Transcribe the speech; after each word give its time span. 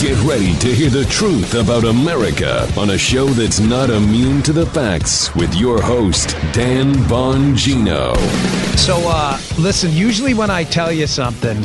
Get 0.00 0.18
ready 0.22 0.54
to 0.60 0.74
hear 0.74 0.88
the 0.88 1.04
truth 1.10 1.54
about 1.54 1.84
America 1.84 2.66
on 2.78 2.88
a 2.88 2.96
show 2.96 3.26
that's 3.26 3.60
not 3.60 3.90
immune 3.90 4.40
to 4.44 4.52
the 4.54 4.64
facts 4.64 5.34
with 5.34 5.54
your 5.54 5.82
host, 5.82 6.30
Dan 6.54 6.94
Bongino. 7.04 8.16
So, 8.78 8.96
uh, 9.04 9.38
listen, 9.58 9.92
usually 9.92 10.32
when 10.32 10.48
I 10.48 10.64
tell 10.64 10.90
you 10.90 11.06
something, 11.06 11.62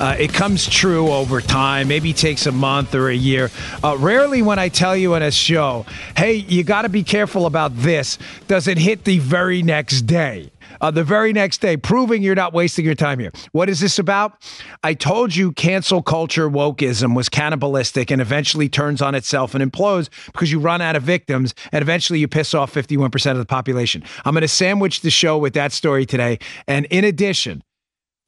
uh, 0.00 0.16
it 0.18 0.34
comes 0.34 0.68
true 0.68 1.08
over 1.08 1.40
time, 1.40 1.88
maybe 1.88 2.12
takes 2.12 2.44
a 2.44 2.52
month 2.52 2.94
or 2.94 3.08
a 3.08 3.16
year. 3.16 3.50
Uh, 3.82 3.96
rarely 3.96 4.42
when 4.42 4.58
I 4.58 4.68
tell 4.68 4.94
you 4.94 5.14
in 5.14 5.22
a 5.22 5.30
show, 5.30 5.86
hey, 6.14 6.34
you 6.34 6.64
got 6.64 6.82
to 6.82 6.90
be 6.90 7.02
careful 7.02 7.46
about 7.46 7.74
this, 7.74 8.18
does 8.48 8.68
it 8.68 8.76
hit 8.76 9.04
the 9.04 9.18
very 9.18 9.62
next 9.62 10.02
day 10.02 10.50
uh, 10.80 10.90
the 10.90 11.04
very 11.04 11.32
next 11.32 11.60
day, 11.60 11.76
proving 11.76 12.22
you're 12.22 12.34
not 12.34 12.52
wasting 12.52 12.84
your 12.84 12.94
time 12.94 13.18
here. 13.18 13.32
What 13.52 13.68
is 13.68 13.80
this 13.80 13.98
about? 13.98 14.42
I 14.82 14.94
told 14.94 15.34
you 15.34 15.52
cancel 15.52 16.02
culture 16.02 16.48
wokeism 16.48 17.14
was 17.14 17.28
cannibalistic 17.28 18.10
and 18.10 18.20
eventually 18.20 18.68
turns 18.68 19.02
on 19.02 19.14
itself 19.14 19.54
and 19.54 19.72
implodes 19.72 20.08
because 20.26 20.52
you 20.52 20.58
run 20.58 20.80
out 20.80 20.96
of 20.96 21.02
victims 21.02 21.54
and 21.72 21.82
eventually 21.82 22.18
you 22.18 22.28
piss 22.28 22.54
off 22.54 22.72
51% 22.72 23.32
of 23.32 23.38
the 23.38 23.46
population. 23.46 24.02
I'm 24.24 24.34
going 24.34 24.42
to 24.42 24.48
sandwich 24.48 25.00
the 25.00 25.10
show 25.10 25.38
with 25.38 25.54
that 25.54 25.72
story 25.72 26.06
today. 26.06 26.38
And 26.66 26.86
in 26.86 27.04
addition, 27.04 27.62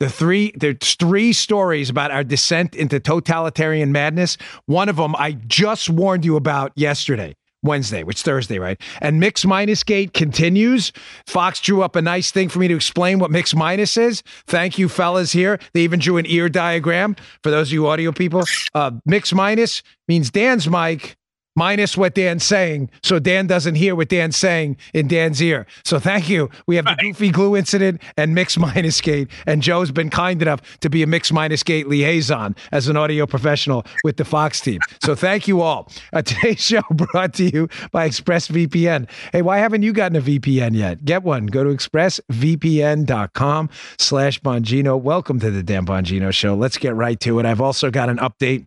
the 0.00 0.08
three 0.08 0.52
there's 0.56 0.94
three 0.94 1.32
stories 1.32 1.90
about 1.90 2.10
our 2.10 2.24
descent 2.24 2.74
into 2.74 2.98
totalitarian 2.98 3.92
madness. 3.92 4.38
One 4.64 4.88
of 4.88 4.96
them 4.96 5.14
I 5.16 5.32
just 5.32 5.90
warned 5.90 6.24
you 6.24 6.36
about 6.36 6.72
yesterday. 6.74 7.36
Wednesday, 7.62 8.02
which 8.02 8.22
Thursday, 8.22 8.58
right? 8.58 8.80
And 9.00 9.20
mix 9.20 9.44
minus 9.44 9.82
gate 9.82 10.14
continues. 10.14 10.92
Fox 11.26 11.60
drew 11.60 11.82
up 11.82 11.96
a 11.96 12.02
nice 12.02 12.30
thing 12.30 12.48
for 12.48 12.58
me 12.58 12.68
to 12.68 12.74
explain 12.74 13.18
what 13.18 13.30
mix 13.30 13.54
minus 13.54 13.96
is. 13.96 14.22
Thank 14.46 14.78
you, 14.78 14.88
fellas 14.88 15.32
here. 15.32 15.58
They 15.74 15.82
even 15.82 16.00
drew 16.00 16.16
an 16.16 16.26
ear 16.26 16.48
diagram 16.48 17.16
for 17.42 17.50
those 17.50 17.68
of 17.68 17.72
you 17.72 17.86
audio 17.86 18.12
people. 18.12 18.44
Uh, 18.74 18.92
mix 19.04 19.32
minus 19.32 19.82
means 20.08 20.30
Dan's 20.30 20.68
mic 20.68 21.16
minus 21.56 21.96
what 21.96 22.14
Dan's 22.14 22.44
saying, 22.44 22.90
so 23.02 23.18
Dan 23.18 23.46
doesn't 23.46 23.74
hear 23.74 23.94
what 23.94 24.08
Dan's 24.08 24.36
saying 24.36 24.76
in 24.94 25.08
Dan's 25.08 25.42
ear. 25.42 25.66
So 25.84 25.98
thank 25.98 26.28
you. 26.28 26.50
We 26.66 26.76
have 26.76 26.84
the 26.84 26.96
goofy 27.00 27.30
glue 27.30 27.56
incident 27.56 28.02
and 28.16 28.34
mix 28.34 28.56
minus 28.58 29.00
gate, 29.00 29.28
and 29.46 29.62
Joe's 29.62 29.90
been 29.90 30.10
kind 30.10 30.40
enough 30.42 30.60
to 30.80 30.90
be 30.90 31.02
a 31.02 31.06
mix 31.06 31.32
minus 31.32 31.62
gate 31.62 31.88
liaison 31.88 32.54
as 32.72 32.88
an 32.88 32.96
audio 32.96 33.26
professional 33.26 33.84
with 34.04 34.16
the 34.16 34.24
Fox 34.24 34.60
team. 34.60 34.80
So 35.02 35.14
thank 35.14 35.48
you 35.48 35.60
all. 35.60 35.90
Uh, 36.12 36.22
today's 36.30 36.60
show 36.60 36.82
brought 36.90 37.34
to 37.34 37.44
you 37.44 37.68
by 37.90 38.08
ExpressVPN. 38.08 39.08
Hey, 39.32 39.42
why 39.42 39.58
haven't 39.58 39.82
you 39.82 39.92
gotten 39.92 40.16
a 40.16 40.22
VPN 40.22 40.74
yet? 40.74 41.04
Get 41.04 41.22
one. 41.22 41.46
Go 41.46 41.64
to 41.64 41.70
expressvpn.com 41.70 43.70
slash 43.98 44.40
Bongino. 44.40 45.00
Welcome 45.00 45.40
to 45.40 45.50
the 45.50 45.62
Dan 45.62 45.86
Bongino 45.86 46.32
Show. 46.32 46.54
Let's 46.54 46.78
get 46.78 46.94
right 46.94 47.18
to 47.20 47.38
it. 47.38 47.46
I've 47.46 47.60
also 47.60 47.90
got 47.90 48.08
an 48.08 48.18
update 48.18 48.66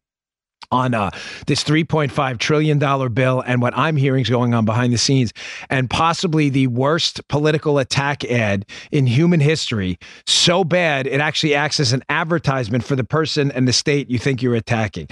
on 0.74 0.94
uh, 0.94 1.12
this 1.48 1.64
$3.5 1.64 2.38
trillion 2.40 2.80
bill 3.14 3.42
and 3.46 3.62
what 3.62 3.78
I'm 3.78 3.96
hearing 3.96 4.24
is 4.24 4.30
going 4.30 4.54
on 4.54 4.66
behind 4.66 4.92
the 4.92 4.98
scenes, 4.98 5.32
and 5.70 5.90
possibly 5.90 6.50
the 6.50 6.68
worst 6.68 7.26
political 7.28 7.78
attack 7.78 8.26
ad 8.26 8.66
in 8.92 9.06
human 9.06 9.40
history. 9.40 10.00
So 10.26 10.64
bad, 10.64 11.08
it 11.08 11.22
actually 11.22 11.54
acts 11.56 11.80
as 11.80 11.94
an 11.94 12.04
advertisement 12.10 12.84
for 12.84 12.96
the 12.96 13.04
person 13.04 13.52
and 13.52 13.68
the 13.68 13.74
state 13.74 14.10
you 14.10 14.18
think 14.18 14.42
you're 14.42 14.56
attacking. 14.56 15.08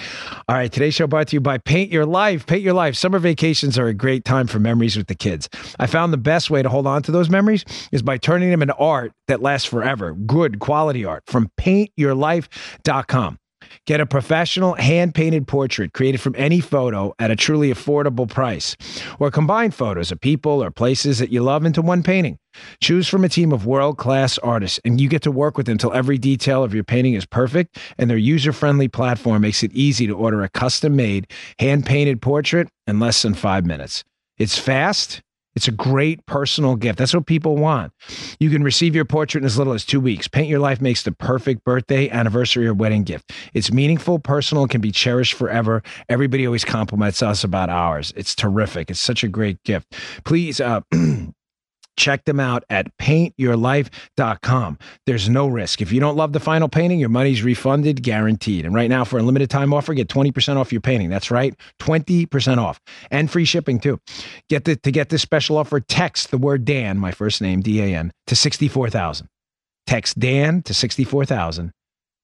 All 0.50 0.56
right, 0.56 0.72
today's 0.72 0.96
show 0.96 1.08
brought 1.08 1.28
to 1.30 1.36
you 1.36 1.42
by 1.42 1.60
Paint 1.60 1.92
Your 1.92 2.06
Life. 2.06 2.48
Paint 2.48 2.62
Your 2.62 2.74
Life. 2.74 2.96
Summer 2.96 3.20
vacations 3.20 3.78
are 3.78 3.88
a 3.88 3.94
great 3.94 4.26
time 4.26 4.48
for 4.48 4.60
memories 4.60 4.98
with 4.98 5.08
the 5.08 5.16
kids. 5.16 5.48
I 5.80 5.88
found 5.88 6.12
the 6.12 6.18
best 6.18 6.50
way 6.50 6.64
to 6.64 6.70
hold 6.70 6.88
on 6.88 7.04
to 7.04 7.12
those 7.12 7.30
memories 7.30 7.64
is 7.92 8.02
by 8.02 8.18
turning 8.18 8.50
them 8.50 8.62
into 8.62 8.76
art 8.76 9.14
that 9.28 9.42
lasts 9.42 9.68
forever. 9.68 10.14
Good 10.14 10.60
quality 10.60 11.06
art 11.06 11.24
from 11.28 11.52
paintyourlife.com. 11.58 13.38
Get 13.88 14.00
a 14.00 14.06
professional 14.06 14.74
hand 14.74 15.16
painted 15.16 15.48
portrait 15.48 15.94
created 15.94 16.22
from 16.22 16.36
any 16.38 16.60
photo 16.60 17.14
at 17.20 17.32
a 17.32 17.36
truly 17.36 17.74
affordable 17.74 18.30
price, 18.30 18.76
or 19.20 19.32
combine 19.32 19.72
photos 19.72 20.12
of 20.12 20.22
people 20.22 20.64
or 20.64 20.72
places 20.72 21.20
that 21.20 21.32
you 21.32 21.42
love 21.42 21.66
into 21.66 21.82
one 21.82 22.04
painting. 22.04 22.38
Choose 22.82 23.08
from 23.08 23.24
a 23.24 23.30
team 23.30 23.52
of 23.52 23.66
world 23.66 23.98
class 23.98 24.38
artists, 24.40 24.80
and 24.86 25.00
you 25.00 25.08
get 25.08 25.22
to 25.24 25.32
work 25.32 25.58
with 25.58 25.66
them 25.66 25.74
until 25.74 25.94
every 25.94 26.18
detail 26.18 26.64
of 26.64 26.74
your 26.74 26.84
painting 26.84 27.14
is 27.14 27.26
perfect. 27.26 27.78
And 27.98 28.10
their 28.10 28.18
user 28.18 28.54
friendly 28.54 28.88
platform 28.88 29.42
makes 29.42 29.64
it 29.64 29.72
easy 29.74 30.08
to 30.08 30.14
order 30.14 30.44
a 30.44 30.50
custom 30.50 30.96
made, 30.96 31.32
hand 31.60 31.86
painted 31.86 32.22
portrait 32.22 32.68
in 32.88 33.00
less 33.00 33.22
than 33.22 33.34
five 33.34 33.66
minutes. 33.66 34.04
It's 34.38 34.58
fast 34.58 35.22
it's 35.56 35.68
a 35.68 35.72
great 35.72 36.26
personal 36.26 36.76
gift. 36.76 36.98
That's 36.98 37.14
what 37.14 37.26
people 37.26 37.58
want. 37.58 37.94
You 38.40 38.50
can 38.50 38.64
receive 38.64 38.96
your 38.96 39.06
portrait 39.06 39.42
in 39.42 39.46
as 39.46 39.58
little 39.58 39.74
as 39.74 39.86
two 39.86 40.00
weeks. 40.00 40.28
Paint 40.28 40.48
Your 40.48 40.60
Life 40.60 40.82
makes 40.82 41.04
the 41.04 41.12
perfect 41.12 41.64
birthday, 41.64 42.10
anniversary, 42.10 42.68
or 42.68 42.74
wedding 42.74 43.04
gift. 43.04 43.32
It's 43.54 43.72
meaningful, 43.72 44.20
personal, 44.20 44.64
and 44.64 44.72
can 44.72 44.82
be 44.82 44.92
cherished 44.92 45.34
forever. 45.34 45.84
Everybody 46.10 46.46
always 46.46 46.66
compliments 46.66 47.22
us 47.22 47.44
about 47.44 47.70
ours. 47.70 48.14
It's 48.16 48.36
terrific. 48.36 48.90
It's 48.90 49.00
such 49.00 49.24
a 49.24 49.28
great 49.28 49.62
gift. 49.64 49.96
Please, 50.24 50.62
uh, 50.62 50.82
Check 51.98 52.26
them 52.26 52.40
out 52.40 52.64
at 52.70 52.96
paintyourlife.com. 52.98 54.80
There's 55.06 55.30
no 55.30 55.48
risk. 55.48 55.82
If 55.82 55.92
you 55.92 56.00
don't 56.00 56.16
love 56.16 56.34
the 56.34 56.40
final 56.40 56.70
painting, 56.70 57.00
your 57.00 57.10
money's 57.10 57.44
refunded, 57.44 58.02
guaranteed. 58.02 58.66
And 58.66 58.74
right 58.74 58.90
now, 58.90 59.04
for 59.04 59.20
a 59.20 59.24
limited 59.24 59.50
time 59.50 59.74
offer, 59.74 59.94
get 59.94 60.08
20% 60.08 60.58
off 60.58 60.72
your 60.72 60.82
painting. 60.82 61.10
That's 61.10 61.32
right, 61.32 61.54
20% 61.80 62.58
off 62.58 62.80
and 63.10 63.30
free 63.30 63.46
shipping 63.46 63.80
too. 63.80 64.00
Get 64.50 64.66
the, 64.66 64.76
to 64.78 64.92
get 64.92 65.10
this 65.10 65.22
special 65.22 65.58
offer, 65.58 65.80
text 65.80 66.32
the 66.32 66.38
word 66.38 66.66
Dan, 66.66 66.98
my 66.98 67.12
first 67.12 67.42
name, 67.42 67.62
D 67.62 67.82
A 67.82 67.96
N, 67.96 68.12
to 68.28 68.36
64,000. 68.36 69.28
Text 69.88 70.20
Dan 70.20 70.62
to 70.64 70.74
64,000. 70.74 71.72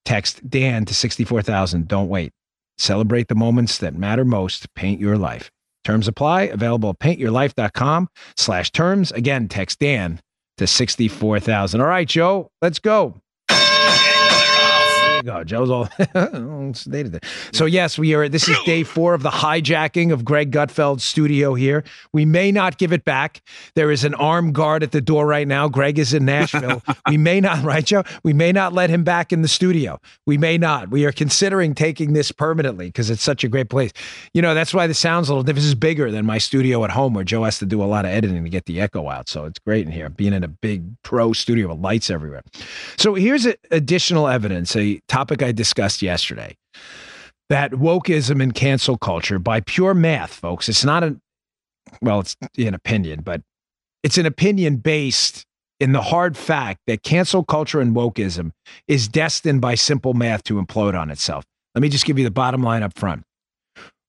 Text 0.04 0.48
Dan 0.48 0.84
to 0.86 0.94
64,000. 0.94 1.86
Don't 1.86 2.08
wait. 2.08 2.32
Celebrate 2.78 3.28
the 3.28 3.34
moments 3.34 3.78
that 3.78 3.94
matter 3.94 4.24
most. 4.24 4.72
Paint 4.74 5.00
your 5.00 5.18
life. 5.18 5.50
Terms 5.88 6.06
apply. 6.06 6.42
Available 6.42 6.90
at 6.90 6.98
paintyourlife.com 6.98 8.08
slash 8.36 8.70
terms. 8.72 9.10
Again, 9.10 9.48
text 9.48 9.78
Dan 9.78 10.20
to 10.58 10.66
64,000. 10.66 11.80
All 11.80 11.86
right, 11.86 12.06
Joe, 12.06 12.50
let's 12.60 12.78
go 12.78 13.14
you 15.18 15.22
go. 15.24 15.44
Joe's 15.44 15.70
all 15.70 15.88
stated 16.74 17.24
So 17.52 17.66
yes, 17.66 17.98
we 17.98 18.14
are. 18.14 18.28
This 18.28 18.48
is 18.48 18.56
day 18.64 18.82
four 18.84 19.14
of 19.14 19.22
the 19.22 19.30
hijacking 19.30 20.12
of 20.12 20.24
Greg 20.24 20.50
Gutfeld's 20.50 21.04
studio 21.04 21.54
here. 21.54 21.84
We 22.12 22.24
may 22.24 22.52
not 22.52 22.78
give 22.78 22.92
it 22.92 23.04
back. 23.04 23.42
There 23.74 23.90
is 23.90 24.04
an 24.04 24.14
armed 24.14 24.54
guard 24.54 24.82
at 24.82 24.92
the 24.92 25.00
door 25.00 25.26
right 25.26 25.46
now. 25.46 25.68
Greg 25.68 25.98
is 25.98 26.14
in 26.14 26.24
Nashville. 26.24 26.82
we 27.08 27.16
may 27.16 27.40
not, 27.40 27.62
right, 27.64 27.84
Joe? 27.84 28.04
We 28.22 28.32
may 28.32 28.52
not 28.52 28.72
let 28.72 28.90
him 28.90 29.04
back 29.04 29.32
in 29.32 29.42
the 29.42 29.48
studio. 29.48 30.00
We 30.26 30.38
may 30.38 30.58
not. 30.58 30.90
We 30.90 31.04
are 31.04 31.12
considering 31.12 31.74
taking 31.74 32.12
this 32.12 32.32
permanently 32.32 32.86
because 32.86 33.10
it's 33.10 33.22
such 33.22 33.44
a 33.44 33.48
great 33.48 33.68
place. 33.68 33.92
You 34.32 34.42
know, 34.42 34.54
that's 34.54 34.72
why 34.72 34.86
the 34.86 34.94
sound's 34.94 35.28
a 35.28 35.32
little. 35.32 35.42
Different. 35.42 35.56
This 35.56 35.64
is 35.66 35.74
bigger 35.74 36.10
than 36.10 36.26
my 36.26 36.38
studio 36.38 36.84
at 36.84 36.90
home, 36.90 37.14
where 37.14 37.24
Joe 37.24 37.44
has 37.44 37.58
to 37.58 37.66
do 37.66 37.82
a 37.82 37.84
lot 37.84 38.04
of 38.04 38.10
editing 38.10 38.44
to 38.44 38.50
get 38.50 38.66
the 38.66 38.80
echo 38.80 39.08
out. 39.08 39.28
So 39.28 39.44
it's 39.44 39.58
great 39.58 39.86
in 39.86 39.92
here, 39.92 40.08
being 40.08 40.32
in 40.32 40.44
a 40.44 40.48
big 40.48 40.84
pro 41.02 41.32
studio 41.32 41.68
with 41.68 41.78
lights 41.78 42.10
everywhere. 42.10 42.42
So 42.96 43.14
here's 43.14 43.46
additional 43.70 44.28
evidence. 44.28 44.76
A 44.76 45.00
topic 45.08 45.42
I 45.42 45.52
discussed 45.52 46.02
yesterday 46.02 46.56
that 47.48 47.72
wokeism 47.72 48.42
and 48.42 48.54
cancel 48.54 48.98
culture, 48.98 49.38
by 49.38 49.60
pure 49.60 49.94
math, 49.94 50.32
folks, 50.34 50.68
it's 50.68 50.84
not 50.84 51.02
a, 51.02 51.18
well, 52.02 52.20
it's 52.20 52.36
an 52.58 52.74
opinion, 52.74 53.22
but 53.22 53.42
it's 54.02 54.18
an 54.18 54.26
opinion 54.26 54.76
based 54.76 55.44
in 55.80 55.92
the 55.92 56.02
hard 56.02 56.36
fact 56.36 56.80
that 56.86 57.02
cancel 57.02 57.44
culture 57.44 57.80
and 57.80 57.94
wokeism 57.94 58.52
is 58.86 59.08
destined 59.08 59.60
by 59.60 59.74
simple 59.74 60.12
math 60.12 60.42
to 60.44 60.60
implode 60.60 60.98
on 60.98 61.10
itself. 61.10 61.44
Let 61.74 61.82
me 61.82 61.88
just 61.88 62.04
give 62.04 62.18
you 62.18 62.24
the 62.24 62.30
bottom 62.30 62.62
line 62.62 62.82
up 62.82 62.98
front. 62.98 63.22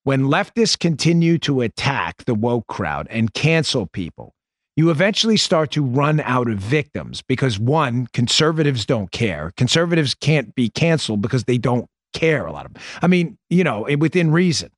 When 0.03 0.23
leftists 0.23 0.79
continue 0.79 1.37
to 1.39 1.61
attack 1.61 2.25
the 2.25 2.33
woke 2.33 2.67
crowd 2.67 3.07
and 3.09 3.33
cancel 3.33 3.85
people, 3.85 4.33
you 4.79 4.91
eventually 4.91 5.35
start 5.35 5.71
to 5.71 5.83
run 5.83 6.21
out 6.21 6.49
of 6.49 6.57
victims 6.57 7.21
because 7.21 7.59
one, 7.59 8.07
conservatives 8.13 8.85
don't 8.85 9.11
care. 9.11 9.51
Conservatives 9.57 10.15
can't 10.15 10.55
be 10.55 10.69
canceled 10.69 11.21
because 11.21 11.43
they 11.43 11.57
don't 11.57 11.85
care. 12.13 12.45
A 12.45 12.53
lot 12.53 12.65
of 12.65 12.73
them. 12.73 12.81
I 13.01 13.07
mean, 13.07 13.37
you 13.49 13.65
know, 13.65 13.85
within 13.97 14.31
reason. 14.31 14.71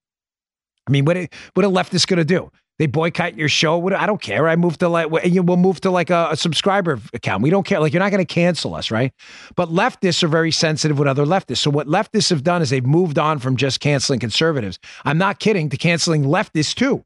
I 0.87 0.91
mean, 0.91 1.05
what 1.05 1.17
what 1.53 1.65
a 1.65 1.69
leftist 1.69 2.07
going 2.07 2.17
to 2.17 2.25
do? 2.25 2.51
They 2.79 2.87
boycott 2.87 3.37
your 3.37 3.47
show. 3.47 3.77
What, 3.77 3.93
I 3.93 4.07
don't 4.07 4.19
care. 4.19 4.49
I 4.49 4.55
move 4.55 4.79
to 4.79 4.89
like 4.89 5.11
we'll 5.11 5.55
move 5.55 5.81
to 5.81 5.91
like 5.91 6.09
a, 6.09 6.29
a 6.31 6.35
subscriber 6.35 6.99
account. 7.13 7.43
We 7.43 7.51
don't 7.51 7.63
care. 7.63 7.79
Like 7.79 7.93
you're 7.93 8.01
not 8.01 8.09
going 8.09 8.25
to 8.25 8.33
cancel 8.33 8.73
us, 8.73 8.89
right? 8.89 9.13
But 9.55 9.69
leftists 9.69 10.23
are 10.23 10.27
very 10.27 10.49
sensitive 10.49 10.97
with 10.97 11.07
other 11.07 11.27
leftists. 11.27 11.59
So 11.59 11.69
what 11.69 11.85
leftists 11.85 12.31
have 12.31 12.43
done 12.43 12.63
is 12.63 12.71
they've 12.71 12.83
moved 12.83 13.19
on 13.19 13.37
from 13.37 13.55
just 13.55 13.81
canceling 13.81 14.19
conservatives. 14.19 14.79
I'm 15.05 15.19
not 15.19 15.37
kidding. 15.37 15.69
To 15.69 15.77
canceling 15.77 16.23
leftists 16.23 16.73
too. 16.73 17.05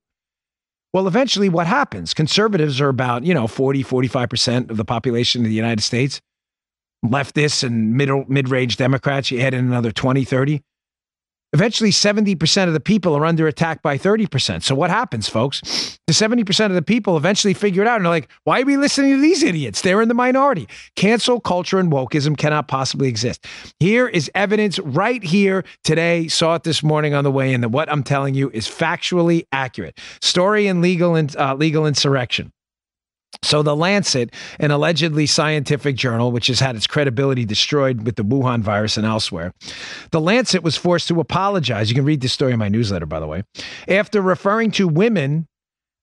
Well, 0.96 1.10
eventually, 1.10 1.50
what 1.50 1.68
happens? 1.68 2.14
Conservatives 2.14 2.80
are 2.80 2.88
about, 2.88 3.26
you 3.26 3.34
know, 3.34 3.48
40, 3.48 3.84
45% 3.84 4.70
of 4.70 4.78
the 4.78 4.86
population 4.86 5.42
of 5.42 5.50
the 5.50 5.54
United 5.54 5.84
States. 5.84 6.22
Leftists 7.04 7.66
and 7.66 7.98
middle, 7.98 8.24
mid 8.30 8.48
range 8.48 8.78
Democrats, 8.78 9.30
you 9.30 9.42
add 9.42 9.54
in 9.54 9.66
another 9.66 9.92
20, 9.92 10.24
30. 10.24 10.62
Eventually, 11.56 11.90
70% 11.90 12.68
of 12.68 12.74
the 12.74 12.82
people 12.82 13.16
are 13.16 13.26
under 13.26 13.48
attack 13.48 13.82
by 13.82 13.98
30%. 13.98 14.62
So, 14.62 14.76
what 14.76 14.90
happens, 14.90 15.30
folks? 15.30 15.62
The 16.06 16.12
70% 16.12 16.66
of 16.66 16.74
the 16.74 16.82
people 16.82 17.16
eventually 17.16 17.54
figure 17.54 17.82
it 17.82 17.88
out 17.88 17.96
and 17.96 18.04
they're 18.04 18.12
like, 18.12 18.28
why 18.44 18.60
are 18.60 18.66
we 18.66 18.76
listening 18.76 19.14
to 19.16 19.22
these 19.22 19.42
idiots? 19.42 19.80
They're 19.80 20.02
in 20.02 20.10
the 20.10 20.14
minority. 20.14 20.68
Cancel 20.98 21.40
culture 21.40 21.80
and 21.80 21.90
wokeism 21.90 22.38
cannot 22.38 22.68
possibly 22.68 23.08
exist. 23.08 23.46
Here 23.80 24.06
is 24.06 24.30
evidence 24.36 24.80
right 24.80 25.24
here 25.24 25.64
today. 25.86 26.28
Saw 26.28 26.56
it 26.56 26.64
this 26.64 26.84
morning 26.84 27.14
on 27.14 27.24
the 27.24 27.32
way 27.32 27.54
in 27.54 27.62
that 27.62 27.70
what 27.70 27.90
I'm 27.90 28.04
telling 28.04 28.34
you 28.34 28.50
is 28.50 28.68
factually 28.68 29.46
accurate. 29.54 29.98
Story 30.20 30.68
in 30.68 30.82
legal, 30.82 31.16
and, 31.16 31.34
uh, 31.38 31.56
legal 31.56 31.88
insurrection. 31.88 32.52
So, 33.44 33.62
The 33.62 33.76
Lancet, 33.76 34.34
an 34.60 34.72
allegedly 34.72 35.28
scientific 35.28 35.96
journal, 35.96 36.32
which 36.32 36.48
has 36.48 36.60
had 36.60 36.76
its 36.76 36.88
credibility 36.88 37.46
destroyed 37.46 38.04
with 38.04 38.16
the 38.16 38.24
Wuhan 38.24 38.62
virus 38.62 38.98
and 38.98 39.06
elsewhere, 39.06 39.54
The 40.12 40.22
Lancet 40.22 40.64
was 40.64 40.76
forced 40.76 41.08
to 41.10 41.20
apologize. 41.20 41.90
You 41.90 41.96
can 41.96 42.06
read 42.06 42.22
this 42.22 42.34
story 42.34 42.54
in 42.54 42.60
my 42.60 42.70
newsletter, 42.70 43.06
by 43.06 43.20
the 43.20 43.28
way, 43.28 43.44
after 43.88 44.22
referring 44.22 44.72
to 44.72 44.88
women 44.88 45.48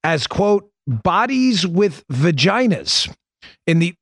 as, 0.04 0.26
quote, 0.26 0.70
bodies 0.86 1.66
with 1.66 2.06
vaginas 2.08 3.12
in 3.66 3.78
the 3.78 3.94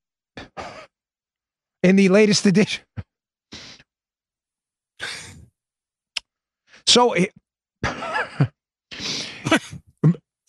in 1.82 1.96
the 1.96 2.11
latest 2.11 2.44
edition. 2.44 2.84
So 6.87 7.14
it, 7.14 7.31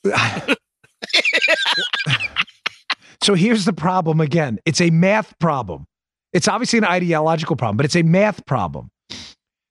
So 3.24 3.36
here's 3.36 3.66
the 3.66 3.74
problem 3.74 4.20
again 4.20 4.60
it's 4.66 4.82
a 4.82 4.90
math 4.90 5.38
problem. 5.40 5.86
It's 6.34 6.48
obviously 6.48 6.80
an 6.80 6.86
ideological 6.86 7.56
problem, 7.56 7.78
but 7.78 7.86
it's 7.86 7.96
a 7.96 8.04
math 8.04 8.46
problem. 8.46 8.90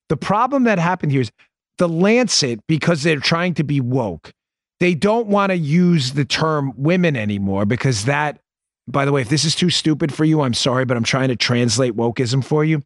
The 0.09 0.17
problem 0.17 0.65
that 0.65 0.77
happened 0.77 1.11
here 1.11 1.21
is 1.21 1.31
the 1.77 1.89
Lancet, 1.89 2.59
because 2.67 3.01
they're 3.01 3.19
trying 3.19 3.55
to 3.55 3.63
be 3.63 3.81
woke, 3.81 4.31
they 4.79 4.93
don't 4.93 5.27
want 5.27 5.51
to 5.51 5.57
use 5.57 6.13
the 6.13 6.25
term 6.25 6.73
women 6.75 7.15
anymore 7.15 7.65
because 7.65 8.05
that, 8.05 8.39
by 8.87 9.05
the 9.05 9.11
way, 9.11 9.21
if 9.21 9.29
this 9.29 9.45
is 9.45 9.55
too 9.55 9.69
stupid 9.69 10.13
for 10.13 10.23
you, 10.23 10.41
I'm 10.41 10.53
sorry, 10.53 10.85
but 10.85 10.97
I'm 10.97 11.03
trying 11.03 11.29
to 11.29 11.35
translate 11.35 11.95
wokeism 11.95 12.43
for 12.43 12.63
you. 12.63 12.83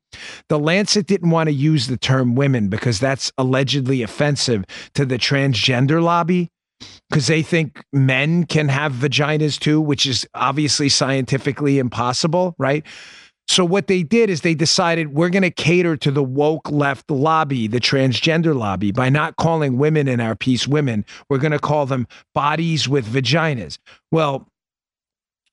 The 0.49 0.59
Lancet 0.59 1.07
didn't 1.07 1.29
want 1.29 1.47
to 1.47 1.53
use 1.53 1.87
the 1.87 1.97
term 1.97 2.35
women 2.35 2.69
because 2.69 2.99
that's 2.99 3.31
allegedly 3.37 4.01
offensive 4.01 4.63
to 4.93 5.05
the 5.05 5.17
transgender 5.17 6.01
lobby 6.01 6.49
because 7.09 7.27
they 7.27 7.41
think 7.41 7.83
men 7.93 8.45
can 8.45 8.67
have 8.69 8.93
vaginas 8.93 9.59
too, 9.59 9.79
which 9.79 10.05
is 10.05 10.27
obviously 10.33 10.89
scientifically 10.89 11.79
impossible, 11.79 12.55
right? 12.57 12.85
So 13.47 13.63
what 13.63 13.87
they 13.87 14.01
did 14.01 14.29
is 14.29 14.41
they 14.41 14.55
decided 14.55 15.13
we're 15.13 15.29
going 15.29 15.43
to 15.43 15.51
cater 15.51 15.95
to 15.97 16.09
the 16.09 16.23
woke 16.23 16.71
left 16.71 17.11
lobby, 17.11 17.67
the 17.67 17.79
transgender 17.79 18.55
lobby, 18.55 18.91
by 18.91 19.09
not 19.09 19.35
calling 19.35 19.77
women 19.77 20.07
in 20.07 20.19
our 20.19 20.35
piece 20.35 20.67
women. 20.67 21.05
We're 21.29 21.37
going 21.37 21.51
to 21.51 21.59
call 21.59 21.85
them 21.85 22.07
bodies 22.33 22.89
with 22.89 23.05
vaginas. 23.05 23.77
Well, 24.11 24.47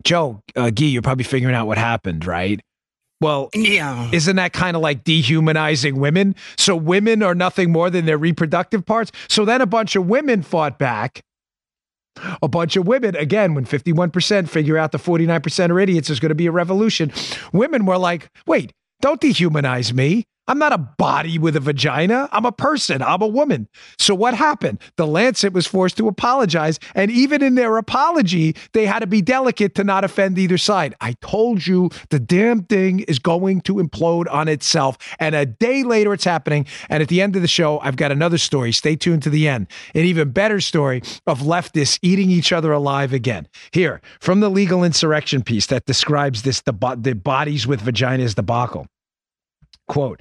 Joe, 0.05 0.43
uh, 0.57 0.71
Gee, 0.71 0.89
you're 0.89 1.03
probably 1.03 1.25
figuring 1.25 1.55
out 1.55 1.67
what 1.67 1.79
happened, 1.79 2.25
right? 2.25 2.61
Well, 3.23 3.51
yeah. 3.55 4.11
Isn't 4.13 4.37
that 4.37 4.53
kind 4.53 4.77
of 4.77 4.83
like 4.83 5.05
dehumanizing 5.05 5.99
women? 5.99 6.35
So 6.59 6.75
women 6.75 7.23
are 7.23 7.35
nothing 7.35 7.71
more 7.71 7.89
than 7.89 8.05
their 8.05 8.19
reproductive 8.19 8.85
parts. 8.85 9.13
So 9.29 9.45
then 9.45 9.61
a 9.61 9.67
bunch 9.67 9.95
of 9.97 10.07
women 10.07 10.43
fought 10.43 10.79
back. 10.79 11.23
A 12.43 12.49
bunch 12.49 12.77
of 12.77 12.87
women, 12.87 13.17
again, 13.17 13.55
when 13.55 13.65
51% 13.65 14.49
figure 14.49 14.77
out 14.77 14.93
the 14.93 14.99
49% 14.99 15.71
are 15.71 15.81
idiots, 15.81 16.09
there's 16.09 16.21
going 16.21 16.29
to 16.29 16.35
be 16.35 16.47
a 16.47 16.53
revolution. 16.53 17.11
Women 17.55 17.87
were 17.87 17.97
like, 17.97 18.29
wait, 18.47 18.73
don't 19.01 19.21
dehumanize 19.21 19.95
me. 19.95 20.25
I'm 20.49 20.59
not 20.59 20.73
a 20.73 20.79
body 20.79 21.39
with 21.39 21.57
a 21.57 21.61
vagina. 21.61 22.29
I'm 22.33 22.45
a 22.45 22.53
person. 22.53 23.01
I'm 23.01 23.23
a 23.23 23.29
woman. 23.29 23.69
So 23.99 24.13
what 24.15 24.35
happened? 24.35 24.81
The 24.97 25.07
Lancet 25.07 25.53
was 25.53 25.69
forced 25.69 25.97
to 25.99 26.09
apologize. 26.09 26.81
And 26.95 27.11
even 27.13 27.43
in 27.43 27.55
their 27.55 27.77
apology, 27.79 28.57
they 28.73 28.85
had 28.85 29.01
to 29.01 29.07
be 29.07 29.23
delicate 29.23 29.77
to 29.77 29.85
not 29.85 30.03
offend 30.03 30.39
either 30.39 30.59
side. 30.59 30.97
I 31.01 31.13
told 31.21 31.67
you 31.67 31.91
the 32.11 32.19
damn 32.19 32.65
thing 32.65 33.01
is 33.01 33.21
going 33.21 33.61
to 33.63 33.75
implode 33.75 34.31
on 34.33 34.49
itself. 34.49 34.99
And 35.21 35.37
a 35.37 35.47
day 35.47 35.85
later, 35.85 36.13
it's 36.13 36.25
happening. 36.25 36.67
And 36.89 37.03
at 37.03 37.09
the 37.09 37.23
end 37.23 37.37
of 37.37 37.43
the 37.43 37.49
show, 37.49 37.79
I've 37.79 37.97
got 37.97 38.11
another 38.11 38.39
story. 38.39 38.73
Stay 38.73 38.97
tuned 38.97 39.23
to 39.23 39.31
the 39.31 39.47
end. 39.47 39.69
An 39.95 40.03
even 40.03 40.31
better 40.31 40.61
story 40.61 41.03
of 41.27 41.41
leftists 41.41 42.01
eating 42.03 42.31
each 42.31 42.53
other 42.53 42.73
alive 42.73 43.13
again. 43.13 43.47
Here, 43.71 44.01
from 44.21 44.41
the 44.41 44.51
legal 44.51 44.83
insurrection 44.83 45.43
piece 45.43 45.67
that 45.67 45.87
describes 45.87 46.43
this, 46.43 46.63
the, 46.63 46.73
the 47.01 47.15
bodies 47.15 47.67
with 47.67 47.81
vaginas 47.81 48.35
debacle. 48.35 48.89
Quote, 49.93 50.21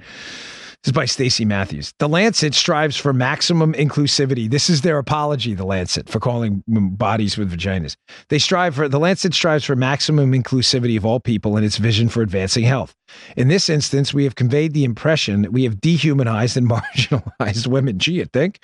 this 0.82 0.88
is 0.88 0.92
by 0.92 1.06
Stacey 1.06 1.46
Matthews. 1.46 1.94
The 1.98 2.08
Lancet 2.08 2.52
strives 2.52 2.96
for 2.96 3.14
maximum 3.14 3.72
inclusivity. 3.72 4.50
This 4.50 4.68
is 4.68 4.82
their 4.82 4.98
apology, 4.98 5.54
the 5.54 5.64
Lancet, 5.64 6.10
for 6.10 6.20
calling 6.20 6.62
bodies 6.66 7.38
with 7.38 7.50
vaginas. 7.50 7.96
They 8.28 8.38
strive 8.38 8.74
for 8.74 8.86
the 8.86 8.98
Lancet 8.98 9.32
strives 9.32 9.64
for 9.64 9.76
maximum 9.76 10.32
inclusivity 10.32 10.98
of 10.98 11.06
all 11.06 11.20
people 11.20 11.56
in 11.56 11.64
its 11.64 11.78
vision 11.78 12.10
for 12.10 12.20
advancing 12.20 12.64
health. 12.64 12.94
In 13.34 13.48
this 13.48 13.70
instance, 13.70 14.12
we 14.12 14.24
have 14.24 14.34
conveyed 14.34 14.74
the 14.74 14.84
impression 14.84 15.40
that 15.40 15.52
we 15.52 15.64
have 15.64 15.80
dehumanized 15.80 16.58
and 16.58 16.68
marginalized 16.70 17.66
women. 17.68 17.98
Gee, 17.98 18.12
you 18.12 18.26
think? 18.26 18.58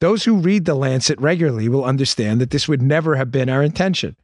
Those 0.00 0.24
who 0.24 0.38
read 0.38 0.64
the 0.64 0.74
Lancet 0.74 1.20
regularly 1.20 1.68
will 1.68 1.84
understand 1.84 2.40
that 2.40 2.50
this 2.50 2.66
would 2.66 2.80
never 2.80 3.16
have 3.16 3.30
been 3.30 3.50
our 3.50 3.62
intention. 3.62 4.16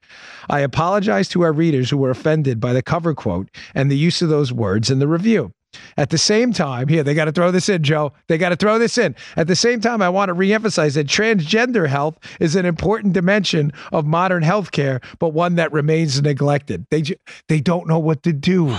I 0.49 0.61
apologize 0.61 1.29
to 1.31 1.43
our 1.43 1.53
readers 1.53 1.91
who 1.91 1.99
were 1.99 2.11
offended 2.11 2.59
by 2.59 2.73
the 2.73 2.83
cover 2.83 3.15
quote 3.15 3.51
and 3.75 3.91
the 3.91 3.99
use 3.99 4.23
of 4.23 4.31
those 4.31 4.51
words 4.51 4.91
in 4.91 4.99
the 4.99 5.09
review. 5.09 5.53
At 5.97 6.11
the 6.11 6.19
same 6.19 6.53
time, 6.53 6.89
here, 6.89 7.03
they 7.03 7.15
got 7.15 7.27
to 7.27 7.33
throw 7.33 7.51
this 7.51 7.69
in, 7.69 7.83
Joe. 7.83 8.13
They 8.29 8.39
got 8.39 8.51
to 8.51 8.57
throw 8.57 8.79
this 8.79 8.99
in. 8.99 9.15
At 9.37 9.47
the 9.47 9.57
same 9.57 9.81
time, 9.81 10.03
I 10.03 10.09
want 10.09 10.29
to 10.29 10.35
reemphasize 10.35 10.95
that 10.95 11.07
transgender 11.07 11.89
health 11.89 12.19
is 12.41 12.57
an 12.57 12.67
important 12.67 13.13
dimension 13.13 13.73
of 13.93 14.07
modern 14.07 14.43
healthcare, 14.43 15.03
but 15.19 15.31
one 15.31 15.57
that 15.57 15.73
remains 15.73 16.21
neglected. 16.23 16.87
They, 16.91 17.05
they 17.49 17.61
don't 17.61 17.89
know 17.89 17.99
what 17.99 18.23
to 18.25 18.33
do. 18.33 18.77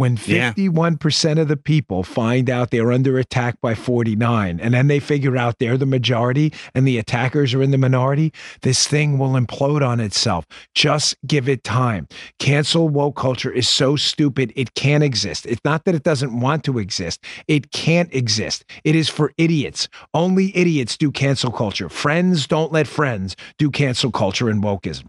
When 0.00 0.16
51% 0.16 1.36
yeah. 1.36 1.42
of 1.42 1.48
the 1.48 1.58
people 1.58 2.02
find 2.02 2.48
out 2.48 2.70
they're 2.70 2.90
under 2.90 3.18
attack 3.18 3.60
by 3.60 3.74
49, 3.74 4.58
and 4.58 4.72
then 4.72 4.86
they 4.86 4.98
figure 4.98 5.36
out 5.36 5.58
they're 5.58 5.76
the 5.76 5.84
majority 5.84 6.54
and 6.74 6.88
the 6.88 6.96
attackers 6.96 7.52
are 7.52 7.62
in 7.62 7.70
the 7.70 7.76
minority, 7.76 8.32
this 8.62 8.86
thing 8.86 9.18
will 9.18 9.32
implode 9.32 9.86
on 9.86 10.00
itself. 10.00 10.46
Just 10.74 11.16
give 11.26 11.50
it 11.50 11.64
time. 11.64 12.08
Cancel 12.38 12.88
woke 12.88 13.14
culture 13.14 13.52
is 13.52 13.68
so 13.68 13.94
stupid, 13.94 14.54
it 14.56 14.72
can't 14.72 15.04
exist. 15.04 15.44
It's 15.44 15.60
not 15.66 15.84
that 15.84 15.94
it 15.94 16.02
doesn't 16.02 16.40
want 16.40 16.64
to 16.64 16.78
exist, 16.78 17.22
it 17.46 17.70
can't 17.70 18.08
exist. 18.14 18.64
It 18.84 18.96
is 18.96 19.10
for 19.10 19.34
idiots. 19.36 19.86
Only 20.14 20.56
idiots 20.56 20.96
do 20.96 21.10
cancel 21.10 21.52
culture. 21.52 21.90
Friends 21.90 22.46
don't 22.46 22.72
let 22.72 22.88
friends 22.88 23.36
do 23.58 23.70
cancel 23.70 24.10
culture 24.10 24.48
and 24.48 24.62
wokeism. 24.62 25.08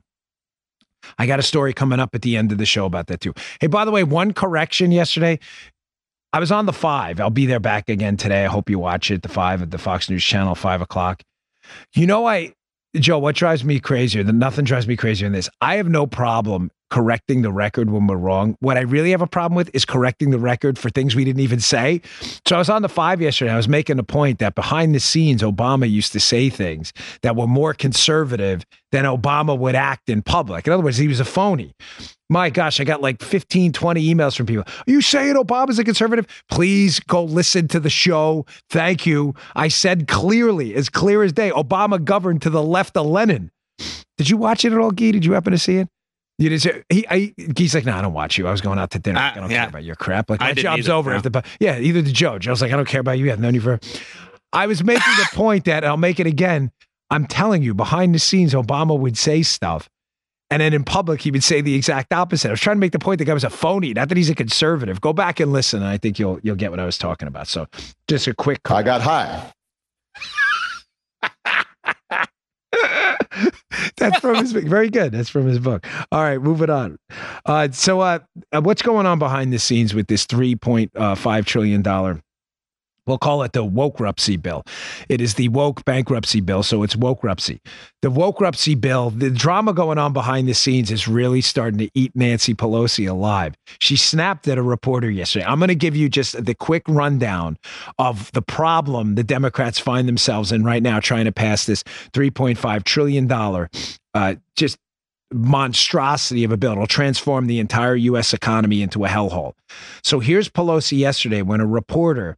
I 1.18 1.26
got 1.26 1.40
a 1.40 1.44
story 1.44 1.74
coming 1.74 2.00
up 2.00 2.16
at 2.16 2.22
the 2.22 2.38
end 2.38 2.52
of 2.52 2.58
the 2.58 2.66
show 2.66 2.86
about 2.86 3.08
that 3.08 3.22
too. 3.22 3.34
Hey, 3.60 3.68
by 3.68 3.86
the 3.86 3.92
way, 3.92 4.04
one 4.04 4.34
correction 4.34 4.92
yesterday. 4.92 5.40
I 6.34 6.40
was 6.40 6.52
on 6.52 6.66
the 6.66 6.74
five. 6.74 7.20
I'll 7.20 7.30
be 7.30 7.46
there 7.46 7.60
back 7.60 7.90
again 7.90 8.16
today. 8.16 8.46
I 8.46 8.48
hope 8.48 8.70
you 8.70 8.80
watch 8.80 9.12
it. 9.12 9.22
The 9.22 9.30
five 9.30 9.62
at 9.62 9.72
the 9.72 9.78
Fox 9.78 10.10
News 10.10 10.24
channel, 10.24 10.56
five 10.56 10.82
o'clock. 10.82 11.24
You 11.94 12.08
know, 12.08 12.26
I, 12.26 12.54
Joe, 12.96 13.20
what 13.20 13.36
drives 13.36 13.66
me 13.66 13.80
crazier 13.80 14.24
than 14.24 14.40
nothing 14.40 14.64
drives 14.64 14.88
me 14.88 14.96
crazier 14.96 15.26
than 15.26 15.34
this. 15.34 15.50
I 15.60 15.76
have 15.76 15.90
no 15.90 16.08
problem 16.08 16.72
correcting 16.92 17.42
the 17.42 17.52
record 17.52 17.90
when 17.90 18.06
we're 18.06 18.18
wrong. 18.18 18.56
What 18.60 18.78
I 18.78 18.82
really 18.82 19.12
have 19.12 19.22
a 19.22 19.28
problem 19.28 19.56
with 19.56 19.72
is 19.74 19.86
correcting 19.86 20.30
the 20.30 20.38
record 20.38 20.78
for 20.78 20.90
things 20.90 21.16
we 21.16 21.26
didn't 21.26 21.42
even 21.42 21.60
say. 21.60 22.02
So 22.46 22.56
I 22.56 22.60
was 22.60 22.70
on 22.70 22.84
the 22.84 22.90
five 22.90 23.22
yesterday. 23.22 23.52
I 23.52 23.58
was 23.58 23.68
making 23.68 23.98
a 23.98 24.04
point 24.04 24.40
that 24.40 24.54
behind 24.54 24.94
the 24.94 25.00
scenes, 25.00 25.42
Obama 25.42 25.90
used 25.90 26.12
to 26.12 26.20
say 26.20 26.50
things 26.50 26.94
that 27.24 27.36
were 27.36 27.48
more 27.48 27.74
conservative 27.74 28.64
than 28.92 29.06
Obama 29.06 29.58
would 29.58 29.74
act 29.74 30.10
in 30.10 30.22
public. 30.22 30.68
In 30.68 30.74
other 30.74 30.84
words, 30.84 30.98
he 30.98 31.08
was 31.08 31.20
a 31.20 31.26
phony. 31.26 31.74
My 32.30 32.50
gosh, 32.50 32.80
I 32.80 32.84
got 32.84 33.02
like 33.02 33.22
15, 33.22 33.74
20 33.74 34.14
emails 34.14 34.36
from 34.36 34.46
people. 34.46 34.64
Are 34.68 34.92
you 34.92 35.02
saying 35.02 35.36
Obama's 35.36 35.80
a 35.80 35.84
conservative? 35.84 36.28
Please 36.50 37.00
go 37.00 37.24
listen 37.24 37.68
to 37.70 37.80
the 37.80 37.90
show. 37.90 38.46
Thank 38.70 39.06
you. 39.06 39.34
I 39.56 39.70
said 39.70 40.08
clearly, 40.08 40.76
as 40.76 40.90
clear 40.90 41.24
as 41.24 41.34
day, 41.34 41.52
Obama 41.52 42.04
governed 42.04 42.42
to 42.44 42.50
the 42.50 42.64
left 42.64 42.96
of 42.98 43.06
Lenin. 43.06 43.52
Did 44.18 44.30
you 44.30 44.38
watch 44.38 44.66
it 44.66 44.74
at 44.74 44.80
all, 44.80 44.92
Guy? 44.92 45.12
Did 45.12 45.26
you 45.26 45.34
happen 45.34 45.52
to 45.52 45.58
see 45.58 45.78
it? 45.78 45.88
You 46.42 46.50
did 46.50 46.62
say, 46.62 46.84
he, 46.90 47.06
I, 47.08 47.34
he's 47.56 47.76
like, 47.76 47.86
no, 47.86 47.96
I 47.96 48.02
don't 48.02 48.14
watch 48.14 48.40
you. 48.40 48.48
I 48.48 48.52
was 48.52 48.62
going 48.62 48.80
out 48.80 48.90
to 48.92 49.00
dinner. 49.00 49.20
Uh, 49.20 49.32
I 49.32 49.36
don't 49.36 49.52
yeah. 49.52 49.60
care 49.60 49.70
about 49.70 49.84
your 49.84 49.96
crap. 49.96 50.28
Like 50.28 50.40
my 50.40 50.54
job's 50.54 50.88
either, 50.88 50.94
over. 50.94 51.14
No. 51.14 51.20
The, 51.22 51.44
yeah, 51.60 51.78
either 51.78 52.02
the 52.02 52.12
Joe. 52.12 52.40
Joe's 52.40 52.64
like, 52.64 52.72
I 52.72 52.76
don't 52.76 52.88
care 52.88 53.02
about 53.02 53.20
you. 53.20 53.32
I've 53.32 53.40
known 53.40 53.54
you 53.54 53.62
for. 53.62 53.80
I 54.52 54.66
was 54.66 54.84
making 54.84 55.14
the 55.18 55.28
point 55.34 55.66
that 55.66 55.86
I'll 55.86 55.98
make 55.98 56.20
it 56.20 56.26
again. 56.26 56.72
I'm 57.12 57.28
telling 57.28 57.62
you, 57.62 57.76
behind 57.76 58.16
the 58.16 58.20
scenes, 58.20 58.56
Obama 58.56 58.98
would 58.98 59.20
say 59.20 59.44
stuff. 59.44 59.88
And 60.50 60.62
then 60.62 60.74
in 60.74 60.84
public, 60.84 61.22
he 61.22 61.30
would 61.30 61.44
say 61.44 61.62
the 61.62 61.76
exact 61.76 62.12
opposite. 62.12 62.48
I 62.48 62.52
was 62.52 62.60
trying 62.60 62.78
to 62.78 62.82
make 62.82 62.92
the 62.92 63.00
point 63.00 63.20
that 63.20 63.26
guy 63.26 63.34
was 63.34 63.44
a 63.44 63.50
phony, 63.50 63.94
not 63.94 64.10
that 64.10 64.18
he's 64.18 64.32
a 64.32 64.36
conservative. 64.36 65.00
Go 65.00 65.14
back 65.14 65.40
and 65.40 65.54
listen, 65.54 65.82
and 65.82 65.88
I 65.88 65.98
think 65.98 66.18
you'll 66.18 66.40
you'll 66.42 66.56
get 66.56 66.72
what 66.72 66.80
I 66.80 66.86
was 66.86 66.98
talking 66.98 67.28
about. 67.28 67.48
So, 67.48 67.68
just 68.08 68.28
a 68.28 68.34
quick. 68.34 68.64
Call. 68.64 68.78
I 68.78 68.84
got 68.84 69.02
high. 69.02 69.54
That's 73.98 74.20
from 74.20 74.36
his 74.36 74.54
book. 74.54 74.64
Very 74.66 74.90
good. 74.90 75.12
That's 75.12 75.30
from 75.30 75.48
his 75.48 75.60
book. 75.60 75.86
All 76.12 76.22
right, 76.22 76.42
moving 76.42 76.70
on. 76.70 76.98
Uh, 77.46 77.70
so, 77.72 78.02
uh, 78.02 78.20
what's 78.62 78.82
going 78.82 79.06
on 79.06 79.20
behind 79.20 79.54
the 79.54 79.60
scenes 79.60 79.94
with 79.94 80.08
this 80.08 80.26
three 80.26 80.56
point 80.56 80.92
uh, 80.96 81.16
five 81.16 81.46
trillion 81.46 81.82
dollar 81.82 82.22
We'll 83.12 83.18
call 83.18 83.44
it 83.44 83.52
the 83.52 83.66
wokerupsy 83.66 84.42
bill. 84.42 84.64
It 85.10 85.20
is 85.20 85.34
the 85.34 85.50
woke 85.50 85.84
bankruptcy 85.84 86.40
bill, 86.40 86.64
so 86.64 86.82
it's 86.82 86.96
wokerupsy. 86.96 87.60
The 88.02 88.10
wokerupsy 88.10 88.80
bill, 88.80 89.10
the 89.10 89.30
drama 89.30 89.74
going 89.74 89.98
on 89.98 90.14
behind 90.14 90.48
the 90.48 90.54
scenes 90.54 90.90
is 90.92 91.10
really 91.10 91.42
starting 91.42 91.78
to 91.80 91.90
eat 91.94 92.14
Nancy 92.16 92.54
Pelosi 92.54 93.10
alive. 93.10 93.56
She 93.82 93.98
snapped 93.98 94.48
at 94.48 94.58
a 94.58 94.64
reporter 94.64 95.12
yesterday. 95.12 95.44
I'm 95.44 95.60
going 95.60 95.68
to 95.68 95.76
give 95.76 95.94
you 95.94 96.08
just 96.08 96.42
the 96.42 96.56
quick 96.56 96.84
rundown 96.88 97.58
of 98.00 98.32
the 98.32 98.42
problem 98.42 99.16
the 99.16 99.26
Democrats 99.26 99.78
find 99.78 100.08
themselves 100.08 100.54
in 100.54 100.64
right 100.64 100.82
now 100.82 101.02
trying 101.02 101.26
to 101.26 101.34
pass 101.34 101.66
this 101.66 101.84
$3.5 102.14 102.84
trillion 102.86 103.30
uh, 104.14 104.36
just 104.56 104.78
monstrosity 105.34 106.46
of 106.46 106.52
a 106.54 106.58
bill. 106.58 106.74
It'll 106.74 106.88
transform 106.88 107.48
the 107.48 107.60
entire 107.60 107.96
U.S. 107.96 108.34
economy 108.34 108.82
into 108.82 109.04
a 109.04 109.10
hellhole. 109.10 109.54
So 110.02 110.20
here's 110.20 110.48
Pelosi 110.50 110.98
yesterday 110.98 111.42
when 111.42 111.60
a 111.60 111.66
reporter 111.66 112.38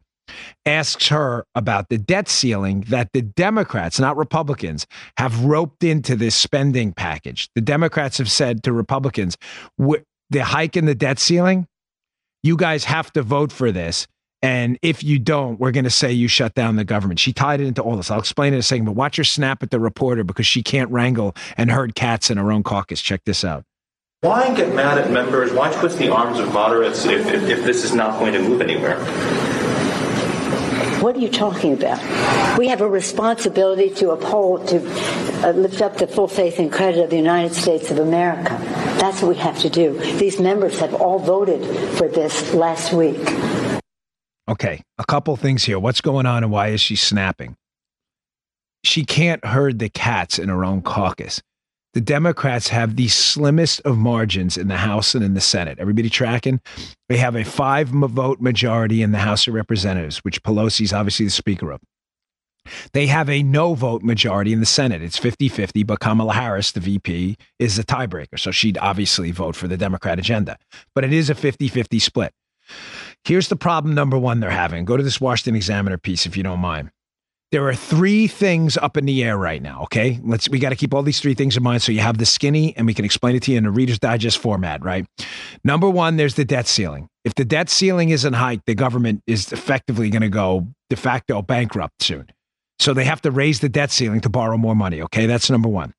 asks 0.66 1.08
her 1.08 1.44
about 1.54 1.88
the 1.88 1.98
debt 1.98 2.28
ceiling 2.28 2.84
that 2.88 3.10
the 3.12 3.22
Democrats, 3.22 3.98
not 4.00 4.16
Republicans, 4.16 4.86
have 5.18 5.44
roped 5.44 5.84
into 5.84 6.16
this 6.16 6.34
spending 6.34 6.92
package. 6.92 7.48
The 7.54 7.60
Democrats 7.60 8.18
have 8.18 8.30
said 8.30 8.62
to 8.64 8.72
Republicans, 8.72 9.36
the 9.78 10.44
hike 10.44 10.76
in 10.76 10.86
the 10.86 10.94
debt 10.94 11.18
ceiling, 11.18 11.66
you 12.42 12.56
guys 12.56 12.84
have 12.84 13.12
to 13.12 13.22
vote 13.22 13.52
for 13.52 13.72
this. 13.72 14.06
And 14.42 14.78
if 14.82 15.02
you 15.02 15.18
don't, 15.18 15.58
we're 15.58 15.70
going 15.70 15.84
to 15.84 15.90
say 15.90 16.12
you 16.12 16.28
shut 16.28 16.54
down 16.54 16.76
the 16.76 16.84
government. 16.84 17.18
She 17.18 17.32
tied 17.32 17.62
it 17.62 17.66
into 17.66 17.80
all 17.80 17.96
this. 17.96 18.10
I'll 18.10 18.18
explain 18.18 18.52
in 18.52 18.58
a 18.58 18.62
second, 18.62 18.84
but 18.84 18.92
watch 18.92 19.16
her 19.16 19.24
snap 19.24 19.62
at 19.62 19.70
the 19.70 19.80
reporter 19.80 20.22
because 20.22 20.46
she 20.46 20.62
can't 20.62 20.90
wrangle 20.90 21.34
and 21.56 21.70
herd 21.70 21.94
cats 21.94 22.30
in 22.30 22.36
her 22.36 22.52
own 22.52 22.62
caucus. 22.62 23.00
Check 23.00 23.22
this 23.24 23.42
out. 23.42 23.64
Why 24.20 24.54
get 24.54 24.74
mad 24.74 24.98
at 24.98 25.10
members? 25.10 25.52
Why 25.52 25.72
twist 25.72 25.96
the 25.98 26.10
arms 26.10 26.38
of 26.38 26.52
moderates 26.52 27.06
if, 27.06 27.26
if, 27.26 27.48
if 27.48 27.64
this 27.64 27.84
is 27.84 27.94
not 27.94 28.18
going 28.18 28.34
to 28.34 28.40
move 28.40 28.60
anywhere? 28.60 28.98
What 31.04 31.16
are 31.16 31.20
you 31.20 31.28
talking 31.28 31.74
about? 31.74 32.58
We 32.58 32.68
have 32.68 32.80
a 32.80 32.88
responsibility 32.88 33.90
to 33.96 34.12
uphold, 34.12 34.68
to 34.68 34.78
uh, 35.46 35.50
lift 35.50 35.82
up 35.82 35.98
the 35.98 36.06
full 36.06 36.28
faith 36.28 36.58
and 36.58 36.72
credit 36.72 37.04
of 37.04 37.10
the 37.10 37.18
United 37.18 37.52
States 37.52 37.90
of 37.90 37.98
America. 37.98 38.56
That's 38.98 39.20
what 39.20 39.28
we 39.28 39.34
have 39.34 39.58
to 39.58 39.68
do. 39.68 39.98
These 40.16 40.40
members 40.40 40.80
have 40.80 40.94
all 40.94 41.18
voted 41.18 41.62
for 41.98 42.08
this 42.08 42.54
last 42.54 42.94
week. 42.94 43.20
Okay, 44.48 44.82
a 44.96 45.04
couple 45.04 45.36
things 45.36 45.64
here. 45.64 45.78
What's 45.78 46.00
going 46.00 46.24
on 46.24 46.42
and 46.42 46.50
why 46.50 46.68
is 46.68 46.80
she 46.80 46.96
snapping? 46.96 47.54
She 48.82 49.04
can't 49.04 49.44
herd 49.44 49.80
the 49.80 49.90
cats 49.90 50.38
in 50.38 50.48
her 50.48 50.64
own 50.64 50.80
caucus 50.80 51.42
the 51.94 52.00
Democrats 52.00 52.68
have 52.68 52.96
the 52.96 53.08
slimmest 53.08 53.80
of 53.82 53.96
margins 53.96 54.58
in 54.58 54.68
the 54.68 54.76
House 54.76 55.14
and 55.14 55.24
in 55.24 55.34
the 55.34 55.40
Senate. 55.40 55.78
Everybody 55.78 56.10
tracking? 56.10 56.60
They 57.08 57.16
have 57.16 57.36
a 57.36 57.44
five 57.44 57.88
vote 57.88 58.40
majority 58.40 59.00
in 59.00 59.12
the 59.12 59.18
House 59.18 59.46
of 59.46 59.54
Representatives, 59.54 60.18
which 60.18 60.42
Pelosi 60.42 60.82
is 60.82 60.92
obviously 60.92 61.26
the 61.26 61.30
Speaker 61.30 61.70
of. 61.70 61.80
They 62.92 63.06
have 63.06 63.30
a 63.30 63.42
no 63.42 63.74
vote 63.74 64.02
majority 64.02 64.52
in 64.52 64.60
the 64.60 64.66
Senate. 64.66 65.02
It's 65.02 65.18
50 65.18 65.48
50, 65.48 65.84
but 65.84 66.00
Kamala 66.00 66.32
Harris, 66.32 66.72
the 66.72 66.80
VP, 66.80 67.36
is 67.58 67.76
the 67.76 67.84
tiebreaker. 67.84 68.38
So 68.38 68.50
she'd 68.50 68.78
obviously 68.78 69.30
vote 69.30 69.54
for 69.54 69.68
the 69.68 69.76
Democrat 69.76 70.18
agenda. 70.18 70.56
But 70.94 71.04
it 71.04 71.12
is 71.12 71.30
a 71.30 71.34
50 71.34 71.68
50 71.68 71.98
split. 72.00 72.32
Here's 73.24 73.48
the 73.48 73.56
problem 73.56 73.94
number 73.94 74.18
one 74.18 74.40
they're 74.40 74.50
having. 74.50 74.84
Go 74.84 74.96
to 74.96 75.02
this 75.02 75.20
Washington 75.20 75.56
Examiner 75.56 75.98
piece 75.98 76.26
if 76.26 76.36
you 76.36 76.42
don't 76.42 76.60
mind. 76.60 76.90
There 77.54 77.68
are 77.68 77.74
three 77.76 78.26
things 78.26 78.76
up 78.76 78.96
in 78.96 79.06
the 79.06 79.22
air 79.22 79.38
right 79.38 79.62
now. 79.62 79.82
Okay, 79.84 80.18
let's 80.24 80.48
we 80.48 80.58
got 80.58 80.70
to 80.70 80.74
keep 80.74 80.92
all 80.92 81.04
these 81.04 81.20
three 81.20 81.34
things 81.34 81.56
in 81.56 81.62
mind 81.62 81.82
so 81.82 81.92
you 81.92 82.00
have 82.00 82.18
the 82.18 82.26
skinny 82.26 82.76
and 82.76 82.84
we 82.84 82.94
can 82.94 83.04
explain 83.04 83.36
it 83.36 83.44
to 83.44 83.52
you 83.52 83.58
in 83.58 83.64
a 83.64 83.70
Reader's 83.70 84.00
Digest 84.00 84.38
format. 84.38 84.84
Right. 84.84 85.06
Number 85.62 85.88
one, 85.88 86.16
there's 86.16 86.34
the 86.34 86.44
debt 86.44 86.66
ceiling. 86.66 87.08
If 87.24 87.36
the 87.36 87.44
debt 87.44 87.70
ceiling 87.70 88.08
isn't 88.08 88.32
hiked, 88.32 88.66
the 88.66 88.74
government 88.74 89.22
is 89.28 89.52
effectively 89.52 90.10
going 90.10 90.22
to 90.22 90.28
go 90.28 90.66
de 90.90 90.96
facto 90.96 91.42
bankrupt 91.42 92.02
soon. 92.02 92.26
So 92.80 92.92
they 92.92 93.04
have 93.04 93.22
to 93.22 93.30
raise 93.30 93.60
the 93.60 93.68
debt 93.68 93.92
ceiling 93.92 94.20
to 94.22 94.28
borrow 94.28 94.56
more 94.56 94.74
money. 94.74 95.00
Okay, 95.02 95.26
that's 95.26 95.48
number 95.48 95.68
one. 95.68 95.94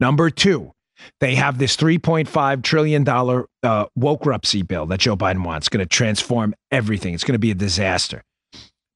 Number 0.00 0.28
two, 0.28 0.74
they 1.20 1.34
have 1.34 1.56
this 1.56 1.78
$3.5 1.78 2.62
trillion 2.62 3.08
uh, 3.08 3.86
wokerupsy 3.98 4.68
bill 4.68 4.84
that 4.84 5.00
Joe 5.00 5.16
Biden 5.16 5.44
wants. 5.44 5.70
Going 5.70 5.80
to 5.82 5.88
transform 5.88 6.54
everything. 6.70 7.14
It's 7.14 7.24
going 7.24 7.32
to 7.32 7.38
be 7.38 7.52
a 7.52 7.54
disaster. 7.54 8.22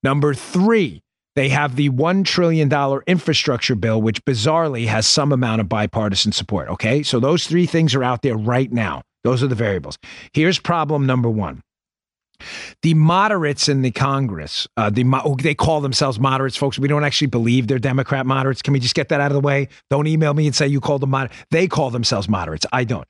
Number 0.02 0.34
three, 0.34 1.00
they 1.36 1.48
have 1.48 1.76
the 1.76 1.90
$1 1.90 2.24
trillion 2.24 2.70
infrastructure 3.06 3.74
bill, 3.74 4.00
which 4.00 4.24
bizarrely 4.24 4.86
has 4.86 5.06
some 5.06 5.32
amount 5.32 5.60
of 5.60 5.68
bipartisan 5.68 6.32
support. 6.32 6.68
Okay. 6.68 7.02
So 7.02 7.20
those 7.20 7.46
three 7.46 7.66
things 7.66 7.94
are 7.94 8.04
out 8.04 8.22
there 8.22 8.36
right 8.36 8.72
now. 8.72 9.02
Those 9.24 9.42
are 9.42 9.46
the 9.48 9.54
variables. 9.54 9.98
Here's 10.32 10.58
problem 10.58 11.06
number 11.06 11.30
one. 11.30 11.62
The 12.82 12.94
moderates 12.94 13.68
in 13.68 13.82
the 13.82 13.92
Congress, 13.92 14.66
uh, 14.76 14.90
the 14.90 15.04
they 15.40 15.54
call 15.54 15.80
themselves 15.80 16.18
moderates, 16.18 16.56
folks. 16.56 16.78
We 16.78 16.88
don't 16.88 17.04
actually 17.04 17.28
believe 17.28 17.68
they're 17.68 17.78
Democrat 17.78 18.26
moderates. 18.26 18.60
Can 18.60 18.72
we 18.72 18.80
just 18.80 18.94
get 18.94 19.08
that 19.08 19.20
out 19.20 19.30
of 19.30 19.34
the 19.34 19.40
way? 19.40 19.68
Don't 19.88 20.06
email 20.08 20.34
me 20.34 20.46
and 20.46 20.54
say 20.54 20.66
you 20.66 20.80
called 20.80 21.00
them 21.00 21.10
moderate. 21.10 21.32
They 21.50 21.68
call 21.68 21.90
themselves 21.90 22.28
moderates. 22.28 22.66
I 22.72 22.84
don't. 22.84 23.06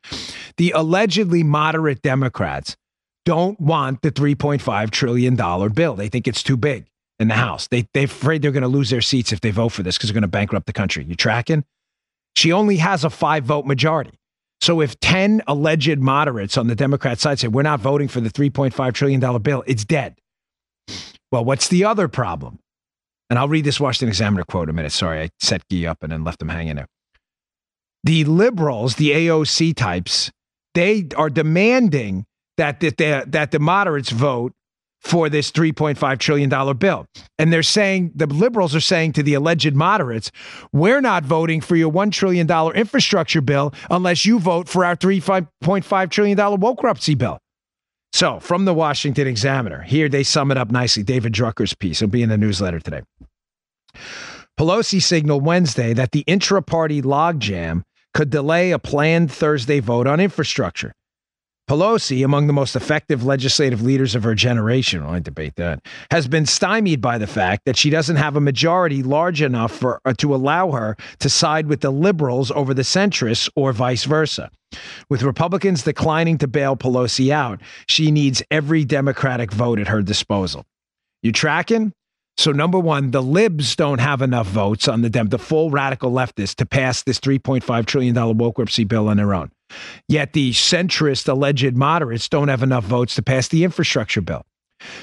The 0.59 0.73
allegedly 0.76 1.43
moderate 1.43 2.02
Democrats 2.02 2.76
don't 3.25 3.59
want 3.59 4.02
the 4.02 4.12
$3.5 4.12 4.90
trillion 4.90 5.35
bill. 5.73 5.95
They 5.95 6.09
think 6.09 6.28
it's 6.28 6.43
too 6.43 6.59
big 6.59 6.87
in 7.18 7.28
the 7.28 7.35
House. 7.35 7.68
They 7.68 7.87
they're 7.94 8.04
afraid 8.04 8.42
they're 8.42 8.52
going 8.52 8.62
to 8.62 8.68
lose 8.68 8.90
their 8.90 9.00
seats 9.00 9.33
if 9.33 9.40
they 9.40 9.50
vote 9.50 9.71
for 9.71 9.83
this 9.83 9.97
because 9.97 10.11
they're 10.11 10.14
going 10.14 10.23
to 10.23 10.28
bankrupt 10.28 10.66
the 10.66 10.73
country. 10.73 11.04
You 11.04 11.14
tracking? 11.14 11.64
She 12.37 12.52
only 12.52 12.76
has 12.78 13.04
a 13.04 13.11
five 13.11 13.44
vote 13.44 13.66
majority. 13.66 14.12
So 14.61 14.80
if 14.80 14.99
10 15.00 15.42
alleged 15.47 15.99
moderates 15.99 16.56
on 16.56 16.68
the 16.68 16.75
Democrat 16.75 17.21
side 17.21 17.38
say 17.38 17.49
we're 17.49 17.62
not 17.62 17.80
voting 17.80 18.09
for 18.09 18.21
the 18.21 18.30
3.5 18.30 18.92
trillion 18.94 19.21
dollar 19.21 19.38
bill, 19.38 19.62
it's 19.66 19.85
dead. 19.85 20.16
Well, 21.30 21.44
what's 21.44 21.68
the 21.68 21.85
other 21.85 22.09
problem? 22.09 22.59
And 23.30 23.38
I'll 23.38 23.49
read 23.49 23.64
this 23.64 23.80
Washington 23.80 24.09
Examiner 24.09 24.44
quote 24.44 24.68
a 24.68 24.73
minute. 24.73 24.92
Sorry, 24.92 25.23
I 25.23 25.30
set 25.40 25.62
Gee 25.68 25.87
up 25.87 26.02
and 26.02 26.12
then 26.12 26.25
left 26.25 26.40
him 26.40 26.49
hanging 26.49 26.76
there. 26.76 26.88
The 28.04 28.25
liberals, 28.25 28.97
the 28.97 29.11
AOC 29.11 29.75
types, 29.75 30.30
they 30.75 31.09
are 31.16 31.30
demanding 31.30 32.26
that, 32.59 32.80
that, 32.80 33.33
that 33.33 33.50
the 33.50 33.59
moderates 33.59 34.11
vote 34.11 34.52
for 35.04 35.28
this 35.28 35.50
$3.5 35.52 36.18
trillion 36.18 36.76
bill. 36.76 37.06
And 37.38 37.52
they're 37.52 37.62
saying, 37.62 38.12
the 38.14 38.26
liberals 38.26 38.75
are 38.75 38.80
saying 38.80 39.12
to 39.12 39.23
the 39.23 39.34
alleged 39.34 39.75
moderates, 39.75 40.32
we're 40.73 41.02
not 41.02 41.25
voting 41.25 41.61
for 41.61 41.76
your 41.76 41.92
$1 41.92 42.11
trillion 42.11 42.50
infrastructure 42.75 43.42
bill 43.42 43.75
unless 43.90 44.25
you 44.25 44.38
vote 44.38 44.68
for 44.68 44.84
our 44.84 44.96
$3.5 44.96 46.11
trillion 46.11 46.38
wokerupsy 46.38 47.16
bill. 47.16 47.38
So, 48.12 48.38
from 48.38 48.64
the 48.64 48.73
Washington 48.73 49.26
Examiner, 49.26 49.82
here 49.82 50.08
they 50.08 50.23
sum 50.23 50.50
it 50.50 50.56
up 50.56 50.70
nicely. 50.70 51.02
David 51.02 51.32
Drucker's 51.32 51.75
piece 51.75 52.00
will 52.00 52.08
be 52.08 52.23
in 52.23 52.28
the 52.28 52.38
newsletter 52.38 52.78
today. 52.78 53.02
Pelosi 54.58 55.02
signaled 55.02 55.44
Wednesday 55.44 55.92
that 55.94 56.12
the 56.12 56.20
intra 56.20 56.62
party 56.62 57.02
logjam 57.02 57.82
could 58.14 58.30
delay 58.30 58.70
a 58.70 58.78
planned 58.78 59.32
Thursday 59.32 59.80
vote 59.80 60.06
on 60.06 60.20
infrastructure. 60.20 60.94
Pelosi, 61.68 62.23
among 62.23 62.47
the 62.47 62.52
most 62.52 62.76
effective 62.76 63.25
legislative 63.25 63.80
leaders 63.80 64.14
of 64.14 64.23
her 64.23 64.35
generation, 64.35 65.02
I 65.02 65.18
debate 65.18 65.56
that, 65.56 65.80
has 66.11 66.28
been 66.28 66.44
stymied 66.44 67.00
by 67.00 67.16
the 67.16 67.26
fact 67.26 67.64
that 67.64 67.78
she 67.78 67.88
doesn't 67.88 68.16
have 68.16 68.37
a 68.37 68.40
majority 68.40 69.02
large 69.02 69.40
enough 69.40 69.73
for 69.73 69.99
uh, 70.04 70.12
to 70.18 70.35
allow 70.35 70.73
her 70.73 70.94
to 71.21 71.30
side 71.30 71.66
with 71.66 71.80
the 71.80 71.90
liberals 71.90 72.50
over 72.50 72.75
the 72.75 72.83
centrists 72.83 73.49
or 73.56 73.73
vice 73.73 74.04
versa. 74.04 74.50
With 75.09 75.23
Republicans 75.23 75.85
declining 75.85 76.37
to 76.38 76.49
bail 76.49 76.76
Pelosi 76.76 77.30
out, 77.30 77.62
she 77.87 78.11
needs 78.11 78.42
every 78.50 78.85
Democratic 78.85 79.50
vote 79.50 79.78
at 79.78 79.88
her 79.88 80.02
disposal. 80.02 80.66
You 81.23 81.33
tracking? 81.33 81.92
So 82.37 82.52
number 82.52 82.78
one, 82.78 83.12
the 83.12 83.23
libs 83.23 83.75
don't 83.75 84.00
have 84.00 84.21
enough 84.21 84.49
votes 84.49 84.87
on 84.87 85.00
the 85.00 85.09
Dem, 85.09 85.28
the 85.28 85.38
full 85.38 85.71
radical 85.71 86.11
leftists, 86.11 86.56
to 86.56 86.66
pass 86.66 87.02
this 87.02 87.21
$3.5 87.21 87.87
trillion 87.87 88.14
wokerupsy 88.14 88.87
bill 88.87 89.09
on 89.09 89.16
their 89.16 89.33
own. 89.33 89.50
Yet 90.09 90.33
the 90.33 90.52
centrist 90.52 91.28
alleged 91.28 91.76
moderates 91.76 92.28
don't 92.28 92.49
have 92.49 92.62
enough 92.62 92.85
votes 92.85 93.14
to 93.16 93.23
pass 93.23 93.49
the 93.49 93.64
infrastructure 93.64 94.21
bill. 94.21 94.44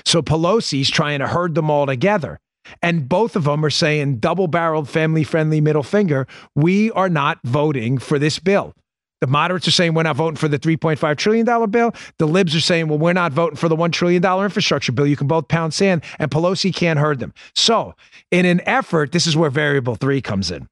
So 0.05 0.21
Pelosi's 0.21 0.89
trying 0.89 1.19
to 1.19 1.27
herd 1.27 1.55
them 1.55 1.69
all 1.69 1.85
together. 1.85 2.39
And 2.81 3.09
both 3.09 3.35
of 3.35 3.45
them 3.45 3.65
are 3.65 3.71
saying, 3.71 4.17
double 4.17 4.47
barreled, 4.47 4.87
family 4.87 5.23
friendly 5.23 5.61
middle 5.61 5.83
finger, 5.83 6.27
we 6.55 6.91
are 6.91 7.09
not 7.09 7.39
voting 7.43 7.97
for 7.97 8.19
this 8.19 8.37
bill. 8.37 8.73
The 9.19 9.27
moderates 9.27 9.67
are 9.67 9.71
saying 9.71 9.93
we're 9.93 10.03
not 10.03 10.15
voting 10.15 10.35
for 10.35 10.47
the 10.47 10.57
$3.5 10.57 11.15
trillion 11.15 11.69
bill. 11.69 11.93
The 12.17 12.25
libs 12.27 12.55
are 12.55 12.61
saying, 12.61 12.87
well, 12.87 12.97
we're 12.97 13.13
not 13.13 13.31
voting 13.31 13.55
for 13.55 13.69
the 13.69 13.75
$1 13.75 13.91
trillion 13.91 14.23
infrastructure 14.23 14.91
bill. 14.91 15.05
You 15.05 15.15
can 15.15 15.27
both 15.27 15.47
pound 15.47 15.75
sand, 15.75 16.03
and 16.17 16.31
Pelosi 16.31 16.73
can't 16.73 16.97
herd 16.97 17.19
them. 17.19 17.33
So, 17.55 17.93
in 18.31 18.45
an 18.47 18.61
effort, 18.65 19.11
this 19.11 19.27
is 19.27 19.37
where 19.37 19.51
variable 19.51 19.95
three 19.95 20.21
comes 20.21 20.49
in. 20.49 20.67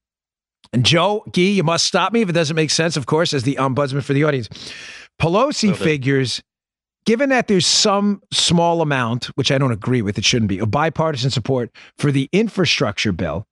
And 0.72 0.86
Joe 0.86 1.24
Gee, 1.32 1.54
you 1.54 1.64
must 1.64 1.86
stop 1.86 2.14
me 2.14 2.22
if 2.22 2.30
it 2.30 2.34
doesn't 2.34 2.56
make 2.56 2.70
sense, 2.70 2.96
of 2.96 3.06
course, 3.06 3.34
as 3.34 3.44
the 3.44 3.56
ombudsman 3.56 4.04
for 4.04 4.14
the 4.14 4.24
audience. 4.24 4.50
Pelosi 5.20 5.76
figures, 5.76 6.42
given 7.06 7.30
that 7.30 7.48
there's 7.48 7.66
some 7.66 8.22
small 8.32 8.82
amount, 8.82 9.26
which 9.36 9.52
I 9.52 9.58
don't 9.58 9.72
agree 9.72 10.02
with, 10.02 10.18
it 10.18 10.26
shouldn't 10.26 10.50
be, 10.50 10.60
of 10.60 10.70
bipartisan 10.70 11.32
support 11.32 11.72
for 11.98 12.12
the 12.12 12.30
infrastructure 12.32 13.12
bill, 13.12 13.46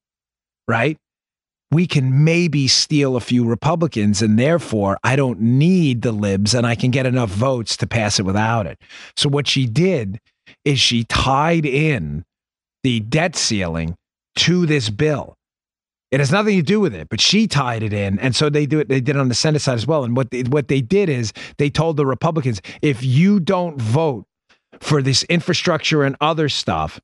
right? 0.68 0.98
We 1.72 1.88
can 1.88 2.24
maybe 2.24 2.68
steal 2.68 3.18
a 3.18 3.20
few 3.20 3.44
Republicans, 3.46 4.22
and 4.22 4.40
therefore 4.40 4.98
I 5.04 5.16
don't 5.16 5.42
need 5.42 6.04
the 6.04 6.14
libs, 6.14 6.54
and 6.54 6.66
I 6.66 6.76
can 6.76 6.92
get 6.92 7.06
enough 7.06 7.30
votes 7.30 7.76
to 7.78 7.88
pass 7.88 8.20
it 8.20 8.24
without 8.24 8.68
it. 8.68 8.80
So 9.18 9.28
what 9.28 9.48
she 9.48 9.66
did 9.66 10.20
is 10.64 10.80
she 10.80 11.04
tied 11.04 11.66
in 11.66 12.24
the 12.84 13.02
debt 13.02 13.36
ceiling 13.36 13.96
to 14.38 14.66
this 14.66 14.90
bill. 14.90 15.37
It 16.12 16.22
has 16.22 16.32
nothing 16.32 16.56
to 16.56 16.64
do 16.64 16.80
with 16.80 16.96
it, 16.96 17.10
but 17.10 17.20
she 17.20 17.48
tied 17.48 17.84
it 17.84 17.92
in, 17.92 18.18
and 18.20 18.36
so 18.36 18.50
they 18.50 18.66
do 18.66 18.80
it. 18.80 18.88
They 18.88 19.02
did 19.02 19.16
it 19.16 19.20
on 19.20 19.28
the 19.28 19.36
Senate 19.36 19.60
side 19.60 19.76
as 19.76 19.86
well. 19.86 20.06
And 20.06 20.16
what 20.16 20.32
they, 20.32 20.44
what 20.44 20.70
they 20.70 20.80
did 20.80 21.10
is 21.10 21.34
they 21.58 21.70
told 21.70 21.98
the 21.98 22.06
Republicans, 22.06 22.62
if 22.82 23.04
you 23.04 23.40
don't 23.40 23.82
vote 23.82 24.26
for 24.80 25.02
this 25.02 25.24
infrastructure 25.24 26.04
and 26.04 26.16
other 26.22 26.48
stuff, 26.48 27.02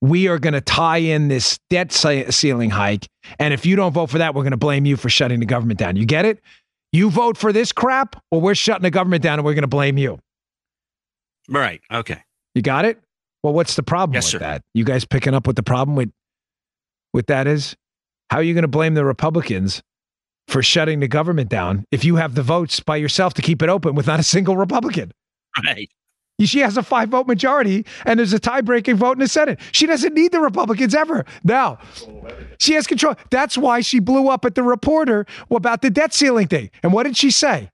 we 0.00 0.26
are 0.26 0.38
going 0.38 0.54
to 0.54 0.60
tie 0.60 0.98
in 0.98 1.28
this 1.28 1.58
debt 1.70 1.92
ceiling 1.92 2.70
hike, 2.70 3.08
and 3.38 3.54
if 3.54 3.64
you 3.64 3.76
don't 3.76 3.92
vote 3.92 4.10
for 4.10 4.18
that, 4.18 4.34
we're 4.34 4.42
going 4.42 4.50
to 4.50 4.56
blame 4.56 4.84
you 4.84 4.96
for 4.96 5.08
shutting 5.08 5.38
the 5.38 5.46
government 5.46 5.78
down. 5.78 5.94
You 5.96 6.04
get 6.04 6.24
it? 6.24 6.40
You 6.92 7.10
vote 7.10 7.36
for 7.36 7.52
this 7.52 7.72
crap, 7.72 8.20
or 8.30 8.40
we're 8.40 8.54
shutting 8.54 8.82
the 8.82 8.90
government 8.90 9.22
down, 9.22 9.38
and 9.38 9.44
we're 9.46 9.54
going 9.54 9.62
to 9.62 9.68
blame 9.68 9.96
you. 9.96 10.18
Right. 11.48 11.80
Okay. 11.90 12.22
You 12.54 12.62
got 12.62 12.84
it. 12.84 12.98
Well, 13.42 13.52
what's 13.52 13.76
the 13.76 13.82
problem 13.82 14.14
yes, 14.14 14.26
with 14.26 14.30
sir. 14.32 14.38
that? 14.40 14.62
You 14.74 14.84
guys 14.84 15.04
picking 15.04 15.34
up 15.34 15.46
what 15.46 15.56
the 15.56 15.62
problem 15.62 15.96
with 15.96 16.10
with 17.12 17.26
that 17.26 17.46
is? 17.46 17.76
How 18.30 18.38
are 18.38 18.42
you 18.42 18.54
going 18.54 18.62
to 18.62 18.68
blame 18.68 18.94
the 18.94 19.04
Republicans 19.04 19.82
for 20.48 20.62
shutting 20.62 21.00
the 21.00 21.08
government 21.08 21.48
down 21.48 21.84
if 21.90 22.04
you 22.04 22.16
have 22.16 22.34
the 22.34 22.42
votes 22.42 22.80
by 22.80 22.96
yourself 22.96 23.34
to 23.34 23.42
keep 23.42 23.62
it 23.62 23.68
open 23.68 23.94
with 23.94 24.06
not 24.06 24.20
a 24.20 24.24
single 24.24 24.56
Republican? 24.56 25.12
Right. 25.64 25.90
She 26.40 26.58
has 26.60 26.76
a 26.76 26.82
five 26.82 27.10
vote 27.10 27.28
majority 27.28 27.86
and 28.04 28.18
there's 28.18 28.32
a 28.32 28.40
tie 28.40 28.60
breaking 28.60 28.96
vote 28.96 29.12
in 29.12 29.20
the 29.20 29.28
Senate. 29.28 29.60
She 29.70 29.86
doesn't 29.86 30.14
need 30.14 30.32
the 30.32 30.40
Republicans 30.40 30.94
ever. 30.94 31.24
Now, 31.44 31.78
she 32.58 32.72
has 32.74 32.88
control. 32.88 33.14
That's 33.30 33.56
why 33.56 33.82
she 33.82 34.00
blew 34.00 34.28
up 34.28 34.44
at 34.44 34.56
the 34.56 34.64
reporter 34.64 35.26
about 35.50 35.82
the 35.82 35.90
debt 35.90 36.12
ceiling 36.12 36.48
thing. 36.48 36.70
And 36.82 36.92
what 36.92 37.04
did 37.04 37.16
she 37.16 37.30
say? 37.30 37.70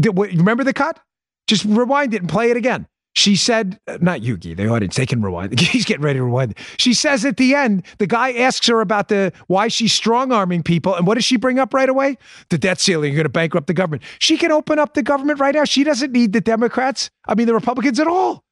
Did, 0.00 0.18
remember 0.18 0.64
the 0.64 0.72
cut? 0.72 0.98
Just 1.46 1.64
rewind 1.64 2.12
it 2.12 2.22
and 2.22 2.28
play 2.28 2.50
it 2.50 2.56
again. 2.56 2.88
She 3.16 3.34
said, 3.34 3.80
uh, 3.88 3.96
not 4.02 4.20
Yugi, 4.20 4.54
the 4.54 4.68
audience, 4.68 4.96
they 4.96 5.06
can 5.06 5.22
rewind. 5.22 5.58
He's 5.60 5.86
getting 5.86 6.02
ready 6.02 6.18
to 6.18 6.24
rewind. 6.24 6.54
She 6.76 6.92
says 6.92 7.24
at 7.24 7.38
the 7.38 7.54
end, 7.54 7.86
the 7.96 8.06
guy 8.06 8.32
asks 8.32 8.66
her 8.66 8.82
about 8.82 9.08
the 9.08 9.32
why 9.46 9.68
she's 9.68 9.94
strong 9.94 10.32
arming 10.32 10.62
people. 10.62 10.94
And 10.94 11.06
what 11.06 11.14
does 11.14 11.24
she 11.24 11.38
bring 11.38 11.58
up 11.58 11.72
right 11.72 11.88
away? 11.88 12.18
The 12.50 12.58
debt 12.58 12.78
ceiling, 12.78 13.12
you're 13.12 13.16
going 13.16 13.24
to 13.24 13.30
bankrupt 13.30 13.68
the 13.68 13.74
government. 13.74 14.02
She 14.18 14.36
can 14.36 14.52
open 14.52 14.78
up 14.78 14.92
the 14.92 15.02
government 15.02 15.40
right 15.40 15.54
now. 15.54 15.64
She 15.64 15.82
doesn't 15.82 16.12
need 16.12 16.34
the 16.34 16.42
Democrats, 16.42 17.10
I 17.26 17.34
mean, 17.34 17.46
the 17.46 17.54
Republicans 17.54 17.98
at 17.98 18.06
all. 18.06 18.44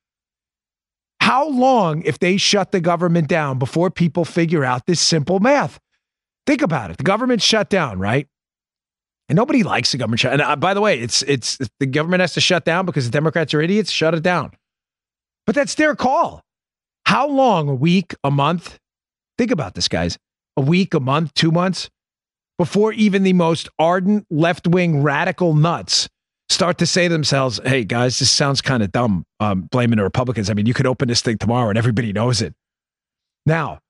How 1.21 1.47
long, 1.47 2.01
if 2.03 2.19
they 2.19 2.39
shut 2.39 2.73
the 2.73 2.81
government 2.81 3.29
down 3.29 3.59
before 3.59 3.91
people 3.91 4.25
figure 4.25 4.65
out 4.65 4.87
this 4.87 5.01
simple 5.01 5.41
math? 5.41 5.79
Think 6.47 6.63
about 6.63 6.91
it. 6.91 6.97
The 6.97 7.05
government 7.05 7.43
shut 7.43 7.69
down, 7.69 7.99
right? 7.99 8.29
And 9.29 9.37
nobody 9.37 9.63
likes 9.63 9.93
the 9.93 9.99
government 9.99 10.21
shut. 10.21 10.35
And 10.35 10.43
uh, 10.43 10.57
by 10.57 10.75
the 10.75 10.81
way, 10.81 10.99
it's 11.01 11.23
it's 11.23 11.59
the 11.81 11.87
government 11.87 12.21
has 12.21 12.35
to 12.35 12.41
shut 12.41 12.65
down 12.65 12.85
because 12.85 13.07
the 13.07 13.11
Democrats 13.11 13.55
are 13.55 13.61
idiots. 13.63 13.91
Shut 13.91 14.15
it 14.15 14.23
down. 14.23 14.53
But 15.47 15.55
that's 15.55 15.75
their 15.75 15.95
call. 15.95 16.43
How 17.07 17.27
long? 17.29 17.69
A 17.69 17.75
week? 17.75 18.15
A 18.23 18.31
month? 18.31 18.79
Think 19.39 19.51
about 19.51 19.75
this, 19.75 19.89
guys. 19.89 20.19
A 20.57 20.61
week? 20.61 20.95
A 20.95 21.01
month? 21.01 21.33
Two 21.35 21.51
months? 21.51 21.89
Before 22.59 22.93
even 22.93 23.25
the 23.25 23.33
most 23.33 23.69
ardent 23.79 24.27
left 24.31 24.67
wing 24.69 25.03
radical 25.03 25.55
nuts 25.55 26.09
start 26.51 26.79
to 26.79 26.87
say 26.87 27.09
to 27.09 27.13
themselves, 27.13 27.61
"Hey, 27.65 27.85
guys, 27.85 28.19
this 28.19 28.31
sounds 28.31 28.61
kind 28.61 28.83
of 28.83 28.93
dumb." 28.93 29.25
Um, 29.41 29.63
blaming 29.63 29.97
the 29.97 30.05
Republicans. 30.05 30.51
I 30.51 30.55
mean, 30.55 30.67
you 30.67 30.75
could 30.75 30.87
open 30.87 31.09
this 31.09 31.23
thing 31.23 31.39
tomorrow 31.39 31.71
and 31.71 31.79
everybody 31.79 32.13
knows 32.13 32.43
it. 32.43 32.55
Now, 33.47 33.81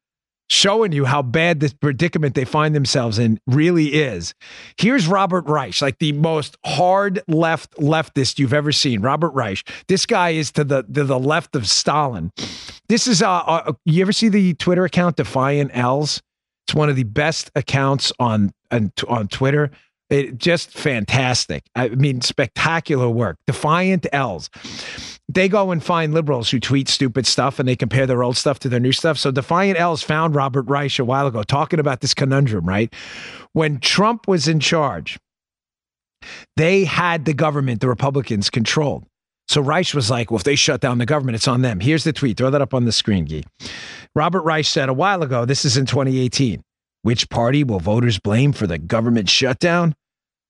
showing 0.49 0.93
you 0.93 1.05
how 1.05 1.23
bad 1.23 1.61
this 1.61 1.73
predicament 1.73 2.35
they 2.35 2.45
find 2.45 2.75
themselves 2.75 3.19
in 3.19 3.41
really 3.47 3.95
is. 3.95 4.35
Here's 4.79 5.07
Robert 5.07 5.47
Reich, 5.47 5.81
like 5.81 5.99
the 5.99 6.13
most 6.13 6.57
hard 6.65 7.23
left 7.29 7.75
leftist 7.77 8.39
you've 8.39 8.53
ever 8.53 8.73
seen. 8.73 9.01
Robert 9.01 9.31
Reich. 9.31 9.69
This 9.89 10.07
guy 10.07 10.31
is 10.31 10.53
to 10.53 10.65
the 10.65 10.83
to 10.83 11.05
the 11.05 11.19
left 11.19 11.57
of 11.57 11.69
Stalin. 11.69 12.31
This 12.89 13.07
is 13.07 13.23
uh, 13.23 13.31
uh 13.31 13.73
you 13.85 14.03
ever 14.03 14.13
see 14.13 14.29
the 14.29 14.55
Twitter 14.55 14.85
account 14.85 15.17
Defiant 15.17 15.71
L's? 15.75 16.23
It's 16.67 16.75
one 16.75 16.89
of 16.89 16.97
the 16.97 17.05
best 17.05 17.51
accounts 17.55 18.13
on 18.19 18.53
on, 18.71 18.93
on 19.09 19.29
Twitter. 19.29 19.71
It 20.11 20.37
just 20.39 20.71
fantastic. 20.71 21.65
I 21.75 21.89
mean, 21.89 22.21
spectacular 22.21 23.09
work. 23.09 23.39
Defiant 23.47 24.07
L's 24.13 24.51
they 25.29 25.49
go 25.49 25.71
and 25.71 25.83
find 25.83 26.13
liberals 26.13 26.51
who 26.51 26.61
tweet 26.61 26.89
stupid 26.89 27.27
stuff 27.27 27.59
and 27.59 27.69
they 27.69 27.77
compare 27.77 28.07
their 28.07 28.23
old 28.23 28.37
stuff 28.37 28.59
to 28.61 28.69
their 28.69 28.81
new 28.81 28.93
stuff. 28.93 29.19
So 29.19 29.31
Defiant 29.31 29.79
L's 29.79 30.03
found 30.03 30.35
Robert 30.35 30.69
Reich 30.69 30.99
a 30.99 31.05
while 31.05 31.27
ago 31.27 31.43
talking 31.43 31.81
about 31.81 32.01
this 32.01 32.15
conundrum, 32.15 32.67
right? 32.67 32.93
When 33.53 33.81
Trump 33.81 34.29
was 34.29 34.49
in 34.49 34.61
charge, 34.61 35.19
they 36.57 36.85
had 36.85 37.25
the 37.25 37.35
government, 37.35 37.81
the 37.81 37.89
Republicans 37.89 38.51
controlled. 38.51 39.05
So 39.49 39.61
Reich 39.61 39.93
was 39.93 40.11
like, 40.11 40.31
well, 40.31 40.39
if 40.39 40.45
they 40.45 40.55
shut 40.57 40.81
down 40.81 40.99
the 40.99 41.07
government, 41.07 41.37
it's 41.37 41.49
on 41.49 41.63
them. 41.63 41.81
Here's 41.81 42.05
the 42.05 42.13
tweet. 42.13 42.39
Throw 42.39 42.51
that 42.51 42.63
up 42.63 42.73
on 42.73 42.85
the 42.85 42.93
screen, 42.93 43.27
Guy. 43.27 43.43
Robert 44.15 44.43
Reich 44.43 44.65
said 44.65 44.89
a 44.89 44.95
while 44.95 45.23
ago, 45.23 45.45
this 45.45 45.65
is 45.65 45.77
in 45.77 45.87
2018. 45.87 46.63
Which 47.03 47.29
party 47.29 47.65
will 47.65 47.81
voters 47.81 48.19
blame 48.19 48.53
for 48.53 48.67
the 48.67 48.79
government 48.79 49.29
shutdown? 49.29 49.95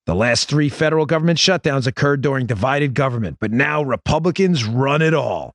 The 0.07 0.15
last 0.15 0.49
three 0.49 0.69
federal 0.69 1.07
government 1.07 1.39
shutdowns 1.39 1.87
occurred 1.87 2.21
during 2.21 2.47
divided 2.47 2.95
government, 2.95 3.39
but 3.41 3.51
now 3.51 3.83
Republicans 3.83 4.65
run 4.65 5.01
it 5.01 5.15
all. 5.15 5.55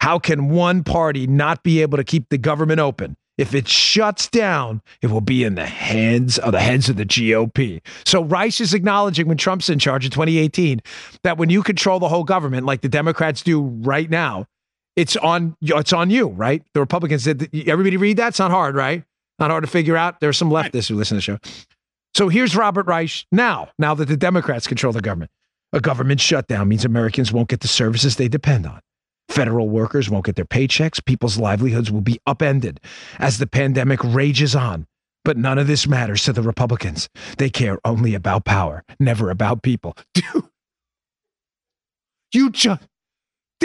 How 0.00 0.18
can 0.18 0.50
one 0.50 0.84
party 0.84 1.26
not 1.26 1.62
be 1.62 1.82
able 1.82 1.96
to 1.96 2.04
keep 2.04 2.28
the 2.28 2.38
government 2.38 2.80
open? 2.80 3.16
If 3.38 3.54
it 3.54 3.68
shuts 3.68 4.28
down, 4.28 4.82
it 5.00 5.06
will 5.06 5.20
be 5.20 5.44
in 5.44 5.54
the 5.54 5.66
hands 5.66 6.38
of 6.38 6.52
the 6.52 6.60
heads 6.60 6.88
of 6.88 6.96
the 6.96 7.04
GOP. 7.04 7.80
So 8.04 8.22
Reich 8.22 8.60
is 8.60 8.74
acknowledging 8.74 9.28
when 9.28 9.36
Trump's 9.36 9.70
in 9.70 9.78
charge 9.78 10.04
in 10.04 10.10
2018 10.10 10.80
that 11.22 11.38
when 11.38 11.48
you 11.48 11.62
control 11.62 12.00
the 12.00 12.08
whole 12.08 12.24
government, 12.24 12.66
like 12.66 12.80
the 12.80 12.88
Democrats 12.88 13.42
do 13.42 13.62
right 13.62 14.10
now, 14.10 14.46
it's 14.96 15.16
on 15.16 15.56
it's 15.62 15.92
on 15.92 16.10
you, 16.10 16.26
right? 16.28 16.64
The 16.74 16.80
Republicans 16.80 17.24
did. 17.24 17.48
Everybody 17.68 17.96
read 17.96 18.16
that. 18.16 18.28
It's 18.28 18.40
not 18.40 18.50
hard, 18.50 18.74
right? 18.74 19.04
Not 19.38 19.52
hard 19.52 19.62
to 19.62 19.70
figure 19.70 19.96
out. 19.96 20.18
There 20.18 20.28
are 20.28 20.32
some 20.32 20.50
leftists 20.50 20.88
who 20.88 20.96
listen 20.96 21.20
to 21.20 21.32
the 21.32 21.38
show. 21.38 21.38
So 22.14 22.28
here's 22.28 22.56
Robert 22.56 22.86
Reich 22.86 23.24
now, 23.30 23.68
now 23.78 23.94
that 23.94 24.06
the 24.06 24.16
Democrats 24.16 24.66
control 24.66 24.92
the 24.92 25.00
government. 25.00 25.30
A 25.72 25.80
government 25.80 26.20
shutdown 26.20 26.68
means 26.68 26.84
Americans 26.84 27.32
won't 27.32 27.48
get 27.48 27.60
the 27.60 27.68
services 27.68 28.16
they 28.16 28.28
depend 28.28 28.66
on. 28.66 28.80
Federal 29.28 29.68
workers 29.68 30.08
won't 30.08 30.24
get 30.24 30.36
their 30.36 30.46
paychecks. 30.46 31.04
People's 31.04 31.38
livelihoods 31.38 31.90
will 31.90 32.00
be 32.00 32.18
upended 32.26 32.80
as 33.18 33.38
the 33.38 33.46
pandemic 33.46 34.02
rages 34.02 34.56
on. 34.56 34.86
But 35.24 35.36
none 35.36 35.58
of 35.58 35.66
this 35.66 35.86
matters 35.86 36.24
to 36.24 36.32
the 36.32 36.40
Republicans. 36.40 37.08
They 37.36 37.50
care 37.50 37.78
only 37.84 38.14
about 38.14 38.46
power, 38.46 38.82
never 38.98 39.30
about 39.30 39.62
people. 39.62 39.96
Dude, 40.14 40.44
you 42.32 42.50
just, 42.50 42.82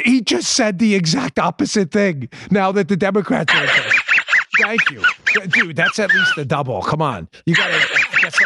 he 0.03 0.19
just 0.21 0.51
said 0.51 0.79
the 0.79 0.95
exact 0.95 1.39
opposite 1.39 1.91
thing 1.91 2.27
now 2.51 2.73
that 2.73 2.89
the 2.89 2.97
Democrats 2.97 3.53
are. 3.53 3.67
Thank 4.61 4.91
you. 4.91 5.03
Dude, 5.47 5.75
that's 5.75 5.99
at 5.99 6.13
least 6.13 6.37
a 6.37 6.45
double. 6.45 6.81
Come 6.81 7.01
on. 7.01 7.27
You 7.45 7.55
got 7.55 7.69
to 7.69 8.02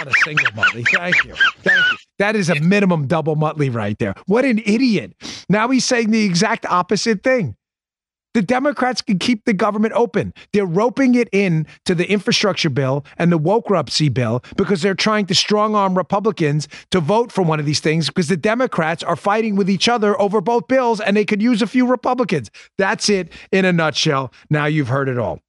a 0.07 0.13
single 0.23 0.51
Muttley. 0.53 0.85
Thank 0.93 1.23
you. 1.23 1.35
Thank 1.61 1.91
you. 1.91 1.97
That 2.19 2.35
is 2.35 2.49
a 2.49 2.59
minimum 2.59 3.07
double 3.07 3.35
Muttley 3.35 3.73
right 3.73 3.97
there. 3.99 4.15
What 4.25 4.45
an 4.45 4.59
idiot. 4.65 5.13
Now 5.49 5.69
he's 5.69 5.85
saying 5.85 6.11
the 6.11 6.25
exact 6.25 6.65
opposite 6.65 7.23
thing. 7.23 7.55
The 8.33 8.41
Democrats 8.43 9.01
can 9.01 9.17
keep 9.17 9.45
the 9.45 9.53
government 9.53 9.95
open. 9.95 10.31
They're 10.53 10.65
roping 10.65 11.15
it 11.15 11.27
in 11.31 11.65
to 11.85 11.95
the 11.95 12.07
infrastructure 12.07 12.69
bill 12.69 13.03
and 13.17 13.31
the 13.31 13.39
wokerupsy 13.39 14.13
bill 14.13 14.43
because 14.55 14.83
they're 14.83 14.93
trying 14.93 15.25
to 15.27 15.33
strong 15.33 15.73
arm 15.73 15.97
Republicans 15.97 16.67
to 16.91 16.99
vote 16.99 17.31
for 17.31 17.41
one 17.41 17.59
of 17.59 17.65
these 17.65 17.79
things 17.79 18.07
because 18.07 18.27
the 18.27 18.37
Democrats 18.37 19.01
are 19.01 19.15
fighting 19.15 19.55
with 19.55 19.69
each 19.69 19.89
other 19.89 20.19
over 20.21 20.39
both 20.39 20.67
bills 20.67 21.01
and 21.01 21.17
they 21.17 21.25
could 21.25 21.41
use 21.41 21.63
a 21.63 21.67
few 21.67 21.87
Republicans. 21.87 22.51
That's 22.77 23.09
it 23.09 23.31
in 23.51 23.65
a 23.65 23.73
nutshell. 23.73 24.31
Now 24.51 24.67
you've 24.67 24.89
heard 24.89 25.09
it 25.09 25.17
all. 25.17 25.39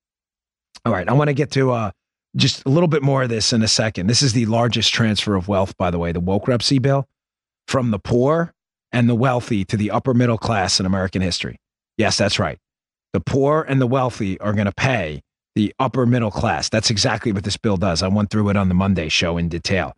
All 0.86 0.92
right, 0.92 1.06
I 1.06 1.12
want 1.12 1.28
to 1.28 1.34
get 1.34 1.50
to 1.50 1.72
uh, 1.72 1.90
just 2.38 2.64
a 2.64 2.68
little 2.68 2.88
bit 2.88 3.02
more 3.02 3.24
of 3.24 3.28
this 3.28 3.52
in 3.52 3.62
a 3.62 3.68
second. 3.68 4.06
This 4.06 4.22
is 4.22 4.32
the 4.32 4.46
largest 4.46 4.94
transfer 4.94 5.34
of 5.34 5.48
wealth, 5.48 5.76
by 5.76 5.90
the 5.90 5.98
way, 5.98 6.12
the 6.12 6.20
Wokerupsy 6.20 6.80
bill 6.80 7.06
from 7.66 7.90
the 7.90 7.98
poor 7.98 8.54
and 8.92 9.08
the 9.08 9.14
wealthy 9.14 9.64
to 9.66 9.76
the 9.76 9.90
upper 9.90 10.14
middle 10.14 10.38
class 10.38 10.80
in 10.80 10.86
American 10.86 11.20
history. 11.20 11.58
Yes, 11.98 12.16
that's 12.16 12.38
right. 12.38 12.58
The 13.12 13.20
poor 13.20 13.64
and 13.68 13.80
the 13.80 13.86
wealthy 13.86 14.40
are 14.40 14.52
going 14.52 14.66
to 14.66 14.72
pay 14.72 15.22
the 15.54 15.74
upper 15.78 16.06
middle 16.06 16.30
class. 16.30 16.68
That's 16.68 16.90
exactly 16.90 17.32
what 17.32 17.44
this 17.44 17.56
bill 17.56 17.76
does. 17.76 18.02
I 18.02 18.08
went 18.08 18.30
through 18.30 18.48
it 18.50 18.56
on 18.56 18.68
the 18.68 18.74
Monday 18.74 19.08
show 19.08 19.36
in 19.36 19.48
detail. 19.48 19.94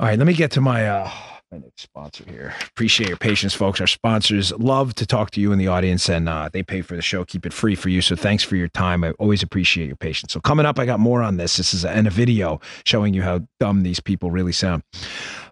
All 0.00 0.06
right, 0.06 0.18
let 0.18 0.26
me 0.26 0.34
get 0.34 0.50
to 0.52 0.60
my 0.60 0.88
uh, 0.88 1.10
my 1.50 1.58
next 1.58 1.82
sponsor 1.82 2.24
here. 2.28 2.54
Appreciate 2.66 3.08
your 3.08 3.16
patience, 3.16 3.54
folks. 3.54 3.80
Our 3.80 3.86
sponsors 3.86 4.52
love 4.52 4.94
to 4.96 5.06
talk 5.06 5.30
to 5.32 5.40
you 5.40 5.52
in 5.52 5.58
the 5.58 5.68
audience, 5.68 6.08
and 6.08 6.28
uh, 6.28 6.50
they 6.52 6.62
pay 6.62 6.82
for 6.82 6.94
the 6.94 7.02
show, 7.02 7.24
keep 7.24 7.46
it 7.46 7.52
free 7.52 7.74
for 7.74 7.88
you. 7.88 8.02
So 8.02 8.16
thanks 8.16 8.42
for 8.42 8.56
your 8.56 8.68
time. 8.68 9.02
I 9.02 9.12
always 9.12 9.42
appreciate 9.42 9.86
your 9.86 9.96
patience. 9.96 10.32
So 10.32 10.40
coming 10.40 10.66
up, 10.66 10.78
I 10.78 10.84
got 10.84 11.00
more 11.00 11.22
on 11.22 11.38
this. 11.38 11.56
This 11.56 11.72
is 11.72 11.84
a, 11.84 11.90
and 11.90 12.06
a 12.06 12.10
video 12.10 12.60
showing 12.84 13.14
you 13.14 13.22
how 13.22 13.40
dumb 13.60 13.82
these 13.82 14.00
people 14.00 14.30
really 14.30 14.52
sound. 14.52 14.82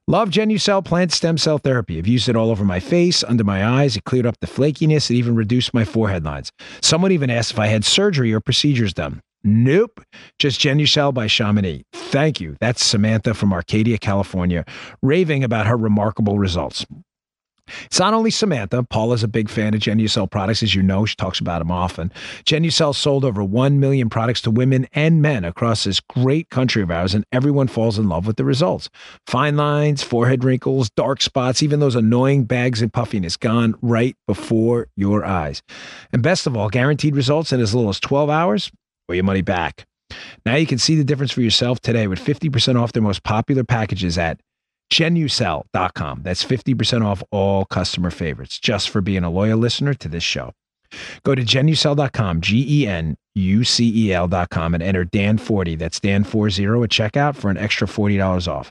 Love 0.09 0.31
Genucel 0.31 0.85
plant 0.85 1.13
stem 1.13 1.37
cell 1.37 1.59
therapy. 1.59 1.99
I've 1.99 2.07
used 2.07 2.29
it 2.29 2.37
all 2.37 2.51
over 2.51 2.65
my 2.65 2.79
face, 2.79 3.25
under 3.25 3.43
my 3.43 3.67
eyes. 3.67 3.97
It 3.97 4.05
cleared 4.05 4.27
up 4.27 4.39
the 4.41 4.47
flakiness. 4.47 5.11
It 5.11 5.15
even 5.15 5.35
reduced 5.35 5.75
my 5.75 5.85
forehead 5.85 6.25
lines. 6.25 6.53
Someone 6.81 7.11
even 7.11 7.31
asked 7.31 7.53
if 7.53 7.59
I 7.59 7.67
had 7.67 7.85
surgery 7.85 8.33
or 8.33 8.41
procedures 8.41 8.95
done. 8.95 9.23
Nope. 9.47 10.01
Just 10.41 10.61
Genucel 10.61 11.15
by 11.15 11.29
Chamonix. 11.29 11.85
Thank 11.93 12.41
you. 12.41 12.57
That's 12.61 12.85
Samantha 12.85 13.33
from 13.33 13.53
Arcadia, 13.53 13.97
California, 13.97 14.65
raving 15.03 15.45
about 15.45 15.69
her 15.69 15.77
remarkable 15.77 16.37
results. 16.37 16.85
It's 17.85 18.01
not 18.01 18.13
only 18.13 18.33
Samantha. 18.33 18.83
Paula's 18.83 19.23
a 19.23 19.29
big 19.29 19.49
fan 19.49 19.73
of 19.75 19.81
Genucel 19.81 20.29
products, 20.29 20.65
as 20.65 20.75
you 20.75 20.83
know. 20.83 21.05
She 21.05 21.15
talks 21.15 21.39
about 21.39 21.61
them 21.61 21.71
often. 21.71 22.13
Genucel 22.45 22.93
sold 22.93 23.25
over 23.25 23.43
1 23.45 23.79
million 23.79 24.09
products 24.09 24.41
to 24.43 24.51
women 24.51 24.89
and 24.93 25.23
men 25.23 25.45
across 25.45 25.85
this 25.85 26.01
great 26.01 26.51
country 26.51 26.83
of 26.83 26.91
ours, 26.91 27.15
and 27.15 27.25
everyone 27.31 27.69
falls 27.69 28.01
in 28.01 28.09
love 28.09 28.27
with 28.27 28.37
the 28.37 28.45
results. 28.45 28.89
Fine 29.29 29.57
lines, 29.57 30.03
forehead 30.03 30.43
wrinkles, 30.43 30.91
dark 30.91 31.21
spots, 31.23 31.63
even 31.63 31.79
those 31.79 31.95
annoying 31.95 32.45
bags 32.45 32.83
and 32.83 32.93
puffiness 32.93 33.37
gone 33.37 33.77
right 33.81 34.17
before 34.27 34.89
your 34.97 35.25
eyes. 35.25 35.63
And 36.13 36.21
best 36.21 36.49
of 36.49 36.57
all, 36.57 36.69
guaranteed 36.69 37.15
results 37.15 37.53
in 37.53 37.61
as 37.61 37.75
little 37.75 37.91
as 37.91 38.01
12 38.01 38.29
hours 38.29 38.73
or 39.09 39.15
your 39.15 39.25
money 39.25 39.43
back. 39.43 39.87
Now 40.45 40.57
you 40.57 40.67
can 40.67 40.79
see 40.79 40.95
the 40.95 41.05
difference 41.05 41.33
for 41.33 41.41
yourself 41.41 41.81
today 41.81 42.07
with 42.07 42.21
50% 42.21 42.81
off 42.81 42.93
their 42.93 43.03
most 43.03 43.23
popular 43.25 43.65
packages 43.65 44.17
at 44.19 44.41
genucel.com. 44.93 46.21
That's 46.23 46.45
50% 46.45 47.05
off 47.05 47.23
all 47.31 47.65
customer 47.65 48.11
favorites 48.11 48.59
just 48.59 48.91
for 48.91 49.01
being 49.01 49.25
a 49.25 49.31
loyal 49.31 49.59
listener 49.59 49.95
to 49.95 50.09
this 50.09 50.23
show. 50.23 50.53
Go 51.25 51.35
to 51.35 51.43
genucel.com, 51.43 52.41
G 52.41 52.83
E 52.83 52.87
N 52.87 53.17
U 53.35 53.65
C 53.65 54.07
E 54.07 54.13
L.com, 54.13 54.75
and 54.75 54.83
enter 54.83 55.05
Dan40, 55.05 55.79
that's 55.79 55.99
Dan40 55.99 56.85
at 56.85 56.91
checkout 56.91 57.37
for 57.37 57.51
an 57.51 57.57
extra 57.57 57.89
$40 57.89 58.49
off. 58.49 58.71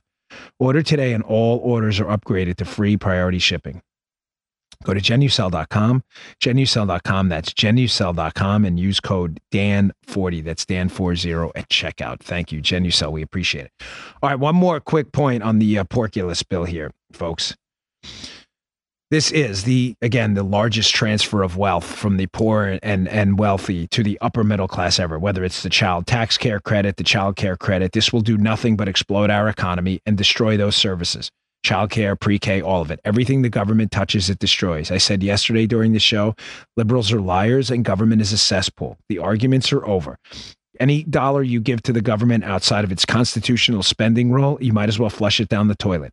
Order 0.59 0.81
today, 0.81 1.13
and 1.13 1.23
all 1.23 1.59
orders 1.59 1.99
are 1.99 2.05
upgraded 2.05 2.55
to 2.57 2.65
free 2.65 2.97
priority 2.97 3.39
shipping. 3.39 3.81
Go 4.83 4.93
to 4.93 4.99
genucel.com, 4.99 6.03
genucel.com, 6.41 7.29
that's 7.29 7.53
genucel.com, 7.53 8.65
and 8.65 8.79
use 8.79 8.99
code 8.99 9.39
DAN40, 9.51 10.43
that's 10.43 10.65
Dan40 10.65 11.51
at 11.55 11.69
checkout. 11.69 12.19
Thank 12.19 12.51
you, 12.51 12.61
Genucel. 12.61 13.11
We 13.11 13.21
appreciate 13.21 13.65
it. 13.65 13.71
All 14.21 14.29
right, 14.29 14.39
one 14.39 14.55
more 14.55 14.79
quick 14.79 15.11
point 15.11 15.43
on 15.43 15.59
the 15.59 15.79
uh, 15.79 15.83
Porkulus 15.85 16.47
bill 16.47 16.65
here, 16.65 16.91
folks. 17.11 17.55
This 19.11 19.31
is 19.31 19.63
the 19.63 19.95
again 20.01 20.33
the 20.33 20.43
largest 20.43 20.93
transfer 20.93 21.43
of 21.43 21.57
wealth 21.57 21.85
from 21.85 22.17
the 22.17 22.25
poor 22.25 22.79
and 22.81 23.07
and 23.07 23.38
wealthy 23.38 23.88
to 23.89 24.01
the 24.01 24.17
upper 24.19 24.43
middle 24.43 24.67
class 24.67 24.99
ever. 24.99 25.19
Whether 25.19 25.43
it's 25.43 25.61
the 25.61 25.69
child 25.69 26.07
tax 26.07 26.39
care 26.39 26.59
credit, 26.59 26.97
the 26.97 27.03
child 27.03 27.35
care 27.35 27.55
credit, 27.55 27.91
this 27.91 28.11
will 28.11 28.21
do 28.21 28.35
nothing 28.35 28.75
but 28.75 28.88
explode 28.88 29.29
our 29.29 29.47
economy 29.47 30.01
and 30.07 30.17
destroy 30.17 30.57
those 30.57 30.75
services 30.75 31.31
childcare, 31.65 32.19
pre 32.19 32.39
K, 32.39 32.62
all 32.62 32.82
of 32.82 32.91
it. 32.91 32.99
Everything 33.04 33.41
the 33.41 33.49
government 33.49 33.91
touches, 33.91 34.30
it 34.30 34.39
destroys. 34.39 34.91
I 34.91 34.97
said 34.97 35.23
yesterday 35.23 35.65
during 35.65 35.93
the 35.93 35.99
show 35.99 36.36
liberals 36.78 37.12
are 37.12 37.21
liars 37.21 37.71
and 37.71 37.84
government 37.84 38.21
is 38.21 38.32
a 38.32 38.38
cesspool. 38.38 38.97
The 39.10 39.19
arguments 39.19 39.73
are 39.73 39.86
over. 39.86 40.17
Any 40.80 41.04
dollar 41.04 41.41
you 41.41 41.60
give 41.62 41.82
to 41.84 41.93
the 41.93 42.01
government 42.01 42.43
outside 42.43 42.84
of 42.84 42.91
its 42.91 43.06
constitutional 43.06 43.82
spending 43.82 44.32
role, 44.32 44.58
you 44.62 44.73
might 44.73 44.89
as 44.89 44.99
well 44.99 45.10
flush 45.10 45.39
it 45.39 45.49
down 45.49 45.67
the 45.67 45.75
toilet. 45.75 46.12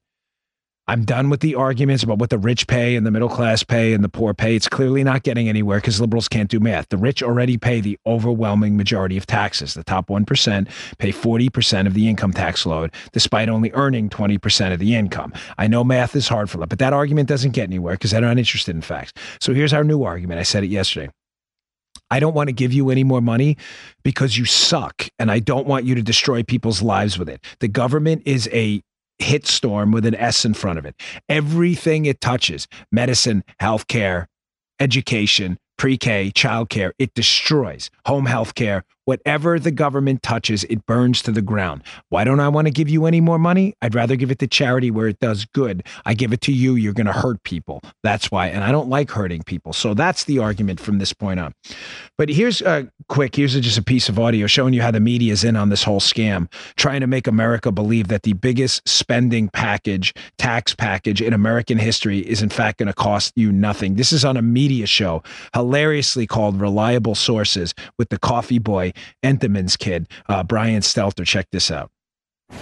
I'm 0.89 1.05
done 1.05 1.31
with 1.31 1.39
the 1.41 1.55
arguments 1.55 2.03
about 2.03 2.19
what 2.19 2.31
the 2.31 2.39
rich 2.39 2.67
pay 2.67 2.97
and 2.97 3.07
the 3.07 3.13
middle 3.13 3.29
class 3.29 3.63
pay 3.63 3.93
and 3.95 4.03
the 4.03 4.09
poor 4.09 4.35
pay. 4.35 4.57
It's 4.57 4.69
clearly 4.69 5.05
not 5.05 5.23
getting 5.23 5.49
anywhere 5.49 5.79
because 5.79 6.01
liberals 6.01 6.27
can't 6.27 6.51
do 6.51 6.59
math. 6.59 6.89
The 6.89 6.97
rich 6.97 7.23
already 7.23 7.57
pay 7.57 7.81
the 7.81 7.97
overwhelming 8.05 8.77
majority 8.77 9.17
of 9.17 9.25
taxes. 9.25 9.75
The 9.75 9.85
top 9.85 10.09
1% 10.09 10.69
pay 10.99 11.13
40% 11.13 11.87
of 11.87 11.95
the 11.95 12.09
income 12.09 12.33
tax 12.33 12.67
load, 12.67 12.93
despite 13.13 13.49
only 13.49 13.71
earning 13.75 14.11
20% 14.11 14.73
of 14.73 14.81
the 14.81 14.97
income. 14.97 15.33
I 15.57 15.69
know 15.69 15.85
math 15.85 16.17
is 16.17 16.27
hard 16.27 16.51
for 16.51 16.59
them, 16.59 16.69
but 16.69 16.81
that 16.81 16.93
argument 16.93 17.29
doesn't 17.29 17.53
get 17.53 17.69
anywhere 17.69 17.95
because 17.95 18.11
they're 18.11 18.21
not 18.21 18.39
interested 18.39 18.75
in 18.75 18.83
facts. 18.83 19.13
So 19.41 19.55
here's 19.55 19.73
our 19.73 19.85
new 19.85 20.03
argument. 20.03 20.41
I 20.41 20.43
said 20.43 20.65
it 20.65 20.71
yesterday. 20.71 21.13
I 22.11 22.19
don't 22.19 22.35
want 22.35 22.49
to 22.49 22.53
give 22.53 22.73
you 22.73 22.91
any 22.91 23.05
more 23.05 23.21
money 23.21 23.57
because 24.03 24.37
you 24.37 24.45
suck. 24.45 25.09
And 25.21 25.31
I 25.31 25.39
don't 25.39 25.67
want 25.67 25.85
you 25.85 25.95
to 25.95 26.03
destroy 26.03 26.43
people's 26.43 26.83
lives 26.83 27.21
with 27.21 27.29
it. 27.29 27.43
The 27.61 27.69
government 27.69 28.23
is 28.27 28.49
a 28.53 28.83
hit 29.23 29.47
storm 29.47 29.93
with 29.93 30.05
an 30.05 30.15
S 30.15 30.45
in 30.45 30.55
front 30.55 30.79
of 30.79 30.85
it. 30.85 30.95
Everything 31.29 32.05
it 32.07 32.21
touches 32.21 32.69
medicine, 32.91 33.45
healthcare, 33.61 34.27
education, 34.79 35.59
pre 35.79 35.97
K, 35.97 36.31
childcare, 36.35 36.93
it 36.99 37.15
destroys 37.15 37.91
home 38.07 38.27
health 38.27 38.55
care, 38.55 38.85
Whatever 39.05 39.59
the 39.59 39.71
government 39.71 40.23
touches, 40.23 40.65
it 40.65 40.87
burns 40.87 41.23
to 41.23 41.33
the 41.33 41.43
ground. 41.43 41.83
Why 42.09 42.23
don't 42.25 42.41
I 42.41 42.49
want 42.49 42.67
to 42.67 42.71
give 42.71 42.89
you 42.89 43.07
any 43.07 43.21
more 43.21 43.39
money? 43.39 43.75
I'd 43.83 43.95
rather 43.95 44.15
give 44.15 44.31
it 44.31 44.39
to 44.41 44.47
charity 44.47 44.91
where 44.91 45.09
it 45.09 45.19
does 45.19 45.45
good. 45.45 45.85
I 46.05 46.15
give 46.15 46.33
it 46.33 46.41
to 46.43 46.53
you, 46.53 46.77
you're 46.77 46.93
going 46.93 47.07
to 47.07 47.13
hurt 47.13 47.43
people. 47.43 47.83
That's 48.03 48.31
why. 48.31 48.49
And 48.49 48.63
I 48.63 48.71
don't 48.71 48.89
like 48.89 49.11
hurting 49.11 49.43
people. 49.43 49.73
So 49.73 49.95
that's 49.95 50.25
the 50.25 50.39
argument 50.39 50.79
from 50.79 50.99
this 50.99 51.13
point 51.13 51.41
on. 51.41 51.53
But 52.17 52.29
here's 52.29 52.63
a 52.63 52.89
quick 53.09 53.35
here's 53.35 53.59
just 53.59 53.79
a 53.79 53.83
piece 53.83 54.09
of 54.09 54.19
audio 54.19 54.47
showing 54.47 54.75
you 54.75 54.83
how 54.83 54.91
the 54.91 55.01
media 55.01 55.33
is 55.33 55.43
in 55.43 55.57
on 55.57 55.69
this 55.69 55.83
whole 55.83 56.01
scam, 56.01 56.53
trying 56.77 57.01
to 57.01 57.07
make 57.07 57.27
America 57.27 57.73
believe 57.73 58.09
that 58.09 58.23
the 58.23 58.35
biggest 58.35 58.87
spending 58.89 59.49
package, 59.49 60.15
tax 60.39 60.75
package 60.75 61.21
in 61.21 61.33
American 61.33 61.79
history 61.79 62.21
is 62.21 62.43
in 62.43 62.49
fact 62.49 62.79
going 62.79 62.87
to 62.87 62.93
cost 62.93 63.33
you 63.35 63.51
nothing. 63.51 63.97
This 63.97 64.13
is 64.13 64.25
on 64.25 64.37
a 64.37 64.43
media 64.43 64.87
show, 64.87 65.23
hilariously 65.55 66.27
called 66.27 66.61
Reliable 66.61 67.15
Sources 67.15 67.75
with 67.99 68.09
the 68.11 68.19
coffee 68.19 68.59
boy 68.59 68.92
Entenmann's 69.23 69.77
kid, 69.77 70.09
uh, 70.29 70.43
Brian 70.43 70.81
Stelter. 70.83 71.27
Check 71.27 71.49
this 71.51 71.71
out. 71.71 71.91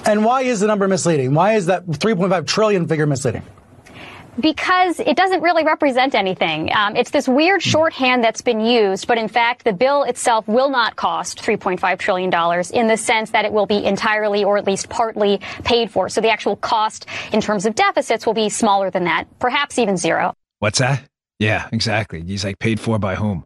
And 0.07 0.25
why 0.25 0.43
is 0.43 0.61
the 0.61 0.67
number 0.67 0.87
misleading? 0.87 1.35
Why 1.35 1.55
is 1.55 1.67
that 1.67 1.87
3.5 1.87 2.47
trillion 2.47 2.87
figure 2.87 3.07
misleading? 3.07 3.43
because 4.39 5.01
it 5.01 5.17
doesn't 5.17 5.43
really 5.43 5.65
represent 5.65 6.15
anything. 6.15 6.71
Um, 6.75 6.97
it's 6.97 7.11
this 7.11 7.29
weird 7.29 7.63
shorthand 7.63 8.23
that's 8.23 8.43
been 8.43 8.61
used, 8.61 9.07
but 9.07 9.19
in 9.19 9.29
fact, 9.29 9.65
the 9.65 9.73
bill 9.73 10.05
itself 10.05 10.47
will 10.49 10.71
not 10.71 10.97
cost 10.97 11.43
$3.5 11.43 11.99
trillion 11.99 12.33
in 12.73 12.87
the 12.87 12.97
sense 12.97 13.31
that 13.31 13.45
it 13.45 13.53
will 13.53 13.67
be 13.67 13.85
entirely 13.85 14.45
or 14.45 14.57
at 14.57 14.67
least 14.67 14.89
partly 14.89 15.41
paid 15.65 15.91
for. 15.91 16.09
So 16.09 16.21
the 16.21 16.31
actual 16.31 16.57
cost 16.57 17.07
in 17.33 17.41
terms 17.41 17.67
of 17.67 17.75
deficits 17.75 18.27
will 18.27 18.35
be 18.35 18.49
smaller 18.49 18.91
than 18.91 19.05
that, 19.05 19.27
perhaps 19.39 19.79
even 19.79 19.97
zero. 19.97 20.33
What's 20.59 20.79
that? 20.79 21.03
Yeah, 21.39 21.69
exactly. 21.73 22.23
He's 22.23 22.45
like 22.45 22.59
paid 22.59 22.79
for 22.79 22.99
by 22.99 23.15
whom? 23.15 23.45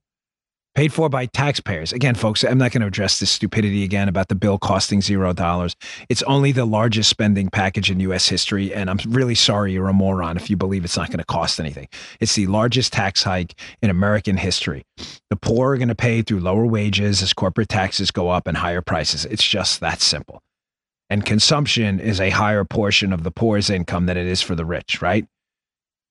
Paid 0.74 0.92
for 0.92 1.08
by 1.08 1.26
taxpayers. 1.26 1.92
Again, 1.92 2.14
folks, 2.14 2.42
I'm 2.42 2.58
not 2.58 2.72
going 2.72 2.80
to 2.80 2.86
address 2.86 3.20
this 3.20 3.30
stupidity 3.30 3.84
again 3.84 4.08
about 4.08 4.28
the 4.28 4.34
bill 4.34 4.58
costing 4.58 5.00
zero 5.00 5.32
dollars. 5.32 5.76
It's 6.08 6.22
only 6.24 6.52
the 6.52 6.64
largest 6.64 7.08
spending 7.10 7.48
package 7.48 7.90
in 7.90 8.00
U.S. 8.00 8.28
history, 8.28 8.74
and 8.74 8.90
I'm 8.90 8.98
really 9.08 9.34
sorry 9.34 9.72
you're 9.72 9.88
a 9.88 9.92
moron 9.92 10.36
if 10.36 10.50
you 10.50 10.56
believe 10.56 10.84
it's 10.84 10.96
not 10.96 11.08
going 11.08 11.18
to 11.18 11.24
cost 11.24 11.60
anything. 11.60 11.88
It's 12.20 12.34
the 12.34 12.46
largest 12.46 12.92
tax 12.92 13.22
hike 13.22 13.54
in 13.82 13.90
American 13.90 14.36
history. 14.36 14.84
The 15.30 15.36
poor 15.36 15.72
are 15.72 15.78
going 15.78 15.88
to 15.88 15.94
pay 15.94 16.22
through 16.22 16.40
lower 16.40 16.66
wages 16.66 17.22
as 17.22 17.32
corporate 17.32 17.68
taxes 17.68 18.10
go 18.10 18.30
up 18.30 18.46
and 18.46 18.56
higher 18.56 18.82
prices. 18.82 19.24
It's 19.26 19.46
just 19.46 19.80
that 19.80 20.00
simple. 20.00 20.42
And 21.10 21.24
consumption 21.24 22.00
is 22.00 22.20
a 22.20 22.30
higher 22.30 22.64
portion 22.64 23.12
of 23.12 23.22
the 23.22 23.30
poor's 23.30 23.70
income 23.70 24.06
than 24.06 24.16
it 24.16 24.26
is 24.26 24.42
for 24.42 24.54
the 24.54 24.64
rich, 24.64 25.00
right? 25.02 25.26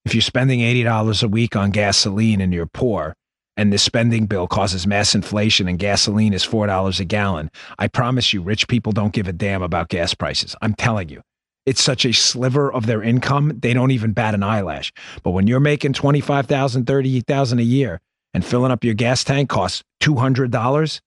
If 0.05 0.13
you're 0.13 0.21
spending 0.21 0.59
$80 0.59 1.23
a 1.23 1.27
week 1.27 1.55
on 1.55 1.71
gasoline 1.71 2.41
and 2.41 2.53
you're 2.53 2.65
poor, 2.65 3.15
and 3.57 3.71
this 3.71 3.83
spending 3.83 4.25
bill 4.25 4.47
causes 4.47 4.87
mass 4.87 5.15
inflation 5.15 5.67
and 5.67 5.79
gasoline 5.79 6.33
is 6.33 6.45
$4 6.45 6.99
a 6.99 7.05
gallon, 7.05 7.51
I 7.77 7.87
promise 7.87 8.33
you, 8.33 8.41
rich 8.41 8.67
people 8.67 8.91
don't 8.91 9.13
give 9.13 9.27
a 9.27 9.33
damn 9.33 9.61
about 9.61 9.89
gas 9.89 10.13
prices. 10.13 10.55
I'm 10.61 10.73
telling 10.73 11.09
you. 11.09 11.21
It's 11.65 11.81
such 11.81 12.05
a 12.05 12.11
sliver 12.11 12.71
of 12.71 12.87
their 12.87 13.01
income, 13.01 13.59
they 13.61 13.73
don't 13.73 13.91
even 13.91 14.11
bat 14.11 14.33
an 14.33 14.43
eyelash. 14.43 14.91
But 15.23 15.31
when 15.31 15.47
you're 15.47 15.61
making 15.61 15.93
25,000, 15.93 16.85
30,000 16.85 17.59
a 17.59 17.63
year 17.63 18.01
and 18.33 18.43
filling 18.43 18.71
up 18.71 18.83
your 18.83 18.95
gas 18.95 19.23
tank 19.23 19.49
costs 19.49 19.83
$200, 20.01 20.99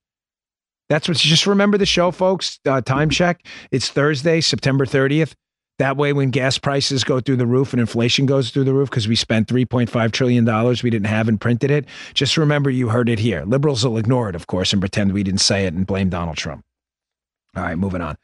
that's 0.89 1.07
what 1.07 1.17
just 1.17 1.45
remember 1.45 1.77
the 1.77 1.85
show, 1.85 2.11
folks. 2.11 2.59
Uh, 2.65 2.81
time 2.81 3.09
check. 3.09 3.45
It's 3.71 3.89
Thursday, 3.89 4.41
September 4.41 4.85
30th. 4.85 5.33
That 5.79 5.95
way, 5.95 6.11
when 6.11 6.31
gas 6.31 6.57
prices 6.57 7.03
go 7.03 7.19
through 7.19 7.35
the 7.35 7.45
roof 7.45 7.71
and 7.71 7.79
inflation 7.79 8.25
goes 8.25 8.49
through 8.49 8.63
the 8.63 8.73
roof 8.73 8.89
because 8.89 9.07
we 9.07 9.15
spent 9.15 9.47
$3.5 9.47 10.11
trillion 10.11 10.45
we 10.83 10.89
didn't 10.89 11.05
have 11.05 11.27
and 11.27 11.39
printed 11.39 11.69
it, 11.69 11.85
just 12.15 12.35
remember 12.35 12.69
you 12.69 12.89
heard 12.89 13.09
it 13.09 13.19
here. 13.19 13.43
Liberals 13.45 13.85
will 13.85 13.97
ignore 13.97 14.27
it, 14.27 14.35
of 14.35 14.47
course, 14.47 14.73
and 14.73 14.81
pretend 14.81 15.13
we 15.13 15.23
didn't 15.23 15.41
say 15.41 15.65
it 15.65 15.73
and 15.73 15.85
blame 15.85 16.09
Donald 16.09 16.37
Trump. 16.37 16.63
All 17.55 17.63
right, 17.63 17.77
moving 17.77 18.01
on. 18.01 18.17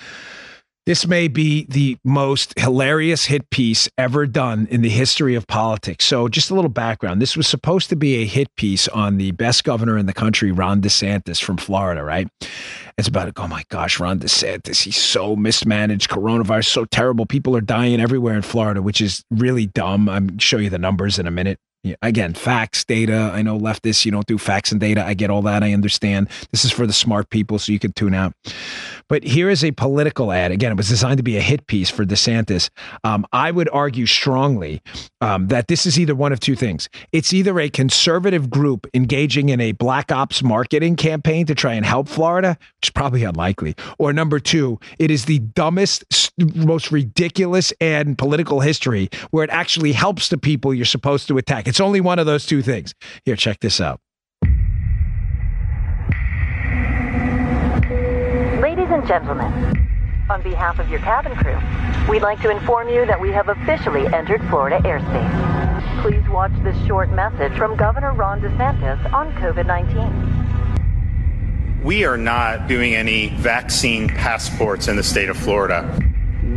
This 0.86 1.08
may 1.08 1.30
be 1.30 1.66
the 1.70 1.98
most 2.04 2.60
hilarious 2.60 3.26
hit 3.26 3.50
piece 3.50 3.88
ever 3.98 4.26
done 4.26 4.68
in 4.70 4.82
the 4.82 4.90
history 4.90 5.34
of 5.34 5.48
politics. 5.48 6.04
So, 6.04 6.28
just 6.28 6.52
a 6.52 6.56
little 6.56 6.70
background. 6.70 7.22
This 7.22 7.38
was 7.38 7.48
supposed 7.48 7.88
to 7.90 7.96
be 7.96 8.16
a 8.16 8.26
hit 8.26 8.54
piece 8.58 8.90
on 8.90 9.18
the 9.18 9.32
best 9.32 9.64
governor 9.64 9.98
in 9.98 10.08
the 10.08 10.14
country, 10.14 10.52
Ron 10.52 10.82
DeSantis 10.82 11.42
from 11.42 11.56
Florida, 11.56 12.04
right? 12.04 12.28
It's 12.98 13.08
about, 13.08 13.32
oh 13.38 13.48
my 13.48 13.64
gosh, 13.70 13.98
Ron 13.98 14.20
DeSantis, 14.20 14.84
he's 14.84 14.98
so 14.98 15.38
mismanaged. 15.38 16.10
Coronavirus, 16.10 16.66
so 16.66 16.84
terrible. 16.84 17.26
People 17.26 17.56
are 17.56 17.62
dying 17.62 18.02
everywhere 18.02 18.36
in 18.36 18.42
Florida, 18.42 18.82
which 18.82 19.00
is 19.00 19.24
really 19.32 19.68
dumb. 19.68 20.10
I'm 20.10 20.38
show 20.38 20.58
you 20.58 20.70
the 20.70 20.78
numbers 20.78 21.18
in 21.18 21.28
a 21.28 21.32
minute. 21.32 21.60
Yeah, 21.84 21.96
again, 22.02 22.34
facts, 22.34 22.86
data. 22.86 23.32
I 23.34 23.42
know 23.42 23.60
leftists, 23.60 24.06
you 24.06 24.12
don't 24.12 24.26
do 24.26 24.38
facts 24.38 24.72
and 24.72 24.80
data. 24.80 25.06
I 25.06 25.16
get 25.16 25.30
all 25.30 25.42
that. 25.42 25.64
I 25.64 25.74
understand. 25.74 26.30
This 26.52 26.64
is 26.64 26.72
for 26.72 26.88
the 26.88 26.94
smart 26.94 27.30
people, 27.30 27.60
so 27.60 27.74
you 27.74 27.80
can 27.80 27.92
tune 27.92 28.14
out. 28.14 28.34
But 29.08 29.24
here 29.24 29.50
is 29.50 29.64
a 29.64 29.72
political 29.72 30.32
ad. 30.32 30.52
Again, 30.52 30.72
it 30.72 30.78
was 30.78 30.90
designed 30.90 31.18
to 31.18 31.24
be 31.24 31.38
a 31.38 31.42
hit 31.42 31.68
piece 31.68 31.90
for 31.90 32.06
DeSantis. 32.06 32.70
Um, 33.04 33.26
I 33.32 33.52
would 33.52 33.70
argue 33.72 34.06
strongly 34.06 34.82
um, 35.22 35.48
that 35.48 35.68
this 35.68 35.86
is 35.86 36.00
either 36.00 36.16
one 36.16 36.32
of 36.32 36.40
two 36.40 36.56
things. 36.56 36.90
It's 37.12 37.34
either 37.34 37.60
a 37.60 37.70
conservative 37.70 38.50
group 38.50 38.88
engaging 38.94 39.50
in 39.50 39.60
a 39.62 39.72
black 39.74 40.12
ops 40.12 40.44
marketing 40.44 40.96
campaign 40.96 41.46
to 41.48 41.56
try 41.56 41.74
and 41.74 41.86
help 41.86 42.08
Florida, 42.08 42.58
which 42.80 42.88
is 42.88 42.92
probably 42.92 43.24
unlikely, 43.24 43.76
or 43.98 44.14
number 44.14 44.40
two, 44.40 44.80
it 45.00 45.12
is 45.12 45.26
the 45.26 45.40
dumbest, 45.40 46.04
most 46.38 46.92
ridiculous 46.92 47.74
ad 47.82 48.08
in 48.08 48.16
political 48.16 48.60
history 48.60 49.10
where 49.32 49.44
it 49.44 49.50
actually 49.50 49.92
helps 49.92 50.30
the 50.30 50.38
people 50.38 50.74
you're 50.74 50.86
supposed 50.86 51.28
to 51.28 51.38
attack. 51.38 51.68
It's 51.68 51.80
only 51.80 52.02
one 52.02 52.20
of 52.20 52.26
those 52.26 52.46
two 52.46 52.62
things. 52.62 52.94
Here, 53.26 53.36
check 53.36 53.60
this 53.60 53.80
out. 53.80 54.00
And 59.04 59.10
gentlemen, 59.10 59.90
on 60.30 60.42
behalf 60.42 60.80
of 60.80 60.90
your 60.90 61.00
cabin 61.00 61.36
crew, 61.36 61.60
we'd 62.10 62.22
like 62.22 62.42
to 62.42 62.50
inform 62.50 62.88
you 62.88 63.06
that 63.06 63.20
we 63.20 63.32
have 63.32 63.50
officially 63.50 64.08
entered 64.14 64.42
Florida 64.50 64.80
airspace. 64.80 66.02
Please 66.02 66.24
watch 66.30 66.54
this 66.64 66.78
short 66.86 67.12
message 67.12 67.52
from 67.58 67.76
Governor 67.76 68.14
Ron 68.14 68.40
DeSantis 68.40 69.14
on 69.14 69.34
COVID 69.34 69.68
19. 69.68 71.82
We 71.84 72.06
are 72.06 72.18
not 72.18 72.68
doing 72.68 72.96
any 72.96 73.28
vaccine 73.30 74.08
passports 74.08 74.88
in 74.88 74.96
the 74.96 75.04
state 75.04 75.30
of 75.30 75.36
Florida. 75.36 76.00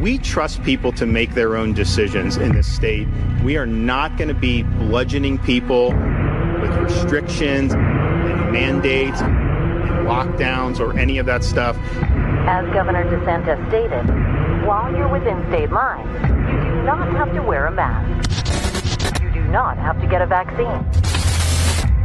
We 0.01 0.19
trust 0.19 0.63
people 0.63 0.93
to 0.93 1.07
make 1.07 1.35
their 1.35 1.57
own 1.57 1.73
decisions 1.73 2.37
in 2.37 2.53
this 2.53 2.73
state. 2.73 3.09
We 3.43 3.57
are 3.57 3.67
not 3.67 4.17
going 4.17 4.29
to 4.29 4.35
be 4.35 4.63
bludgeoning 4.63 5.39
people 5.39 5.89
with 6.61 6.71
restrictions 6.77 7.75
and 7.75 8.53
mandates 8.53 9.21
and 9.21 9.46
lockdowns 10.07 10.81
or 10.81 10.97
any 10.99 11.19
of 11.19 11.27
that 11.27 11.45
stuff. 11.45 11.77
As 12.49 12.65
Governor 12.73 13.05
DeSantis 13.05 13.69
stated, 13.69 14.67
while 14.67 14.93
you're 14.95 15.09
within 15.09 15.45
state 15.49 15.71
lines, 15.71 16.11
you 16.23 16.75
do 16.75 16.83
not 16.83 17.09
have 17.13 17.33
to 17.35 17.43
wear 17.43 17.67
a 17.67 17.73
mask. 17.73 19.23
You 19.23 19.33
do 19.33 19.45
not 19.49 19.77
have 19.79 20.01
to 20.01 20.07
get 20.07 20.23
a 20.23 20.27
vaccine. 20.27 20.85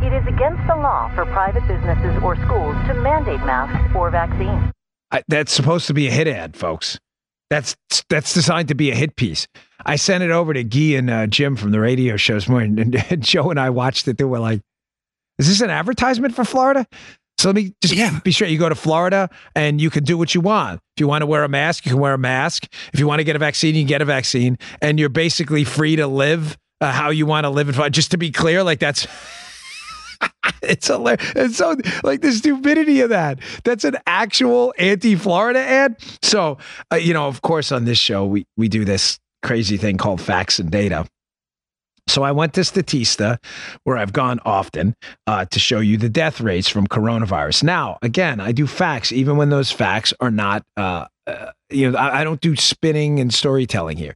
It 0.04 0.14
is 0.14 0.26
against 0.28 0.66
the 0.68 0.76
law 0.76 1.14
for 1.14 1.26
private 1.28 1.68
businesses 1.68 2.22
or 2.24 2.36
schools 2.46 2.76
to 2.88 2.96
mandate 2.96 3.40
masks 3.42 3.96
or 3.96 4.10
vaccines. 4.10 4.72
I, 5.12 5.24
that's 5.28 5.52
supposed 5.52 5.88
to 5.88 5.94
be 5.94 6.08
a 6.08 6.12
hit 6.12 6.28
ad, 6.28 6.56
folks. 6.56 7.00
That's 7.52 7.76
that's 8.10 8.34
designed 8.34 8.70
to 8.70 8.76
be 8.76 8.92
a 8.92 8.96
hit 8.96 9.16
piece. 9.16 9.48
I 9.86 9.98
sent 9.98 10.24
it 10.24 10.32
over 10.32 10.54
to 10.54 10.64
Guy 10.64 10.98
and 10.98 11.10
uh, 11.10 11.28
Jim 11.28 11.56
from 11.56 11.72
the 11.72 11.80
radio 11.80 12.16
shows 12.16 12.48
morning, 12.48 12.80
and, 12.80 12.96
and 13.12 13.22
Joe 13.22 13.50
and 13.52 13.60
I 13.60 13.70
watched 13.70 14.08
it. 14.08 14.18
They 14.18 14.24
were 14.24 14.40
like, 14.40 14.62
"Is 15.38 15.48
this 15.48 15.62
an 15.62 15.70
advertisement 15.70 16.34
for 16.34 16.46
Florida?" 16.46 16.88
So 17.42 17.50
let 17.50 17.56
me 17.56 17.74
just 17.82 17.96
yeah. 17.96 18.20
be 18.20 18.30
sure 18.30 18.48
you 18.48 18.60
go 18.60 18.70
to 18.70 18.76
Florida 18.76 19.28
and 19.56 19.82
you 19.82 19.90
can 19.90 20.04
do 20.04 20.16
what 20.16 20.36
you 20.36 20.42
want. 20.42 20.80
If 20.96 21.00
you 21.00 21.08
want 21.08 21.24
to 21.24 21.26
wear 21.26 21.44
a 21.44 21.50
mask, 21.50 21.88
you 21.88 21.92
can 21.92 22.00
wear 22.00 22.14
a 22.14 22.18
mask. 22.18 22.72
If 22.94 23.00
you 23.00 23.08
want 23.08 23.18
to 23.18 23.24
get 23.24 23.36
a 23.36 23.40
vaccine, 23.40 23.74
you 23.74 23.82
can 23.82 23.88
get 23.88 24.00
a 24.04 24.06
vaccine, 24.06 24.60
and 24.80 25.00
you're 25.00 25.10
basically 25.10 25.64
free 25.64 25.96
to 25.96 26.06
live 26.06 26.56
uh, 26.82 26.92
how 26.92 27.10
you 27.10 27.26
want 27.26 27.46
to 27.46 27.50
live. 27.50 27.80
And 27.80 27.94
just 27.94 28.12
to 28.12 28.18
be 28.18 28.30
clear, 28.30 28.62
like 28.64 28.78
that's. 28.78 29.08
it's 30.62 30.86
hilarious. 30.86 31.32
It's 31.36 31.58
so 31.58 31.76
like 32.04 32.22
the 32.22 32.32
stupidity 32.32 33.02
of 33.02 33.10
that. 33.10 33.40
That's 33.64 33.86
an 33.86 33.98
actual 34.06 34.72
anti-Florida 34.78 35.60
ad. 35.60 35.96
So, 36.22 36.60
uh, 36.94 36.98
you 36.98 37.16
know, 37.16 37.26
of 37.26 37.42
course, 37.42 37.72
on 37.72 37.86
this 37.86 37.98
show 37.98 38.24
we 38.24 38.46
we 38.56 38.68
do 38.68 38.86
this 38.86 39.18
crazy 39.42 39.78
thing 39.78 39.98
called 39.98 40.22
facts 40.22 40.60
and 40.60 40.70
data. 40.70 41.08
So 42.12 42.24
I 42.24 42.32
went 42.32 42.54
to 42.56 42.62
Statista, 42.62 43.38
where 43.86 43.98
I've 43.98 44.14
gone 44.14 44.40
often, 44.44 44.96
uh, 45.28 45.46
to 45.46 45.60
show 45.60 45.80
you 45.80 45.98
the 45.98 46.10
death 46.10 46.42
rates 46.42 46.68
from 46.68 46.88
coronavirus. 46.88 47.64
Now, 47.64 47.98
again, 48.02 48.40
I 48.40 48.52
do 48.52 48.68
facts, 48.68 49.12
even 49.12 49.38
when 49.38 49.50
those 49.50 49.72
facts 49.72 50.14
are 50.20 50.32
not, 50.32 50.66
uh, 50.76 51.06
uh, 51.26 51.52
you 51.70 51.90
know, 51.90 51.98
I, 51.98 52.22
I, 52.22 52.24
don't 52.24 52.42
do 52.42 52.56
spinning 52.56 53.20
and 53.20 53.34
storytelling 53.34 53.98
here. 53.98 54.16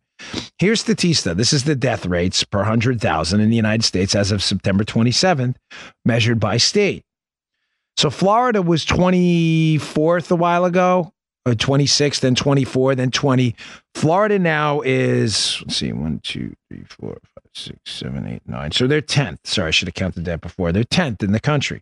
Here's 0.60 0.84
Statista. 0.84 1.36
This 1.36 1.54
is 1.54 1.64
the 1.64 1.76
death 1.76 2.06
rates 2.06 2.44
per 2.44 2.60
100,000 2.60 3.40
in 3.40 3.50
the 3.50 3.56
United 3.56 3.84
States 3.84 4.14
as 4.14 4.32
of 4.32 4.44
September 4.44 4.84
27th, 4.84 5.56
measured 6.04 6.40
by 6.40 6.58
state. 6.58 7.04
So 7.98 8.10
Florida 8.10 8.62
was 8.62 8.86
24th 8.86 10.32
a 10.32 10.36
while 10.36 10.66
ago, 10.66 11.14
Uh, 11.46 11.52
or 11.52 11.54
26th, 11.54 12.22
then 12.22 12.36
24, 12.36 12.96
then 12.96 13.12
20. 13.12 13.56
Florida 13.94 14.40
now 14.40 14.82
is, 14.82 15.62
let's 15.62 15.76
see, 15.76 15.92
one, 15.92 16.20
two, 16.24 16.56
three, 16.70 16.84
four, 16.90 17.14
five, 17.14 17.50
six, 17.54 17.78
seven, 17.86 18.28
eight, 18.28 18.42
nine. 18.48 18.72
So 18.72 18.88
they're 18.88 19.02
10th. 19.02 19.40
Sorry, 19.44 19.68
I 19.68 19.72
should 19.72 19.88
have 19.88 19.96
counted 19.96 20.26
that 20.26 20.42
before. 20.42 20.72
They're 20.72 20.84
10th 20.84 21.24
in 21.24 21.32
the 21.32 21.40
country. 21.40 21.82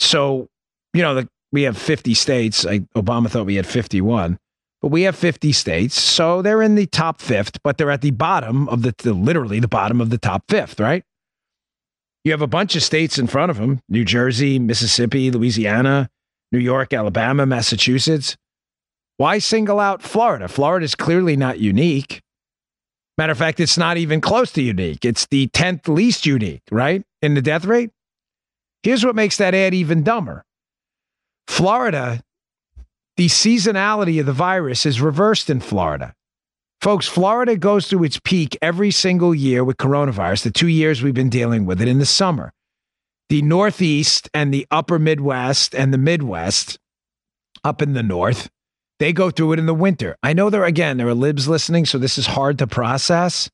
So, 0.00 0.48
you 0.92 1.02
know, 1.02 1.14
the, 1.14 1.28
we 1.52 1.62
have 1.62 1.76
50 1.76 2.14
states. 2.14 2.66
I, 2.66 2.80
Obama 2.96 3.28
thought 3.28 3.46
we 3.46 3.56
had 3.56 3.66
51 3.66 4.38
but 4.84 4.90
we 4.90 5.00
have 5.04 5.16
50 5.16 5.50
states. 5.52 5.98
So 5.98 6.42
they're 6.42 6.60
in 6.60 6.74
the 6.74 6.84
top 6.84 7.22
fifth, 7.22 7.62
but 7.62 7.78
they're 7.78 7.90
at 7.90 8.02
the 8.02 8.10
bottom 8.10 8.68
of 8.68 8.82
the, 8.82 8.94
the, 8.98 9.14
literally 9.14 9.58
the 9.58 9.66
bottom 9.66 9.98
of 9.98 10.10
the 10.10 10.18
top 10.18 10.44
fifth, 10.50 10.78
right? 10.78 11.02
You 12.22 12.32
have 12.32 12.42
a 12.42 12.46
bunch 12.46 12.76
of 12.76 12.82
states 12.82 13.18
in 13.18 13.26
front 13.26 13.50
of 13.50 13.56
them 13.56 13.80
New 13.88 14.04
Jersey, 14.04 14.58
Mississippi, 14.58 15.30
Louisiana, 15.30 16.10
New 16.54 16.60
York, 16.60 16.92
Alabama, 16.92 17.44
Massachusetts. 17.44 18.36
Why 19.16 19.38
single 19.38 19.80
out 19.80 20.02
Florida? 20.02 20.46
Florida 20.46 20.84
is 20.84 20.94
clearly 20.94 21.36
not 21.36 21.58
unique. 21.58 22.20
Matter 23.18 23.32
of 23.32 23.38
fact, 23.38 23.58
it's 23.58 23.76
not 23.76 23.96
even 23.96 24.20
close 24.20 24.52
to 24.52 24.62
unique. 24.62 25.04
It's 25.04 25.26
the 25.26 25.48
10th 25.48 25.88
least 25.88 26.26
unique, 26.26 26.62
right? 26.70 27.02
In 27.22 27.34
the 27.34 27.42
death 27.42 27.64
rate. 27.64 27.90
Here's 28.84 29.04
what 29.04 29.16
makes 29.16 29.36
that 29.38 29.52
ad 29.52 29.74
even 29.74 30.04
dumber 30.04 30.44
Florida 31.48 32.20
the 33.16 33.26
seasonality 33.26 34.20
of 34.20 34.26
the 34.26 34.32
virus 34.32 34.86
is 34.86 35.00
reversed 35.00 35.50
in 35.50 35.58
Florida. 35.58 36.14
Folks, 36.80 37.08
Florida 37.08 37.56
goes 37.56 37.88
through 37.88 38.04
its 38.04 38.20
peak 38.22 38.56
every 38.62 38.92
single 38.92 39.34
year 39.34 39.64
with 39.64 39.76
coronavirus, 39.76 40.44
the 40.44 40.50
two 40.50 40.68
years 40.68 41.02
we've 41.02 41.14
been 41.14 41.30
dealing 41.30 41.64
with 41.64 41.80
it 41.80 41.88
in 41.88 41.98
the 41.98 42.06
summer. 42.06 42.52
The 43.34 43.42
Northeast 43.42 44.30
and 44.32 44.54
the 44.54 44.64
upper 44.70 44.96
Midwest 44.96 45.74
and 45.74 45.92
the 45.92 45.98
Midwest 45.98 46.78
up 47.64 47.82
in 47.82 47.92
the 47.92 48.02
North, 48.04 48.48
they 49.00 49.12
go 49.12 49.28
through 49.28 49.54
it 49.54 49.58
in 49.58 49.66
the 49.66 49.74
winter. 49.74 50.14
I 50.22 50.34
know 50.34 50.50
there, 50.50 50.62
again, 50.62 50.98
there 50.98 51.08
are 51.08 51.14
libs 51.14 51.48
listening, 51.48 51.84
so 51.84 51.98
this 51.98 52.16
is 52.16 52.28
hard 52.28 52.60
to 52.60 52.68
process. 52.68 53.50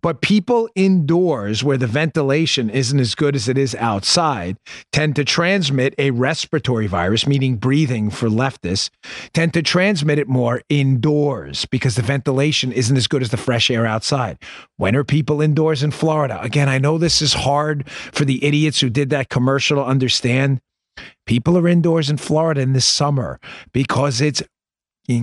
But 0.00 0.20
people 0.20 0.68
indoors 0.74 1.64
where 1.64 1.76
the 1.76 1.86
ventilation 1.86 2.70
isn't 2.70 2.98
as 2.98 3.14
good 3.14 3.34
as 3.34 3.48
it 3.48 3.58
is 3.58 3.74
outside 3.74 4.56
tend 4.92 5.16
to 5.16 5.24
transmit 5.24 5.94
a 5.98 6.10
respiratory 6.10 6.86
virus, 6.86 7.26
meaning 7.26 7.56
breathing 7.56 8.10
for 8.10 8.28
leftists, 8.28 8.90
tend 9.32 9.54
to 9.54 9.62
transmit 9.62 10.18
it 10.18 10.28
more 10.28 10.62
indoors 10.68 11.64
because 11.66 11.96
the 11.96 12.02
ventilation 12.02 12.72
isn't 12.72 12.96
as 12.96 13.06
good 13.06 13.22
as 13.22 13.30
the 13.30 13.36
fresh 13.36 13.70
air 13.70 13.86
outside. 13.86 14.38
When 14.76 14.94
are 14.96 15.04
people 15.04 15.40
indoors 15.40 15.82
in 15.82 15.90
Florida? 15.90 16.40
Again, 16.42 16.68
I 16.68 16.78
know 16.78 16.98
this 16.98 17.20
is 17.22 17.32
hard 17.32 17.88
for 17.90 18.24
the 18.24 18.44
idiots 18.44 18.80
who 18.80 18.90
did 18.90 19.10
that 19.10 19.28
commercial 19.28 19.76
to 19.78 19.84
understand. 19.84 20.60
People 21.26 21.56
are 21.56 21.68
indoors 21.68 22.10
in 22.10 22.16
Florida 22.16 22.60
in 22.60 22.72
this 22.72 22.86
summer 22.86 23.38
because 23.72 24.20
it's 24.20 24.42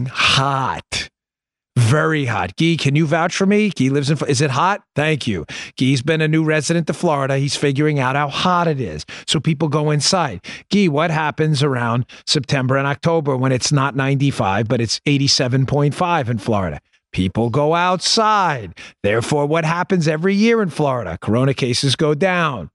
hot. 0.08 1.10
Very 1.78 2.26
hot. 2.26 2.56
Gee, 2.56 2.78
can 2.78 2.96
you 2.96 3.06
vouch 3.06 3.36
for 3.36 3.46
me? 3.46 3.70
Gee 3.70 3.90
lives 3.90 4.10
in. 4.10 4.18
Is 4.30 4.40
it 4.40 4.52
hot? 4.52 4.84
Thank 4.96 5.28
you. 5.28 5.46
Gee's 5.76 6.02
been 6.02 6.22
a 6.22 6.28
new 6.28 6.44
resident 6.44 6.88
to 6.88 6.94
Florida. 6.94 7.38
He's 7.38 7.58
figuring 7.58 8.00
out 8.00 8.16
how 8.16 8.30
hot 8.30 8.68
it 8.68 8.80
is. 8.80 9.06
So 9.28 9.42
people 9.42 9.68
go 9.68 9.92
inside. 9.92 10.46
Gee, 10.70 10.88
what 10.88 11.12
happens 11.12 11.62
around 11.62 12.06
September 12.26 12.78
and 12.78 12.88
October 12.88 13.36
when 13.36 13.52
it's 13.52 13.74
not 13.74 13.96
95, 13.96 14.70
but 14.70 14.80
it's 14.80 15.02
87.5 15.02 16.30
in 16.30 16.38
Florida? 16.38 16.80
People 17.12 17.50
go 17.50 17.76
outside. 17.76 18.78
Therefore, 19.04 19.46
what 19.46 19.66
happens 19.66 20.08
every 20.08 20.34
year 20.34 20.62
in 20.62 20.70
Florida? 20.70 21.18
Corona 21.22 21.54
cases 21.54 21.96
go 21.96 22.14
down. 22.14 22.70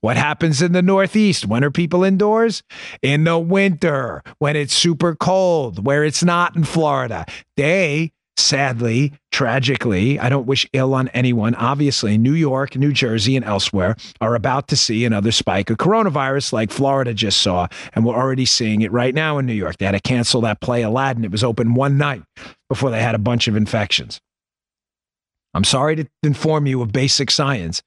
What 0.00 0.16
happens 0.16 0.62
in 0.62 0.72
the 0.72 0.82
Northeast? 0.82 1.46
When 1.46 1.64
are 1.64 1.70
people 1.70 2.04
indoors? 2.04 2.62
In 3.02 3.24
the 3.24 3.38
winter, 3.38 4.22
when 4.38 4.56
it's 4.56 4.74
super 4.74 5.16
cold, 5.16 5.84
where 5.84 6.04
it's 6.04 6.22
not 6.22 6.54
in 6.54 6.64
Florida. 6.64 7.26
They 7.56 8.12
sadly, 8.36 9.12
tragically, 9.32 10.18
I 10.18 10.28
don't 10.28 10.46
wish 10.46 10.66
ill 10.72 10.94
on 10.94 11.08
anyone. 11.08 11.54
Obviously, 11.54 12.18
New 12.18 12.32
York, 12.32 12.76
New 12.76 12.92
Jersey, 12.92 13.36
and 13.36 13.44
elsewhere 13.44 13.96
are 14.20 14.34
about 14.34 14.68
to 14.68 14.76
see 14.76 15.04
another 15.04 15.32
spike 15.32 15.70
of 15.70 15.78
coronavirus 15.78 16.52
like 16.52 16.70
Florida 16.70 17.14
just 17.14 17.40
saw. 17.40 17.68
And 17.94 18.04
we're 18.04 18.14
already 18.14 18.44
seeing 18.44 18.82
it 18.82 18.92
right 18.92 19.14
now 19.14 19.38
in 19.38 19.46
New 19.46 19.54
York. 19.54 19.78
They 19.78 19.86
had 19.86 19.92
to 19.92 20.00
cancel 20.00 20.40
that 20.42 20.60
play 20.60 20.82
Aladdin. 20.82 21.24
It 21.24 21.30
was 21.30 21.44
open 21.44 21.74
one 21.74 21.98
night 21.98 22.22
before 22.68 22.90
they 22.90 23.02
had 23.02 23.14
a 23.14 23.18
bunch 23.18 23.48
of 23.48 23.56
infections. 23.56 24.20
I'm 25.54 25.64
sorry 25.64 25.96
to 25.96 26.06
inform 26.22 26.66
you 26.66 26.82
of 26.82 26.92
basic 26.92 27.30
science, 27.30 27.82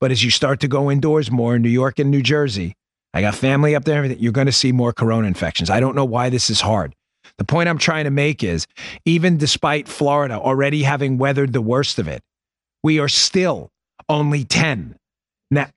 but 0.00 0.12
as 0.12 0.22
you 0.22 0.30
start 0.30 0.60
to 0.60 0.68
go 0.68 0.90
indoors 0.90 1.30
more 1.30 1.56
in 1.56 1.62
New 1.62 1.68
York 1.68 1.98
and 1.98 2.10
New 2.10 2.22
Jersey, 2.22 2.74
I 3.12 3.20
got 3.20 3.34
family 3.34 3.74
up 3.74 3.84
there, 3.84 3.96
everything, 3.96 4.20
you're 4.20 4.30
going 4.30 4.46
to 4.46 4.52
see 4.52 4.70
more 4.70 4.92
corona 4.92 5.26
infections. 5.26 5.68
I 5.68 5.80
don't 5.80 5.96
know 5.96 6.04
why 6.04 6.30
this 6.30 6.48
is 6.48 6.60
hard. 6.60 6.94
The 7.40 7.46
point 7.46 7.70
I'm 7.70 7.78
trying 7.78 8.04
to 8.04 8.10
make 8.10 8.44
is 8.44 8.66
even 9.06 9.38
despite 9.38 9.88
Florida 9.88 10.34
already 10.34 10.82
having 10.82 11.16
weathered 11.16 11.54
the 11.54 11.62
worst 11.62 11.98
of 11.98 12.06
it, 12.06 12.22
we 12.82 12.98
are 12.98 13.08
still 13.08 13.70
only 14.10 14.44
10. 14.44 14.94
Now, 15.50 15.70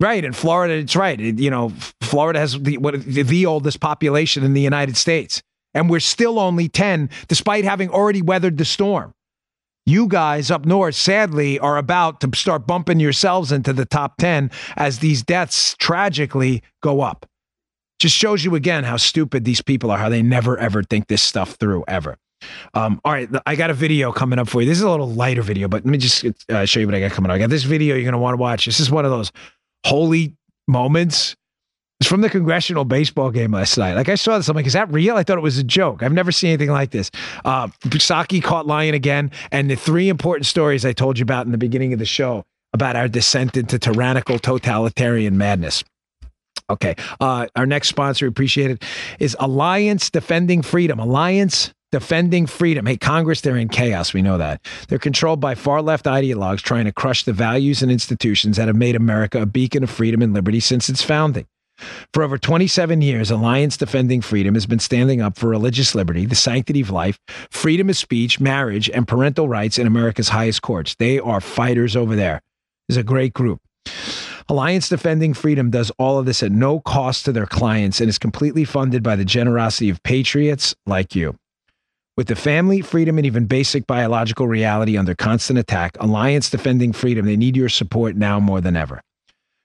right. 0.00 0.24
In 0.24 0.32
Florida, 0.32 0.72
it's 0.72 0.96
right. 0.96 1.20
It, 1.20 1.38
you 1.38 1.50
know, 1.50 1.70
Florida 2.00 2.38
has 2.38 2.58
the 2.58 2.78
what 2.78 2.98
the 3.04 3.44
oldest 3.44 3.78
population 3.80 4.42
in 4.42 4.54
the 4.54 4.62
United 4.62 4.96
States, 4.96 5.42
and 5.74 5.90
we're 5.90 6.00
still 6.00 6.38
only 6.38 6.66
10, 6.66 7.10
despite 7.28 7.64
having 7.64 7.90
already 7.90 8.22
weathered 8.22 8.56
the 8.56 8.64
storm. 8.64 9.12
You 9.84 10.08
guys 10.08 10.50
up 10.50 10.64
north, 10.64 10.94
sadly, 10.94 11.58
are 11.58 11.76
about 11.76 12.22
to 12.22 12.30
start 12.34 12.66
bumping 12.66 13.00
yourselves 13.00 13.52
into 13.52 13.74
the 13.74 13.84
top 13.84 14.16
10 14.16 14.50
as 14.76 15.00
these 15.00 15.22
deaths 15.22 15.76
tragically 15.78 16.62
go 16.80 17.02
up. 17.02 17.26
Just 18.00 18.16
shows 18.16 18.44
you 18.44 18.54
again 18.54 18.84
how 18.84 18.96
stupid 18.96 19.44
these 19.44 19.62
people 19.62 19.90
are, 19.90 19.98
how 19.98 20.08
they 20.08 20.22
never 20.22 20.58
ever 20.58 20.82
think 20.82 21.06
this 21.08 21.22
stuff 21.22 21.52
through, 21.52 21.84
ever. 21.88 22.16
Um, 22.74 23.00
all 23.04 23.12
right, 23.12 23.28
I 23.46 23.56
got 23.56 23.70
a 23.70 23.74
video 23.74 24.12
coming 24.12 24.38
up 24.38 24.48
for 24.48 24.60
you. 24.60 24.68
This 24.68 24.78
is 24.78 24.84
a 24.84 24.90
little 24.90 25.10
lighter 25.10 25.42
video, 25.42 25.68
but 25.68 25.84
let 25.84 25.90
me 25.90 25.98
just 25.98 26.24
uh, 26.50 26.66
show 26.66 26.80
you 26.80 26.86
what 26.86 26.94
I 26.94 27.00
got 27.00 27.12
coming 27.12 27.30
up. 27.30 27.34
I 27.34 27.38
got 27.38 27.50
this 27.50 27.62
video 27.62 27.94
you're 27.94 28.04
going 28.04 28.12
to 28.12 28.18
want 28.18 28.34
to 28.34 28.40
watch. 28.40 28.66
This 28.66 28.80
is 28.80 28.90
one 28.90 29.04
of 29.04 29.10
those 29.10 29.32
holy 29.86 30.36
moments. 30.68 31.36
It's 32.00 32.08
from 32.08 32.20
the 32.20 32.28
congressional 32.28 32.84
baseball 32.84 33.30
game 33.30 33.52
last 33.52 33.78
night. 33.78 33.94
Like 33.94 34.08
I 34.08 34.16
saw 34.16 34.36
this, 34.36 34.48
I'm 34.48 34.56
like, 34.56 34.66
is 34.66 34.72
that 34.72 34.92
real? 34.92 35.16
I 35.16 35.22
thought 35.22 35.38
it 35.38 35.42
was 35.42 35.58
a 35.58 35.64
joke. 35.64 36.02
I've 36.02 36.12
never 36.12 36.32
seen 36.32 36.48
anything 36.48 36.70
like 36.70 36.90
this. 36.90 37.10
Uh, 37.44 37.68
Psaki 37.84 38.42
caught 38.42 38.66
lion 38.66 38.94
again, 38.94 39.30
and 39.52 39.70
the 39.70 39.76
three 39.76 40.08
important 40.08 40.46
stories 40.46 40.84
I 40.84 40.92
told 40.92 41.18
you 41.18 41.22
about 41.22 41.46
in 41.46 41.52
the 41.52 41.58
beginning 41.58 41.92
of 41.92 41.98
the 41.98 42.04
show 42.04 42.44
about 42.72 42.96
our 42.96 43.06
descent 43.06 43.56
into 43.56 43.78
tyrannical 43.78 44.38
totalitarian 44.38 45.38
madness. 45.38 45.84
Okay. 46.70 46.94
Uh, 47.20 47.46
our 47.56 47.66
next 47.66 47.88
sponsor, 47.88 48.24
we 48.24 48.28
appreciate 48.28 48.70
it, 48.70 48.82
is 49.18 49.36
Alliance 49.38 50.10
Defending 50.10 50.62
Freedom. 50.62 50.98
Alliance 50.98 51.72
Defending 51.92 52.46
Freedom. 52.46 52.86
Hey, 52.86 52.96
Congress, 52.96 53.42
they're 53.42 53.56
in 53.56 53.68
chaos. 53.68 54.14
We 54.14 54.22
know 54.22 54.38
that. 54.38 54.66
They're 54.88 54.98
controlled 54.98 55.40
by 55.40 55.54
far 55.54 55.82
left 55.82 56.06
ideologues 56.06 56.60
trying 56.60 56.86
to 56.86 56.92
crush 56.92 57.24
the 57.24 57.32
values 57.32 57.82
and 57.82 57.92
institutions 57.92 58.56
that 58.56 58.66
have 58.66 58.76
made 58.76 58.96
America 58.96 59.42
a 59.42 59.46
beacon 59.46 59.82
of 59.82 59.90
freedom 59.90 60.22
and 60.22 60.32
liberty 60.32 60.60
since 60.60 60.88
its 60.88 61.02
founding. 61.02 61.46
For 62.12 62.22
over 62.22 62.38
27 62.38 63.02
years, 63.02 63.30
Alliance 63.30 63.76
Defending 63.76 64.22
Freedom 64.22 64.54
has 64.54 64.64
been 64.64 64.78
standing 64.78 65.20
up 65.20 65.36
for 65.36 65.48
religious 65.48 65.94
liberty, 65.94 66.24
the 66.24 66.34
sanctity 66.34 66.80
of 66.80 66.90
life, 66.90 67.18
freedom 67.50 67.90
of 67.90 67.96
speech, 67.96 68.40
marriage, 68.40 68.88
and 68.90 69.06
parental 69.06 69.48
rights 69.48 69.78
in 69.78 69.86
America's 69.86 70.28
highest 70.28 70.62
courts. 70.62 70.94
They 70.96 71.18
are 71.18 71.40
fighters 71.40 71.96
over 71.96 72.14
there. 72.14 72.40
It's 72.88 72.96
a 72.96 73.02
great 73.02 73.34
group. 73.34 73.60
Alliance 74.48 74.88
Defending 74.90 75.32
Freedom 75.32 75.70
does 75.70 75.90
all 75.98 76.18
of 76.18 76.26
this 76.26 76.42
at 76.42 76.52
no 76.52 76.80
cost 76.80 77.24
to 77.24 77.32
their 77.32 77.46
clients 77.46 77.98
and 78.00 78.10
is 78.10 78.18
completely 78.18 78.64
funded 78.64 79.02
by 79.02 79.16
the 79.16 79.24
generosity 79.24 79.88
of 79.88 80.02
patriots 80.02 80.74
like 80.84 81.14
you. 81.14 81.34
With 82.16 82.28
the 82.28 82.36
family, 82.36 82.80
freedom, 82.82 83.18
and 83.18 83.26
even 83.26 83.46
basic 83.46 83.86
biological 83.86 84.46
reality 84.46 84.98
under 84.98 85.14
constant 85.14 85.58
attack, 85.58 85.96
Alliance 85.98 86.50
Defending 86.50 86.92
Freedom, 86.92 87.24
they 87.24 87.36
need 87.36 87.56
your 87.56 87.70
support 87.70 88.16
now 88.16 88.38
more 88.38 88.60
than 88.60 88.76
ever. 88.76 89.00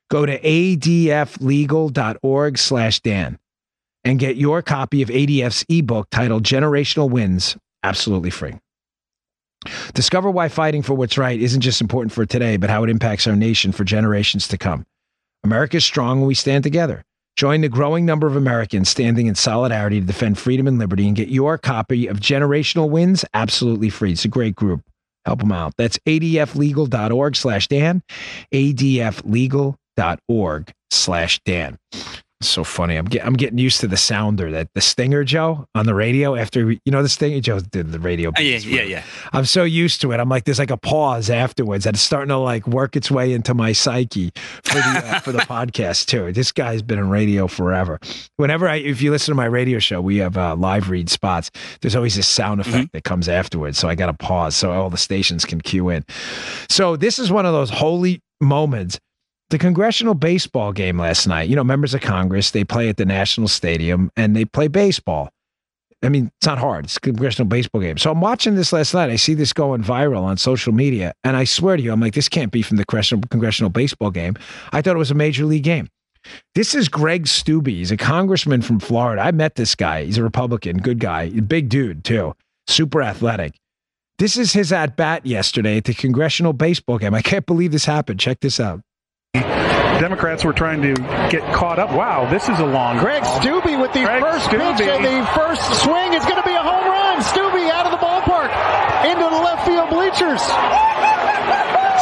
Go 0.10 0.26
to 0.26 0.40
adflegal.org 0.40 2.58
slash 2.58 3.02
Dan 3.02 3.38
and 4.06 4.18
get 4.18 4.38
your 4.38 4.62
copy 4.62 5.02
of 5.02 5.10
ADF's 5.10 5.66
ebook 5.68 6.08
titled 6.10 6.44
Generational 6.44 7.10
Wins 7.10 7.58
absolutely 7.84 8.30
free. 8.30 8.54
Discover 9.94 10.32
why 10.32 10.48
fighting 10.48 10.82
for 10.82 10.94
what's 10.94 11.18
right 11.18 11.40
isn't 11.40 11.62
just 11.62 11.82
important 11.82 12.12
for 12.12 12.26
today, 12.26 12.58
but 12.58 12.70
how 12.70 12.84
it 12.84 12.90
impacts 12.90 13.28
our 13.28 13.36
nation 13.36 13.72
for 13.72 13.84
generations 13.84 14.48
to 14.50 14.58
come. 14.58 14.86
America 15.44 15.78
is 15.78 15.86
strong 15.86 16.20
when 16.20 16.28
we 16.28 16.36
stand 16.36 16.64
together. 16.64 17.04
Join 17.36 17.62
the 17.62 17.70
growing 17.70 18.06
number 18.06 18.28
of 18.28 18.36
Americans 18.36 18.90
standing 18.90 19.28
in 19.28 19.36
solidarity 19.36 20.02
to 20.02 20.06
defend 20.06 20.38
freedom 20.38 20.68
and 20.68 20.78
liberty 20.78 21.08
and 21.08 21.16
get 21.16 21.30
your 21.30 21.58
copy 21.58 22.08
of 22.08 22.20
Generational 22.20 22.90
Wins 22.90 23.24
absolutely 23.34 23.90
free. 23.90 24.12
It's 24.12 24.26
a 24.26 24.30
great 24.30 24.56
group. 24.56 24.82
Help 25.26 25.40
them 25.40 25.54
out. 25.54 25.74
That's 25.78 25.98
adflegal.org 26.00 27.36
slash 27.36 27.68
Dan, 27.68 28.04
adflegal.org 28.54 29.76
slash 30.92 31.40
Dan 31.46 31.78
so 32.42 32.64
funny. 32.64 32.96
I'm 32.96 33.06
get, 33.06 33.26
I'm 33.26 33.34
getting 33.34 33.58
used 33.58 33.82
to 33.82 33.88
the 33.88 33.98
sounder 33.98 34.50
that 34.52 34.70
the 34.74 34.82
Stinger 34.82 35.24
Joe 35.24 35.66
on 35.76 35.86
the 35.86 35.94
radio 35.94 36.36
after 36.36 36.72
you 36.72 36.80
know 36.88 37.04
the 37.04 37.10
Stinger 37.10 37.42
Joe 37.42 37.60
did 37.60 37.92
the 37.92 38.00
radio. 38.00 38.30
Uh, 38.30 38.42
yeah, 38.42 38.58
yeah, 38.58 38.82
yeah. 38.84 39.04
I'm 39.34 39.46
so 39.46 39.64
used 39.64 40.02
to 40.02 40.12
it. 40.12 40.20
I'm 40.20 40.30
like 40.30 40.46
there's 40.46 40.60
like 40.60 40.72
a 40.72 40.78
pause 40.78 41.30
afterwards 41.30 41.86
and 41.86 41.96
it's 41.96 42.04
starting 42.04 42.30
to 42.30 42.38
like 42.38 42.68
work 42.68 42.96
its 42.96 43.12
way 43.12 43.34
into 43.34 43.54
my 43.54 43.74
psyche 43.74 44.32
for 44.64 44.76
the 44.76 45.04
uh, 45.06 45.20
for 45.20 45.32
the 45.32 45.40
podcast 45.50 46.06
too. 46.06 46.32
This 46.32 46.52
guy's 46.52 46.82
been 46.82 47.00
in 47.00 47.10
radio 47.10 47.48
forever. 47.48 48.00
Whenever 48.38 48.70
I 48.70 48.78
if 48.78 49.02
you 49.02 49.12
listen 49.12 49.32
to 49.32 49.36
my 49.36 49.46
radio 49.46 49.80
show, 49.80 50.00
we 50.00 50.18
have 50.18 50.38
uh, 50.38 50.56
live 50.56 50.90
read 50.90 51.10
spots. 51.10 51.52
There's 51.82 51.96
always 51.96 52.16
this 52.16 52.28
sound 52.28 52.62
effect 52.62 52.76
mm-hmm. 52.76 52.94
that 52.94 53.04
comes 53.04 53.28
afterwards, 53.28 53.78
so 53.78 53.90
I 53.90 53.96
got 53.96 54.08
to 54.08 54.14
pause 54.14 54.56
so 54.56 54.72
all 54.72 54.90
the 54.90 54.98
stations 54.98 55.46
can 55.46 55.60
cue 55.60 55.90
in. 55.90 56.06
So 56.70 56.96
this 56.96 57.20
is 57.20 57.32
one 57.32 57.46
of 57.46 57.54
those 57.54 57.70
holy 57.70 58.22
moments 58.42 59.00
the 59.50 59.58
congressional 59.58 60.14
baseball 60.14 60.72
game 60.72 61.00
last 61.00 61.28
night. 61.28 61.50
You 61.50 61.56
know, 61.56 61.64
members 61.64 61.94
of 61.94 62.02
Congress, 62.02 62.52
they 62.52 62.64
play 62.64 62.90
at 62.90 62.98
the 62.98 63.06
National 63.06 63.48
Stadium 63.48 64.12
and 64.16 64.36
they 64.36 64.46
play 64.46 64.68
baseball. 64.68 65.30
I 66.02 66.08
mean, 66.08 66.32
it's 66.38 66.48
not 66.48 66.60
hard. 66.60 66.86
It's 66.86 66.96
a 66.96 67.02
congressional 67.02 67.48
baseball 67.50 67.82
game. 67.82 67.98
So 67.98 68.10
I'm 68.10 68.22
watching 68.22 68.56
this 68.56 68.72
last 68.72 68.94
night. 68.94 69.10
I 69.10 69.18
see 69.18 69.34
this 69.34 69.52
going 69.52 69.84
viral 69.84 70.22
on 70.22 70.38
social 70.38 70.72
media. 70.72 71.14
And 71.26 71.36
I 71.36 71.44
swear 71.44 71.76
to 71.76 71.84
you, 71.84 71.92
I'm 71.92 72.00
like, 72.00 72.14
this 72.14 72.30
can't 72.30 72.52
be 72.52 72.62
from 72.62 72.78
the 72.78 72.86
congressional 72.86 73.70
baseball 73.70 74.12
game. 74.12 74.36
I 74.72 74.82
thought 74.82 74.96
it 74.96 75.00
was 75.00 75.12
a 75.12 75.16
major 75.16 75.46
league 75.46 75.64
game. 75.64 75.90
This 76.56 76.74
is 76.74 76.88
Greg 76.88 77.26
Steube. 77.26 77.68
He's 77.68 77.92
a 77.92 77.98
congressman 77.98 78.62
from 78.62 78.80
Florida. 78.80 79.22
I 79.22 79.32
met 79.32 79.56
this 79.56 79.76
guy. 79.76 80.06
He's 80.06 80.18
a 80.18 80.24
Republican, 80.24 80.78
good 80.78 81.00
guy, 81.00 81.30
big 81.30 81.70
dude, 81.70 82.04
too, 82.04 82.34
super 82.68 83.02
athletic. 83.02 83.56
This 84.20 84.38
is 84.38 84.54
his 84.54 84.72
at 84.72 84.96
bat 84.96 85.26
yesterday 85.26 85.78
at 85.78 85.86
the 85.86 85.94
congressional 85.94 86.54
baseball 86.54 86.98
game. 86.98 87.14
I 87.14 87.22
can't 87.22 87.46
believe 87.46 87.72
this 87.72 87.86
happened. 87.86 88.20
Check 88.20 88.42
this 88.42 88.60
out. 88.60 88.82
Democrats 90.00 90.44
were 90.44 90.54
trying 90.54 90.82
to 90.82 90.96
get 91.30 91.44
caught 91.54 91.78
up. 91.78 91.92
Wow, 91.92 92.28
this 92.32 92.50
is 92.50 92.58
a 92.58 92.66
long. 92.66 92.98
Greg 92.98 93.22
Steube 93.22 93.80
with 93.80 93.94
the 93.94 94.02
Greg 94.02 94.24
first 94.24 94.50
Steube. 94.50 94.78
pitch 94.78 94.88
and 94.88 95.06
the 95.06 95.28
first 95.36 95.62
swing 95.84 96.14
is 96.14 96.24
going 96.26 96.42
to 96.42 96.48
be 96.48 96.56
a 96.56 96.64
home 96.64 96.88
run. 96.88 97.22
Steube 97.22 97.70
out 97.70 97.86
of 97.86 97.92
the 97.92 98.02
ballpark 98.02 98.50
into 99.06 99.22
the 99.22 99.42
left 99.44 99.68
field 99.68 99.90
bleachers. 99.90 100.42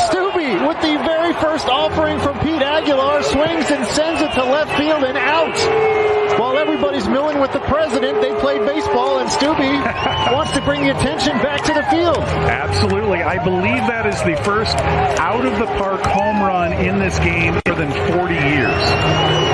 Steube 0.07 0.67
with 0.69 0.79
the 0.79 1.03
very 1.03 1.33
first 1.33 1.67
offering 1.67 2.17
from 2.19 2.39
Pete 2.39 2.61
Aguilar 2.61 3.23
swings 3.23 3.71
and 3.71 3.85
sends 3.87 4.21
it 4.21 4.31
to 4.31 4.43
left 4.45 4.77
field 4.77 5.03
and 5.03 5.17
out. 5.17 6.26
While 6.37 6.57
everybody's 6.57 7.07
milling 7.07 7.39
with 7.39 7.51
the 7.51 7.59
president, 7.61 8.21
they 8.21 8.31
played 8.39 8.61
baseball 8.61 9.19
and 9.19 9.27
Steube 9.27 9.57
wants 10.31 10.51
to 10.51 10.61
bring 10.61 10.83
the 10.83 10.95
attention 10.95 11.33
back 11.39 11.63
to 11.63 11.73
the 11.73 11.83
field. 11.89 12.19
Absolutely. 12.19 13.23
I 13.23 13.43
believe 13.43 13.87
that 13.87 14.05
is 14.05 14.21
the 14.21 14.35
first 14.43 14.77
out 15.19 15.45
of 15.45 15.57
the 15.57 15.65
park 15.77 16.01
home 16.01 16.41
run 16.41 16.73
in 16.73 16.99
this 16.99 17.17
game 17.19 17.59
more 17.65 17.75
than 17.75 17.91
40 18.13 18.35
years. 18.35 19.46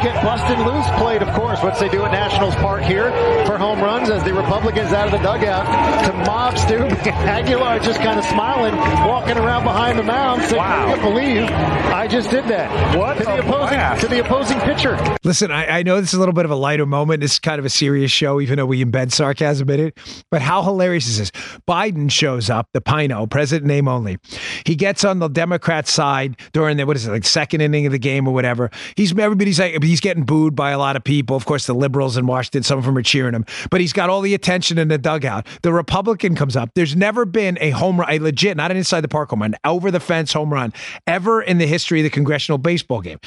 And 0.00 0.08
we 0.08 0.12
get 0.12 0.24
Bustin' 0.24 0.64
Loose 0.64 0.86
played, 0.98 1.22
of 1.22 1.28
course, 1.34 1.62
what 1.62 1.78
they 1.78 1.88
do 1.88 2.04
at 2.04 2.12
Nationals 2.12 2.54
Park 2.56 2.82
here 2.82 3.10
for 3.46 3.58
home 3.58 3.80
runs 3.80 4.10
as 4.10 4.22
the 4.24 4.32
Republicans 4.32 4.92
out 4.92 5.06
of 5.06 5.12
the 5.12 5.18
dugout 5.18 5.66
to 6.06 6.12
mob 6.24 6.56
Stu. 6.56 6.76
Aguilar 7.10 7.80
just 7.80 8.00
kind 8.00 8.18
of 8.18 8.24
smiling, 8.24 8.76
walking 8.76 9.36
around 9.36 9.64
behind 9.64 9.98
the 9.98 10.02
mound, 10.02 10.42
saying, 10.42 10.56
wow. 10.56 10.86
I 10.86 10.94
can't 10.94 11.02
believe 11.02 11.42
I 11.44 12.06
just 12.06 12.30
did 12.30 12.44
that. 12.46 12.96
What 12.96 13.18
to 13.18 13.24
the 13.24 13.40
opposing 13.40 13.50
blast. 13.50 14.00
to 14.02 14.08
the 14.08 14.20
opposing 14.20 14.60
pitcher. 14.60 15.18
Listen, 15.24 15.50
I, 15.50 15.78
I 15.78 15.82
know 15.82 16.00
this 16.00 16.10
is 16.10 16.14
a 16.14 16.18
little 16.18 16.34
bit 16.34 16.44
of 16.44 16.50
a 16.50 16.56
lighter 16.56 16.86
moment. 16.86 17.20
This 17.20 17.32
is 17.32 17.38
kind 17.38 17.58
of 17.58 17.64
a 17.64 17.70
serious 17.70 18.10
show, 18.10 18.40
even 18.40 18.56
though 18.56 18.66
we 18.66 18.84
embed 18.84 19.12
sarcasm 19.12 19.68
in 19.70 19.80
it. 19.80 19.98
But 20.30 20.40
how 20.42 20.62
hilarious 20.62 21.08
is 21.08 21.18
this? 21.18 21.30
Biden 21.68 22.10
shows 22.10 22.48
up, 22.48 22.68
the 22.72 22.80
Pino, 22.80 23.26
president 23.26 23.66
name 23.66 23.88
only. 23.88 24.18
He 24.64 24.76
gets 24.76 25.04
on 25.04 25.18
the 25.18 25.28
Democrat 25.28 25.86
side 25.86 26.36
during 26.52 26.76
the 26.76 26.86
what 26.86 26.96
is 26.96 27.06
it, 27.06 27.10
like 27.10 27.24
second 27.24 27.60
inning 27.60 27.86
of 27.86 27.92
the 27.92 27.98
game 27.98 28.26
or 28.26 28.32
whatever. 28.32 28.70
He's 28.96 29.16
everybody's 29.18 29.58
like, 29.58 29.74
he's 29.90 30.00
getting 30.00 30.22
booed 30.22 30.54
by 30.54 30.70
a 30.70 30.78
lot 30.78 30.96
of 30.96 31.04
people. 31.04 31.36
Of 31.36 31.44
course, 31.44 31.66
the 31.66 31.74
liberals 31.74 32.16
in 32.16 32.26
Washington, 32.26 32.62
some 32.62 32.78
of 32.78 32.84
them 32.84 32.96
are 32.96 33.02
cheering 33.02 33.34
him, 33.34 33.44
but 33.70 33.80
he's 33.80 33.92
got 33.92 34.08
all 34.08 34.20
the 34.20 34.34
attention 34.34 34.78
in 34.78 34.88
the 34.88 34.98
dugout. 34.98 35.46
The 35.62 35.72
Republican 35.72 36.34
comes 36.36 36.56
up. 36.56 36.70
There's 36.74 36.96
never 36.96 37.26
been 37.26 37.58
a 37.60 37.70
home 37.70 38.00
run, 38.00 38.10
a 38.10 38.18
legit, 38.18 38.56
not 38.56 38.70
an 38.70 38.76
inside 38.76 39.02
the 39.02 39.08
park 39.08 39.30
home 39.30 39.42
run, 39.42 39.56
over 39.64 39.90
the 39.90 40.00
fence 40.00 40.32
home 40.32 40.52
run 40.52 40.72
ever 41.06 41.42
in 41.42 41.58
the 41.58 41.66
history 41.66 42.00
of 42.00 42.04
the 42.04 42.10
congressional 42.10 42.58
baseball 42.58 43.00
game. 43.00 43.18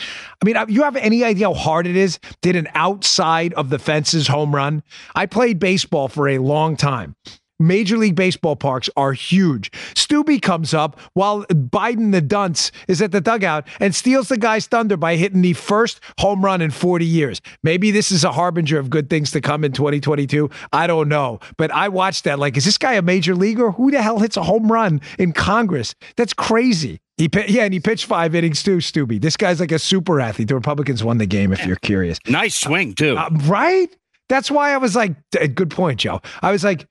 I 0.41 0.45
mean, 0.45 0.57
uh, 0.57 0.65
you 0.69 0.83
have 0.83 0.95
any 0.95 1.23
idea 1.23 1.47
how 1.47 1.53
hard 1.53 1.85
it 1.85 1.95
is? 1.95 2.19
Did 2.41 2.55
an 2.55 2.69
outside 2.73 3.53
of 3.53 3.69
the 3.69 3.79
fences 3.79 4.27
home 4.27 4.55
run? 4.55 4.83
I 5.15 5.25
played 5.25 5.59
baseball 5.59 6.07
for 6.07 6.29
a 6.29 6.37
long 6.37 6.77
time. 6.77 7.15
Major 7.67 7.97
League 7.97 8.15
Baseball 8.15 8.55
parks 8.55 8.89
are 8.95 9.13
huge. 9.13 9.71
Steube 9.93 10.41
comes 10.41 10.73
up 10.73 10.99
while 11.13 11.45
Biden 11.45 12.11
the 12.11 12.21
dunce 12.21 12.71
is 12.87 13.01
at 13.01 13.11
the 13.11 13.21
dugout 13.21 13.67
and 13.79 13.95
steals 13.95 14.27
the 14.27 14.37
guy's 14.37 14.67
thunder 14.67 14.97
by 14.97 15.15
hitting 15.15 15.41
the 15.41 15.53
first 15.53 15.99
home 16.19 16.43
run 16.43 16.61
in 16.61 16.71
40 16.71 17.05
years. 17.05 17.41
Maybe 17.63 17.91
this 17.91 18.11
is 18.11 18.23
a 18.23 18.31
harbinger 18.31 18.77
of 18.77 18.89
good 18.89 19.09
things 19.09 19.31
to 19.31 19.41
come 19.41 19.63
in 19.63 19.71
2022. 19.71 20.49
I 20.71 20.87
don't 20.87 21.09
know. 21.09 21.39
But 21.57 21.71
I 21.71 21.89
watched 21.89 22.25
that 22.25 22.39
like, 22.39 22.57
is 22.57 22.65
this 22.65 22.77
guy 22.77 22.93
a 22.93 23.01
major 23.01 23.35
leaguer? 23.35 23.71
Who 23.71 23.91
the 23.91 24.01
hell 24.01 24.19
hits 24.19 24.37
a 24.37 24.43
home 24.43 24.71
run 24.71 25.01
in 25.17 25.31
Congress? 25.33 25.95
That's 26.15 26.33
crazy. 26.33 26.99
He 27.17 27.29
yeah, 27.47 27.63
and 27.63 27.73
he 27.73 27.79
pitched 27.79 28.05
five 28.05 28.33
innings 28.33 28.63
too, 28.63 28.77
Steube. 28.77 29.21
This 29.21 29.37
guy's 29.37 29.59
like 29.59 29.71
a 29.71 29.77
super 29.77 30.19
athlete. 30.19 30.47
The 30.47 30.55
Republicans 30.55 31.03
won 31.03 31.19
the 31.19 31.27
game, 31.27 31.53
if 31.53 31.63
you're 31.65 31.75
curious. 31.75 32.17
Nice 32.27 32.55
swing 32.55 32.95
too. 32.95 33.15
Uh, 33.15 33.29
right? 33.43 33.95
That's 34.29 34.49
why 34.49 34.73
I 34.73 34.77
was 34.77 34.95
like, 34.95 35.13
good 35.53 35.69
point, 35.69 35.99
Joe. 35.99 36.21
I 36.41 36.51
was 36.51 36.63
like, 36.63 36.87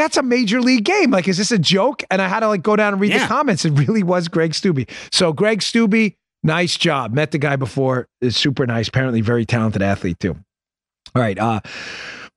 that's 0.00 0.16
a 0.16 0.22
major 0.22 0.60
league 0.60 0.84
game. 0.84 1.10
Like, 1.10 1.28
is 1.28 1.38
this 1.38 1.52
a 1.52 1.58
joke? 1.58 2.02
And 2.10 2.20
I 2.22 2.28
had 2.28 2.40
to 2.40 2.48
like 2.48 2.62
go 2.62 2.76
down 2.76 2.94
and 2.94 3.00
read 3.00 3.12
yeah. 3.12 3.18
the 3.18 3.26
comments. 3.26 3.64
It 3.64 3.72
really 3.72 4.02
was 4.02 4.28
Greg 4.28 4.52
Steube. 4.52 4.88
So 5.12 5.32
Greg 5.32 5.60
Steube, 5.60 6.14
Nice 6.42 6.76
job. 6.76 7.12
Met 7.12 7.32
the 7.32 7.38
guy 7.38 7.56
before. 7.56 8.08
Is 8.20 8.36
super 8.36 8.66
nice. 8.66 8.88
Apparently, 8.88 9.20
very 9.20 9.44
talented 9.44 9.82
athlete 9.82 10.18
too. 10.18 10.36
All 11.14 11.22
right. 11.22 11.38
Uh, 11.38 11.60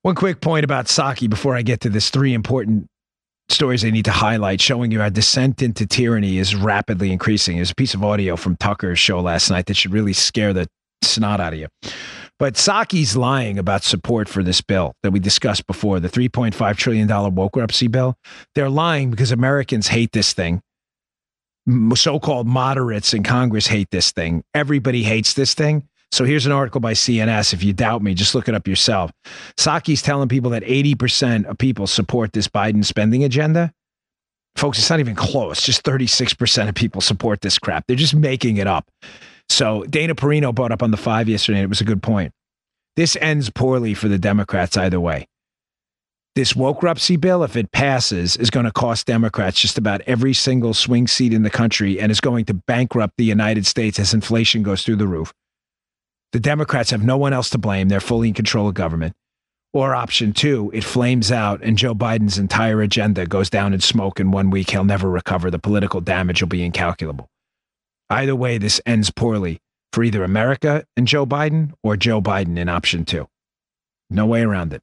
one 0.02 0.16
quick 0.16 0.42
point 0.42 0.66
about 0.66 0.88
Psaki 0.88 1.30
before 1.30 1.56
I 1.56 1.62
get 1.62 1.82
to 1.82 1.90
this. 1.90 2.10
Three 2.10 2.34
important 2.34 2.88
stories 3.50 3.86
I 3.86 3.92
need 3.92 4.06
to 4.06 4.12
highlight 4.12 4.60
showing 4.60 4.92
you 4.92 5.02
our 5.02 5.10
descent 5.10 5.62
into 5.62 5.86
tyranny 5.86 6.38
is 6.38 6.56
rapidly 6.56 7.12
increasing. 7.12 7.58
There's 7.58 7.72
a 7.72 7.76
piece 7.76 7.94
of 7.94 8.04
audio 8.04 8.36
from 8.36 8.58
Tucker's 8.58 9.00
show 9.00 9.22
last 9.22 9.50
night 9.50 9.68
that 9.68 9.76
should 9.76 9.94
really 9.94 10.14
scare 10.14 10.54
the 10.54 10.68
snot 11.02 11.40
out 11.40 11.54
of 11.54 11.60
you. 11.60 11.68
But 12.44 12.56
Psaki's 12.56 13.16
lying 13.16 13.58
about 13.58 13.84
support 13.84 14.28
for 14.28 14.44
this 14.44 14.60
bill 14.60 14.98
that 15.02 15.12
we 15.12 15.22
discussed 15.22 15.66
before, 15.66 16.02
the 16.02 16.10
$3.5 16.10 16.76
trillion 16.76 17.08
woke-upsy 17.08 17.90
bill. 17.90 18.18
They're 18.54 18.70
lying 18.70 19.12
because 19.12 19.32
Americans 19.32 19.88
hate 19.88 20.12
this 20.12 20.34
thing. 20.34 20.62
So 21.96 22.20
called 22.20 22.46
moderates 22.46 23.14
in 23.14 23.24
Congress 23.24 23.68
hate 23.68 23.92
this 23.92 24.12
thing. 24.12 24.44
Everybody 24.54 25.04
hates 25.04 25.36
this 25.36 25.54
thing. 25.54 25.88
So 26.12 26.26
here's 26.26 26.46
an 26.46 26.52
article 26.52 26.82
by 26.82 26.96
CNS. 26.96 27.54
If 27.54 27.64
you 27.64 27.72
doubt 27.72 28.02
me, 28.02 28.14
just 28.14 28.36
look 28.36 28.50
it 28.50 28.56
up 28.56 28.68
yourself. 28.68 29.10
Psaki's 29.56 30.02
telling 30.02 30.28
people 30.28 30.52
that 30.52 30.64
80% 30.64 31.46
of 31.46 31.58
people 31.58 31.88
support 31.88 32.34
this 32.34 32.50
Biden 32.50 32.84
spending 32.84 33.24
agenda. 33.24 33.72
Folks, 34.58 34.80
it's 34.80 34.90
not 34.90 35.00
even 35.00 35.16
close. 35.16 35.62
Just 35.62 35.84
36% 35.84 36.68
of 36.68 36.76
people 36.76 37.00
support 37.00 37.40
this 37.40 37.58
crap. 37.58 37.86
They're 37.88 37.96
just 37.96 38.14
making 38.14 38.58
it 38.58 38.68
up. 38.68 38.92
So 39.50 39.84
Dana 39.84 40.16
Perino 40.16 40.54
brought 40.54 40.72
up 40.72 40.84
on 40.84 40.92
the 40.92 40.98
five 40.98 41.30
yesterday, 41.30 41.60
and 41.60 41.66
it 41.66 41.70
was 41.70 41.82
a 41.82 41.86
good 41.86 42.02
point. 42.02 42.32
This 42.96 43.16
ends 43.18 43.50
poorly 43.50 43.94
for 43.94 44.08
the 44.08 44.20
Democrats 44.20 44.78
either 44.78 45.00
way. 45.00 45.28
This 46.36 46.56
woke-upsy 46.56 47.22
bill, 47.22 47.44
if 47.44 47.56
it 47.56 47.72
passes, 47.72 48.36
is 48.38 48.50
going 48.50 48.66
to 48.66 48.72
cost 48.72 49.06
Democrats 49.06 49.60
just 49.60 49.78
about 49.78 50.02
every 50.02 50.34
single 50.34 50.74
swing 50.74 51.06
seat 51.06 51.32
in 51.32 51.44
the 51.44 51.52
country 51.52 52.00
and 52.00 52.12
is 52.12 52.20
going 52.20 52.46
to 52.46 52.56
bankrupt 52.56 53.14
the 53.18 53.24
United 53.24 53.68
States 53.68 54.00
as 54.00 54.16
inflation 54.16 54.64
goes 54.64 54.84
through 54.84 54.96
the 54.96 55.08
roof. 55.08 55.32
The 56.32 56.40
Democrats 56.40 56.90
have 56.90 57.04
no 57.04 57.18
one 57.18 57.34
else 57.34 57.52
to 57.52 57.60
blame. 57.60 57.90
They're 57.90 58.00
fully 58.00 58.30
in 58.30 58.34
control 58.34 58.68
of 58.68 58.74
government. 58.74 59.14
Or 59.74 59.94
option 59.94 60.34
two, 60.34 60.72
it 60.74 60.84
flames 60.84 61.32
out 61.32 61.62
and 61.64 61.78
Joe 61.78 61.94
Biden's 61.94 62.40
entire 62.40 62.82
agenda 62.82 63.28
goes 63.28 63.52
down 63.52 63.74
in 63.74 63.82
smoke 63.82 64.20
in 64.20 64.32
one 64.32 64.50
week. 64.50 64.72
He'll 64.72 64.84
never 64.84 65.10
recover. 65.10 65.52
The 65.52 65.60
political 65.60 66.02
damage 66.02 66.42
will 66.42 66.50
be 66.50 66.64
incalculable. 66.64 67.30
Either 68.10 68.36
way, 68.36 68.58
this 68.58 68.82
ends 68.86 69.10
poorly 69.10 69.60
for 69.92 70.04
either 70.04 70.24
America 70.24 70.86
and 70.98 71.08
Joe 71.08 71.26
Biden 71.26 71.72
or 71.84 71.96
Joe 71.96 72.22
Biden 72.22 72.58
in 72.58 72.70
option 72.70 73.06
two. 73.06 73.28
No 74.10 74.26
way 74.26 74.42
around 74.42 74.74
it. 74.74 74.82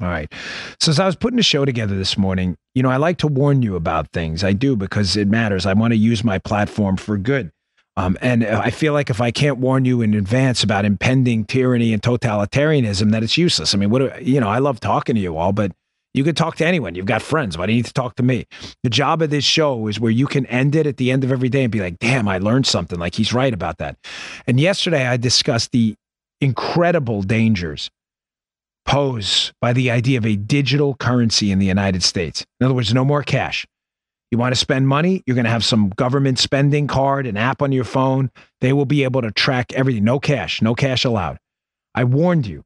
All 0.00 0.08
right. 0.08 0.32
So, 0.80 0.90
as 0.90 1.00
I 1.00 1.06
was 1.06 1.16
putting 1.16 1.36
the 1.36 1.42
show 1.42 1.64
together 1.64 1.96
this 1.96 2.16
morning, 2.16 2.56
you 2.74 2.82
know, 2.82 2.90
I 2.90 2.96
like 2.96 3.18
to 3.18 3.26
warn 3.26 3.62
you 3.62 3.74
about 3.76 4.12
things. 4.12 4.44
I 4.44 4.52
do 4.52 4.76
because 4.76 5.16
it 5.16 5.28
matters. 5.28 5.66
I 5.66 5.72
want 5.72 5.92
to 5.92 5.96
use 5.96 6.22
my 6.22 6.38
platform 6.38 6.96
for 6.96 7.18
good. 7.18 7.50
Um, 7.96 8.16
and 8.22 8.46
I 8.46 8.70
feel 8.70 8.92
like 8.92 9.10
if 9.10 9.20
I 9.20 9.30
can't 9.30 9.58
warn 9.58 9.84
you 9.84 10.00
in 10.00 10.14
advance 10.14 10.62
about 10.62 10.84
impending 10.84 11.44
tyranny 11.44 11.92
and 11.92 12.00
totalitarianism, 12.00 13.10
that 13.10 13.22
it's 13.22 13.36
useless. 13.36 13.74
I 13.74 13.78
mean, 13.78 13.90
what 13.90 14.22
you 14.24 14.40
know, 14.40 14.48
I 14.48 14.58
love 14.58 14.80
talking 14.80 15.16
to 15.16 15.20
you 15.20 15.36
all, 15.36 15.52
but 15.52 15.72
you 16.12 16.24
can 16.24 16.34
talk 16.34 16.56
to 16.56 16.66
anyone. 16.66 16.94
You've 16.94 17.06
got 17.06 17.22
friends. 17.22 17.56
Why 17.56 17.66
do 17.66 17.72
you 17.72 17.78
need 17.78 17.86
to 17.86 17.92
talk 17.92 18.16
to 18.16 18.22
me? 18.22 18.46
The 18.82 18.90
job 18.90 19.22
of 19.22 19.30
this 19.30 19.44
show 19.44 19.86
is 19.86 20.00
where 20.00 20.10
you 20.10 20.26
can 20.26 20.46
end 20.46 20.74
it 20.74 20.86
at 20.86 20.96
the 20.96 21.10
end 21.10 21.24
of 21.24 21.30
every 21.30 21.48
day 21.48 21.62
and 21.62 21.72
be 21.72 21.80
like, 21.80 21.98
damn, 21.98 22.26
I 22.28 22.38
learned 22.38 22.66
something. 22.66 22.98
Like 22.98 23.14
he's 23.14 23.32
right 23.32 23.52
about 23.52 23.78
that. 23.78 23.96
And 24.46 24.58
yesterday 24.58 25.06
I 25.06 25.16
discussed 25.16 25.70
the 25.72 25.94
incredible 26.40 27.22
dangers 27.22 27.90
posed 28.86 29.52
by 29.60 29.72
the 29.72 29.90
idea 29.90 30.18
of 30.18 30.26
a 30.26 30.36
digital 30.36 30.94
currency 30.96 31.52
in 31.52 31.58
the 31.58 31.66
United 31.66 32.02
States. 32.02 32.44
In 32.58 32.64
other 32.64 32.74
words, 32.74 32.92
no 32.92 33.04
more 33.04 33.22
cash. 33.22 33.66
You 34.30 34.38
want 34.38 34.52
to 34.52 34.60
spend 34.60 34.88
money? 34.88 35.22
You're 35.26 35.34
going 35.34 35.44
to 35.44 35.50
have 35.50 35.64
some 35.64 35.90
government 35.90 36.38
spending 36.38 36.86
card, 36.86 37.26
an 37.26 37.36
app 37.36 37.62
on 37.62 37.72
your 37.72 37.84
phone. 37.84 38.30
They 38.60 38.72
will 38.72 38.84
be 38.84 39.04
able 39.04 39.22
to 39.22 39.32
track 39.32 39.72
everything. 39.72 40.04
No 40.04 40.18
cash, 40.18 40.62
no 40.62 40.74
cash 40.74 41.04
allowed. 41.04 41.38
I 41.94 42.04
warned 42.04 42.46
you. 42.46 42.64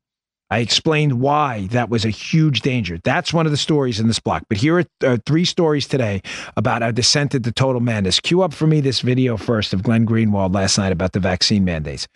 I 0.55 0.59
explained 0.59 1.15
why 1.15 1.67
that 1.73 1.91
was 1.91 2.05
a 2.05 2.11
huge 2.11 2.61
danger. 2.61 3.01
That's 3.03 3.33
one 3.33 3.45
of 3.45 3.51
the 3.51 3.59
stories 3.59 3.99
in 3.99 4.07
this 4.07 4.21
block. 4.21 4.45
But 4.49 4.59
here 4.59 4.79
are 4.79 4.85
uh, 5.05 5.19
three 5.27 5.45
stories 5.45 5.89
today 5.89 6.23
about 6.57 6.81
our 6.81 6.93
descent 6.93 7.35
into 7.35 7.51
total 7.51 7.81
madness. 7.81 8.21
Cue 8.21 8.41
up 8.41 8.55
for 8.55 8.69
me 8.69 8.81
this 8.81 9.01
video 9.01 9.37
first 9.37 9.73
of 9.73 9.83
Glenn 9.83 10.07
Greenwald 10.07 10.55
last 10.55 10.79
night 10.79 10.93
about 10.93 11.11
the 11.11 11.19
vaccine 11.19 11.65
mandates. 11.65 12.07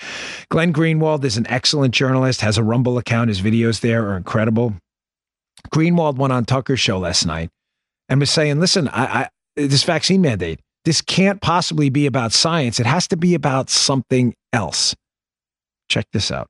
Glenn 0.51 0.73
Greenwald 0.73 1.25
is 1.25 1.37
an 1.37 1.49
excellent 1.49 1.93
journalist, 1.93 2.41
has 2.43 2.57
a 2.57 2.63
Rumble 2.63 2.97
account. 2.97 3.27
His 3.27 3.41
videos 3.41 3.81
there 3.81 4.09
are 4.09 4.17
incredible. 4.17 4.75
Greenwald 5.75 6.15
went 6.15 6.33
on 6.33 6.45
Tucker's 6.45 6.79
show 6.79 7.01
last 7.01 7.27
night 7.27 7.51
and 8.09 8.21
was 8.21 8.31
saying, 8.31 8.61
listen, 8.61 8.87
I, 8.91 9.23
I 9.23 9.29
this 9.57 9.83
vaccine 9.83 10.21
mandate, 10.21 10.61
this 10.85 11.03
can't 11.03 11.41
possibly 11.41 11.91
be 11.91 12.07
about 12.07 12.31
science. 12.31 12.79
It 12.79 12.87
has 12.87 13.09
to 13.09 13.17
be 13.17 13.35
about 13.35 13.69
something 13.69 14.33
else. 14.53 14.95
Check 15.89 16.07
this 16.13 16.31
out. 16.31 16.47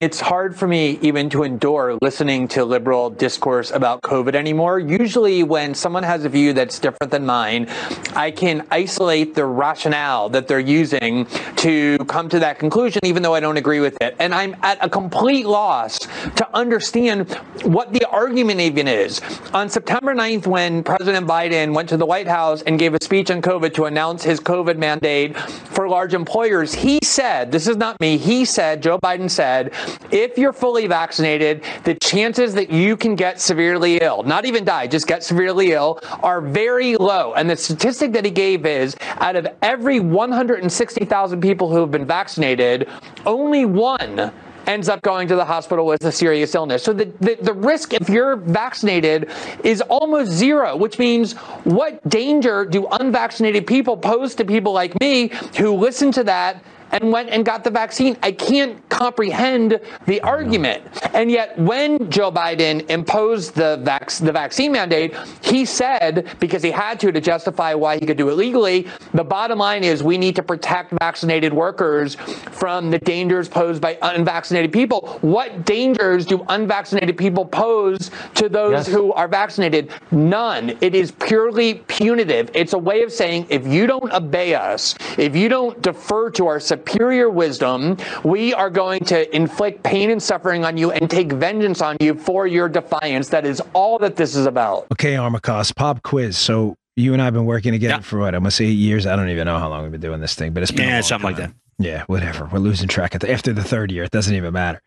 It's 0.00 0.18
hard 0.18 0.56
for 0.56 0.66
me 0.66 0.98
even 1.02 1.28
to 1.28 1.42
endure 1.42 1.98
listening 2.00 2.48
to 2.48 2.64
liberal 2.64 3.10
discourse 3.10 3.70
about 3.70 4.00
COVID 4.00 4.34
anymore. 4.34 4.78
Usually, 4.78 5.42
when 5.42 5.74
someone 5.74 6.04
has 6.04 6.24
a 6.24 6.30
view 6.30 6.54
that's 6.54 6.78
different 6.78 7.10
than 7.10 7.26
mine, 7.26 7.68
I 8.16 8.30
can 8.30 8.66
isolate 8.70 9.34
the 9.34 9.44
rationale 9.44 10.30
that 10.30 10.48
they're 10.48 10.58
using 10.58 11.26
to 11.56 11.98
come 12.08 12.30
to 12.30 12.38
that 12.38 12.58
conclusion, 12.58 13.04
even 13.04 13.22
though 13.22 13.34
I 13.34 13.40
don't 13.40 13.58
agree 13.58 13.80
with 13.80 14.00
it. 14.00 14.16
And 14.18 14.34
I'm 14.34 14.56
at 14.62 14.82
a 14.82 14.88
complete 14.88 15.44
loss 15.44 15.98
to 15.98 16.48
understand 16.56 17.30
what 17.64 17.92
the 17.92 18.08
argument 18.08 18.60
even 18.60 18.88
is. 18.88 19.20
On 19.52 19.68
September 19.68 20.14
9th, 20.14 20.46
when 20.46 20.82
President 20.82 21.26
Biden 21.26 21.74
went 21.74 21.90
to 21.90 21.98
the 21.98 22.06
White 22.06 22.26
House 22.26 22.62
and 22.62 22.78
gave 22.78 22.94
a 22.94 23.04
speech 23.04 23.30
on 23.30 23.42
COVID 23.42 23.74
to 23.74 23.84
announce 23.84 24.22
his 24.24 24.40
COVID 24.40 24.78
mandate 24.78 25.36
for 25.36 25.90
large 25.90 26.14
employers, 26.14 26.72
he 26.72 27.00
said, 27.04 27.52
This 27.52 27.68
is 27.68 27.76
not 27.76 28.00
me, 28.00 28.16
he 28.16 28.46
said, 28.46 28.82
Joe 28.82 28.98
Biden 28.98 29.28
said, 29.28 29.74
if 30.10 30.38
you're 30.38 30.52
fully 30.52 30.86
vaccinated, 30.86 31.64
the 31.84 31.94
chances 31.94 32.54
that 32.54 32.70
you 32.70 32.96
can 32.96 33.14
get 33.14 33.40
severely 33.40 33.98
ill, 33.98 34.22
not 34.22 34.44
even 34.44 34.64
die, 34.64 34.86
just 34.86 35.06
get 35.06 35.22
severely 35.22 35.72
ill, 35.72 36.00
are 36.22 36.40
very 36.40 36.96
low. 36.96 37.34
And 37.34 37.48
the 37.48 37.56
statistic 37.56 38.12
that 38.12 38.24
he 38.24 38.30
gave 38.30 38.66
is 38.66 38.96
out 39.18 39.36
of 39.36 39.46
every 39.62 40.00
160,000 40.00 41.40
people 41.40 41.70
who 41.70 41.80
have 41.80 41.90
been 41.90 42.06
vaccinated, 42.06 42.88
only 43.26 43.64
one 43.64 44.32
ends 44.66 44.88
up 44.88 45.02
going 45.02 45.26
to 45.28 45.36
the 45.36 45.44
hospital 45.44 45.86
with 45.86 46.04
a 46.04 46.12
serious 46.12 46.54
illness. 46.54 46.82
So 46.82 46.92
the, 46.92 47.06
the, 47.20 47.36
the, 47.40 47.52
risk 47.52 47.92
if 47.92 48.08
you're 48.08 48.36
vaccinated 48.36 49.30
is 49.64 49.80
almost 49.82 50.30
zero, 50.30 50.76
which 50.76 50.98
means 50.98 51.32
what 51.64 52.06
danger 52.08 52.64
do 52.64 52.86
unvaccinated 52.86 53.66
people 53.66 53.96
pose 53.96 54.34
to 54.36 54.44
people 54.44 54.72
like 54.72 54.98
me 55.00 55.28
who 55.58 55.74
listen 55.74 56.12
to 56.12 56.24
that 56.24 56.62
and 56.92 57.12
went 57.12 57.30
and 57.30 57.44
got 57.44 57.64
the 57.64 57.70
vaccine. 57.70 58.16
I 58.22 58.32
can't 58.32 58.86
comprehend 58.88 59.80
the 60.06 60.20
argument. 60.22 60.84
And 61.14 61.30
yet, 61.30 61.58
when 61.58 62.10
Joe 62.10 62.30
Biden 62.30 62.88
imposed 62.90 63.54
the, 63.54 63.80
vac- 63.82 64.10
the 64.10 64.32
vaccine 64.32 64.72
mandate, 64.72 65.14
he 65.42 65.64
said, 65.64 66.36
because 66.40 66.62
he 66.62 66.70
had 66.70 67.00
to 67.00 67.12
to 67.12 67.20
justify 67.20 67.74
why 67.74 67.98
he 67.98 68.06
could 68.06 68.16
do 68.16 68.28
it 68.28 68.34
legally, 68.34 68.86
the 69.14 69.24
bottom 69.24 69.58
line 69.58 69.84
is 69.84 70.02
we 70.02 70.18
need 70.18 70.36
to 70.36 70.42
protect 70.42 70.92
vaccinated 70.98 71.52
workers 71.52 72.14
from 72.14 72.90
the 72.90 72.98
dangers 72.98 73.48
posed 73.48 73.80
by 73.80 73.98
unvaccinated 74.02 74.72
people. 74.72 75.18
What 75.20 75.64
dangers 75.64 76.26
do 76.26 76.44
unvaccinated 76.48 77.16
people 77.16 77.44
pose 77.44 78.10
to 78.34 78.48
those 78.48 78.72
yes. 78.72 78.86
who 78.86 79.12
are 79.12 79.28
vaccinated? 79.28 79.90
None. 80.10 80.76
It 80.80 80.94
is 80.94 81.12
purely 81.12 81.74
punitive. 81.86 82.50
It's 82.54 82.72
a 82.72 82.78
way 82.78 83.02
of 83.02 83.12
saying 83.12 83.46
if 83.50 83.66
you 83.66 83.86
don't 83.86 84.12
obey 84.12 84.54
us, 84.54 84.94
if 85.18 85.36
you 85.36 85.48
don't 85.48 85.80
defer 85.82 86.30
to 86.30 86.46
our 86.46 86.60
superior 86.80 87.28
wisdom, 87.28 87.96
we 88.24 88.54
are 88.54 88.70
going 88.70 89.00
to 89.04 89.36
inflict 89.36 89.82
pain 89.82 90.10
and 90.10 90.22
suffering 90.22 90.64
on 90.64 90.76
you 90.76 90.90
and 90.90 91.10
take 91.10 91.32
vengeance 91.32 91.82
on 91.82 91.96
you 92.00 92.14
for 92.14 92.46
your 92.46 92.68
defiance. 92.68 93.28
That 93.28 93.44
is 93.44 93.62
all 93.74 93.98
that 93.98 94.16
this 94.16 94.34
is 94.34 94.46
about. 94.46 94.86
Okay, 94.92 95.14
Armacost, 95.14 95.76
pop 95.76 96.02
quiz. 96.02 96.38
So 96.38 96.76
you 96.96 97.12
and 97.12 97.20
I 97.20 97.26
have 97.26 97.34
been 97.34 97.46
working 97.46 97.72
together 97.72 97.94
yeah. 97.94 98.00
for 98.00 98.18
what? 98.18 98.34
I'm 98.34 98.42
gonna 98.42 98.50
say 98.50 98.66
eight 98.66 98.72
years. 98.72 99.06
I 99.06 99.14
don't 99.16 99.28
even 99.28 99.44
know 99.44 99.58
how 99.58 99.68
long 99.68 99.82
we've 99.82 99.92
been 99.92 100.00
doing 100.00 100.20
this 100.20 100.34
thing, 100.34 100.52
but 100.52 100.62
it's 100.62 100.72
been 100.72 100.88
yeah, 100.88 101.00
something 101.00 101.34
time. 101.34 101.38
like 101.38 101.50
that. 101.50 101.54
Yeah, 101.78 102.04
whatever. 102.06 102.48
We're 102.50 102.58
losing 102.58 102.88
track 102.88 103.14
of 103.14 103.20
the, 103.20 103.32
after 103.32 103.52
the 103.52 103.64
third 103.64 103.90
year. 103.90 104.04
It 104.04 104.10
doesn't 104.10 104.34
even 104.34 104.52
matter. 104.52 104.82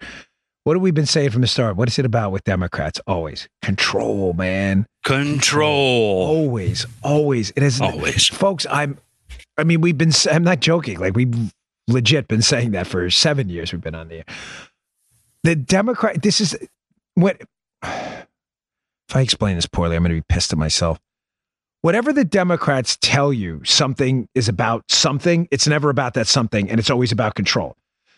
What 0.63 0.75
have 0.75 0.81
we 0.81 0.91
been 0.91 1.05
saying 1.05 1.31
from 1.31 1.41
the 1.41 1.47
start? 1.47 1.75
What 1.75 1.89
is 1.89 1.99
it 1.99 2.05
about 2.05 2.31
with 2.31 2.43
Democrats? 2.43 2.99
Always 3.05 3.49
control, 3.61 4.33
man. 4.33 4.85
Control. 5.03 6.27
Always, 6.27 6.85
always. 7.03 7.51
It 7.55 7.63
is 7.63 7.81
always, 7.81 8.27
folks. 8.27 8.65
I'm. 8.69 8.97
I 9.57 9.63
mean, 9.63 9.81
we've 9.81 9.97
been. 9.97 10.11
I'm 10.31 10.43
not 10.43 10.59
joking. 10.59 10.99
Like 10.99 11.15
we 11.15 11.27
legit 11.87 12.27
been 12.27 12.41
saying 12.41 12.71
that 12.71 12.87
for 12.87 13.09
seven 13.09 13.49
years. 13.49 13.71
We've 13.71 13.81
been 13.81 13.95
on 13.95 14.07
the 14.07 14.17
air. 14.17 14.25
The 15.43 15.55
Democrat. 15.55 16.21
This 16.21 16.41
is 16.41 16.57
what. 17.15 17.41
If 19.09 19.17
I 19.17 19.21
explain 19.21 19.57
this 19.57 19.67
poorly, 19.67 19.95
I'm 19.95 20.01
going 20.01 20.15
to 20.15 20.21
be 20.21 20.25
pissed 20.27 20.53
at 20.53 20.57
myself. 20.57 20.97
Whatever 21.81 22.13
the 22.13 22.25
Democrats 22.25 22.97
tell 22.99 23.31
you 23.31 23.61
something 23.63 24.27
is 24.33 24.49
about 24.49 24.89
something, 24.89 25.47
it's 25.51 25.67
never 25.67 25.91
about 25.91 26.15
that 26.15 26.25
something, 26.25 26.67
and 26.67 26.79
it's 26.79 26.89
always 26.89 27.11
about 27.11 27.35
control. 27.35 27.75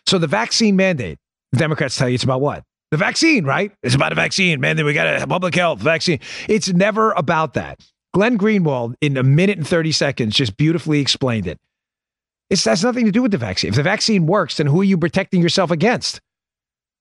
So 0.07 0.19
the 0.19 0.27
vaccine 0.27 0.77
mandate, 0.77 1.17
the 1.51 1.57
Democrats 1.57 1.97
tell 1.97 2.07
you 2.07 2.15
it's 2.15 2.23
about 2.23 2.39
what? 2.39 2.63
The 2.91 2.97
vaccine, 2.97 3.43
right? 3.43 3.73
It's 3.83 3.95
about 3.95 4.11
a 4.11 4.15
vaccine, 4.15 4.61
man. 4.61 4.77
Then 4.77 4.85
we 4.85 4.93
got 4.93 5.21
a 5.21 5.27
public 5.27 5.55
health 5.55 5.79
vaccine. 5.79 6.19
It's 6.47 6.71
never 6.71 7.11
about 7.13 7.55
that. 7.55 7.81
Glenn 8.13 8.37
Greenwald, 8.37 8.93
in 9.01 9.17
a 9.17 9.23
minute 9.23 9.57
and 9.57 9.67
30 9.67 9.91
seconds, 9.91 10.35
just 10.35 10.55
beautifully 10.55 10.99
explained 10.99 11.47
it. 11.47 11.59
It 12.49 12.63
has 12.63 12.83
nothing 12.83 13.05
to 13.05 13.11
do 13.11 13.21
with 13.21 13.31
the 13.31 13.37
vaccine. 13.37 13.69
If 13.69 13.75
the 13.75 13.83
vaccine 13.83 14.27
works, 14.27 14.57
then 14.57 14.67
who 14.67 14.81
are 14.81 14.85
you 14.85 14.97
protecting 14.97 15.41
yourself 15.41 15.71
against? 15.71 16.21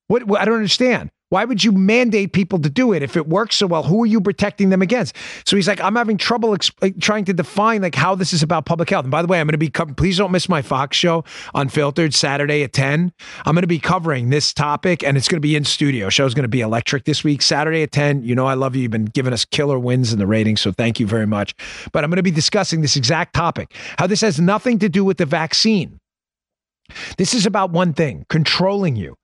What, 0.08 0.24
what 0.24 0.40
I 0.40 0.44
don't 0.44 0.54
understand. 0.54 1.10
Why 1.30 1.44
would 1.44 1.64
you 1.64 1.72
mandate 1.72 2.32
people 2.32 2.60
to 2.60 2.70
do 2.70 2.92
it 2.92 3.02
if 3.02 3.16
it 3.16 3.26
works 3.26 3.56
so 3.56 3.66
well? 3.66 3.82
Who 3.82 4.02
are 4.04 4.06
you 4.06 4.20
protecting 4.20 4.70
them 4.70 4.82
against? 4.82 5.16
So 5.44 5.56
he's 5.56 5.66
like, 5.66 5.80
I'm 5.80 5.96
having 5.96 6.16
trouble 6.16 6.50
exp- 6.50 7.00
trying 7.00 7.24
to 7.24 7.32
define 7.32 7.82
like 7.82 7.94
how 7.94 8.14
this 8.14 8.32
is 8.32 8.42
about 8.42 8.66
public 8.66 8.90
health. 8.90 9.04
And 9.04 9.10
by 9.10 9.22
the 9.22 9.26
way, 9.26 9.40
I'm 9.40 9.46
going 9.46 9.52
to 9.52 9.58
be 9.58 9.70
co- 9.70 9.86
please 9.86 10.18
don't 10.18 10.30
miss 10.30 10.48
my 10.48 10.62
Fox 10.62 10.96
show 10.96 11.24
Unfiltered 11.54 12.14
Saturday 12.14 12.62
at 12.62 12.72
10. 12.72 13.12
I'm 13.46 13.54
going 13.54 13.62
to 13.62 13.66
be 13.66 13.78
covering 13.80 14.30
this 14.30 14.52
topic 14.52 15.02
and 15.02 15.16
it's 15.16 15.26
going 15.26 15.38
to 15.38 15.46
be 15.46 15.56
in 15.56 15.64
studio. 15.64 16.08
Show's 16.08 16.34
going 16.34 16.44
to 16.44 16.48
be 16.48 16.60
electric 16.60 17.04
this 17.04 17.24
week, 17.24 17.42
Saturday 17.42 17.82
at 17.82 17.90
10. 17.90 18.22
You 18.22 18.34
know 18.34 18.46
I 18.46 18.54
love 18.54 18.76
you. 18.76 18.82
You've 18.82 18.92
been 18.92 19.06
giving 19.06 19.32
us 19.32 19.44
killer 19.44 19.78
wins 19.78 20.12
in 20.12 20.18
the 20.18 20.26
ratings, 20.26 20.60
so 20.60 20.72
thank 20.72 21.00
you 21.00 21.06
very 21.06 21.26
much. 21.26 21.54
But 21.92 22.04
I'm 22.04 22.10
going 22.10 22.16
to 22.16 22.22
be 22.22 22.30
discussing 22.30 22.82
this 22.82 22.96
exact 22.96 23.34
topic. 23.34 23.74
How 23.98 24.06
this 24.06 24.20
has 24.20 24.38
nothing 24.40 24.78
to 24.80 24.88
do 24.88 25.04
with 25.04 25.16
the 25.16 25.26
vaccine. 25.26 25.98
This 27.16 27.34
is 27.34 27.46
about 27.46 27.70
one 27.70 27.94
thing, 27.94 28.26
controlling 28.28 28.94
you. 28.94 29.16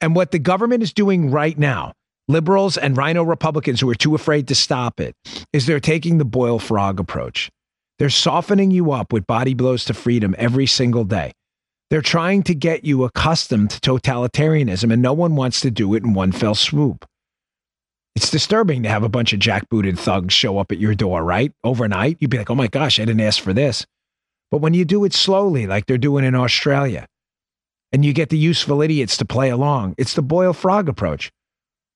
And 0.00 0.14
what 0.14 0.30
the 0.30 0.38
government 0.38 0.82
is 0.82 0.92
doing 0.92 1.30
right 1.30 1.58
now, 1.58 1.92
liberals 2.28 2.76
and 2.76 2.96
rhino 2.96 3.22
Republicans 3.22 3.80
who 3.80 3.90
are 3.90 3.94
too 3.94 4.14
afraid 4.14 4.48
to 4.48 4.54
stop 4.54 5.00
it, 5.00 5.14
is 5.52 5.66
they're 5.66 5.80
taking 5.80 6.18
the 6.18 6.24
boil 6.24 6.58
frog 6.58 7.00
approach. 7.00 7.50
They're 7.98 8.10
softening 8.10 8.70
you 8.70 8.92
up 8.92 9.12
with 9.12 9.26
body 9.26 9.54
blows 9.54 9.84
to 9.86 9.94
freedom 9.94 10.34
every 10.38 10.66
single 10.66 11.04
day. 11.04 11.32
They're 11.90 12.00
trying 12.00 12.42
to 12.44 12.54
get 12.54 12.84
you 12.84 13.04
accustomed 13.04 13.70
to 13.70 13.80
totalitarianism, 13.80 14.92
and 14.92 15.02
no 15.02 15.12
one 15.12 15.36
wants 15.36 15.60
to 15.60 15.70
do 15.70 15.94
it 15.94 16.02
in 16.02 16.14
one 16.14 16.32
fell 16.32 16.54
swoop. 16.54 17.04
It's 18.14 18.30
disturbing 18.30 18.82
to 18.82 18.88
have 18.88 19.02
a 19.02 19.08
bunch 19.08 19.32
of 19.32 19.40
jackbooted 19.40 19.98
thugs 19.98 20.34
show 20.34 20.58
up 20.58 20.72
at 20.72 20.78
your 20.78 20.94
door, 20.94 21.22
right? 21.22 21.52
Overnight, 21.64 22.18
you'd 22.20 22.30
be 22.30 22.38
like, 22.38 22.50
oh 22.50 22.54
my 22.54 22.66
gosh, 22.66 22.98
I 22.98 23.04
didn't 23.04 23.20
ask 23.20 23.42
for 23.42 23.52
this. 23.52 23.86
But 24.50 24.58
when 24.62 24.74
you 24.74 24.84
do 24.84 25.04
it 25.04 25.14
slowly, 25.14 25.66
like 25.66 25.86
they're 25.86 25.96
doing 25.98 26.24
in 26.24 26.34
Australia, 26.34 27.06
and 27.92 28.04
you 28.04 28.12
get 28.12 28.30
the 28.30 28.38
useful 28.38 28.82
idiots 28.82 29.16
to 29.18 29.24
play 29.24 29.50
along. 29.50 29.94
It's 29.98 30.14
the 30.14 30.22
boil 30.22 30.52
frog 30.52 30.88
approach. 30.88 31.30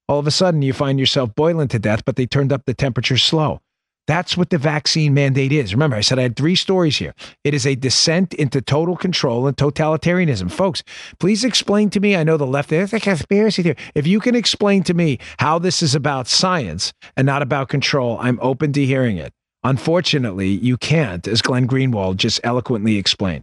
All 0.09 0.18
of 0.18 0.26
a 0.26 0.30
sudden, 0.30 0.62
you 0.62 0.72
find 0.72 1.01
yourself 1.01 1.34
boiling 1.34 1.68
to 1.68 1.78
death, 1.78 2.05
but 2.05 2.16
they 2.16 2.26
turned 2.26 2.53
up 2.53 2.64
the 2.64 2.74
temperature 2.74 3.18
slow. 3.18 3.61
That's 4.07 4.36
what 4.36 4.51
the 4.51 4.59
vaccine 4.59 5.14
mandate 5.14 5.51
is. 5.51 5.74
Remember, 5.74 5.97
I 5.97 6.01
said 6.01 6.18
I 6.18 6.22
had 6.22 6.36
three 6.36 6.55
stories 6.55 6.97
here. 6.97 7.12
It 7.42 7.55
is 7.55 7.66
a 7.66 7.74
descent 7.74 8.34
into 8.34 8.62
total 8.62 8.97
control 8.97 9.49
and 9.49 9.57
totalitarianism. 9.57 10.51
Folks, 10.51 10.84
please 11.18 11.42
explain 11.42 11.90
to 11.90 11.99
me. 11.99 12.14
I 12.14 12.22
know 12.22 12.36
the 12.36 12.47
left, 12.47 12.70
there's 12.70 12.92
a 12.92 13.01
conspiracy 13.01 13.64
theory. 13.64 13.76
If 13.97 14.07
you 14.07 14.20
can 14.20 14.36
explain 14.36 14.84
to 14.84 14.94
me 14.94 15.18
how 15.40 15.59
this 15.59 15.82
is 15.82 15.97
about 15.97 16.28
science 16.28 16.92
and 17.16 17.26
not 17.26 17.42
about 17.42 17.68
control, 17.68 18.18
I'm 18.20 18.38
open 18.40 18.72
to 18.74 18.86
hearing 18.86 19.16
it. 19.16 19.32
Unfortunately, 19.64 20.51
you 20.51 20.76
can't, 20.76 21.26
as 21.26 21.42
Glenn 21.42 21.66
Greenwald 21.66 22.18
just 22.18 22.40
eloquently 22.44 22.99
explained. 22.99 23.42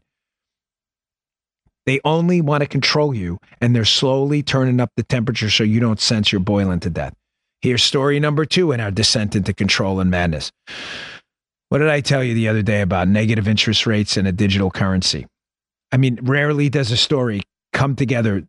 They 1.85 1.99
only 2.05 2.41
want 2.41 2.61
to 2.61 2.67
control 2.67 3.13
you, 3.13 3.39
and 3.59 3.75
they're 3.75 3.85
slowly 3.85 4.41
turning 4.41 4.79
up 4.79 4.91
the 4.95 5.03
temperature 5.03 5.49
so 5.49 5.63
you 5.63 5.79
don't 5.79 5.99
sense 5.99 6.31
you're 6.31 6.39
boiling 6.39 6.79
to 6.81 6.89
death. 6.89 7.13
Here's 7.61 7.83
story 7.83 8.19
number 8.19 8.45
two 8.45 8.71
in 8.71 8.79
our 8.79 8.91
descent 8.91 9.35
into 9.35 9.53
control 9.53 9.99
and 9.99 10.09
madness. 10.09 10.51
What 11.69 11.79
did 11.79 11.89
I 11.89 12.01
tell 12.01 12.23
you 12.23 12.33
the 12.33 12.47
other 12.47 12.61
day 12.61 12.81
about 12.81 13.07
negative 13.07 13.47
interest 13.47 13.87
rates 13.87 14.15
and 14.17 14.27
a 14.27 14.31
digital 14.31 14.69
currency? 14.69 15.25
I 15.91 15.97
mean, 15.97 16.19
rarely 16.21 16.69
does 16.69 16.91
a 16.91 16.97
story 16.97 17.41
come 17.71 17.95
together 17.95 18.43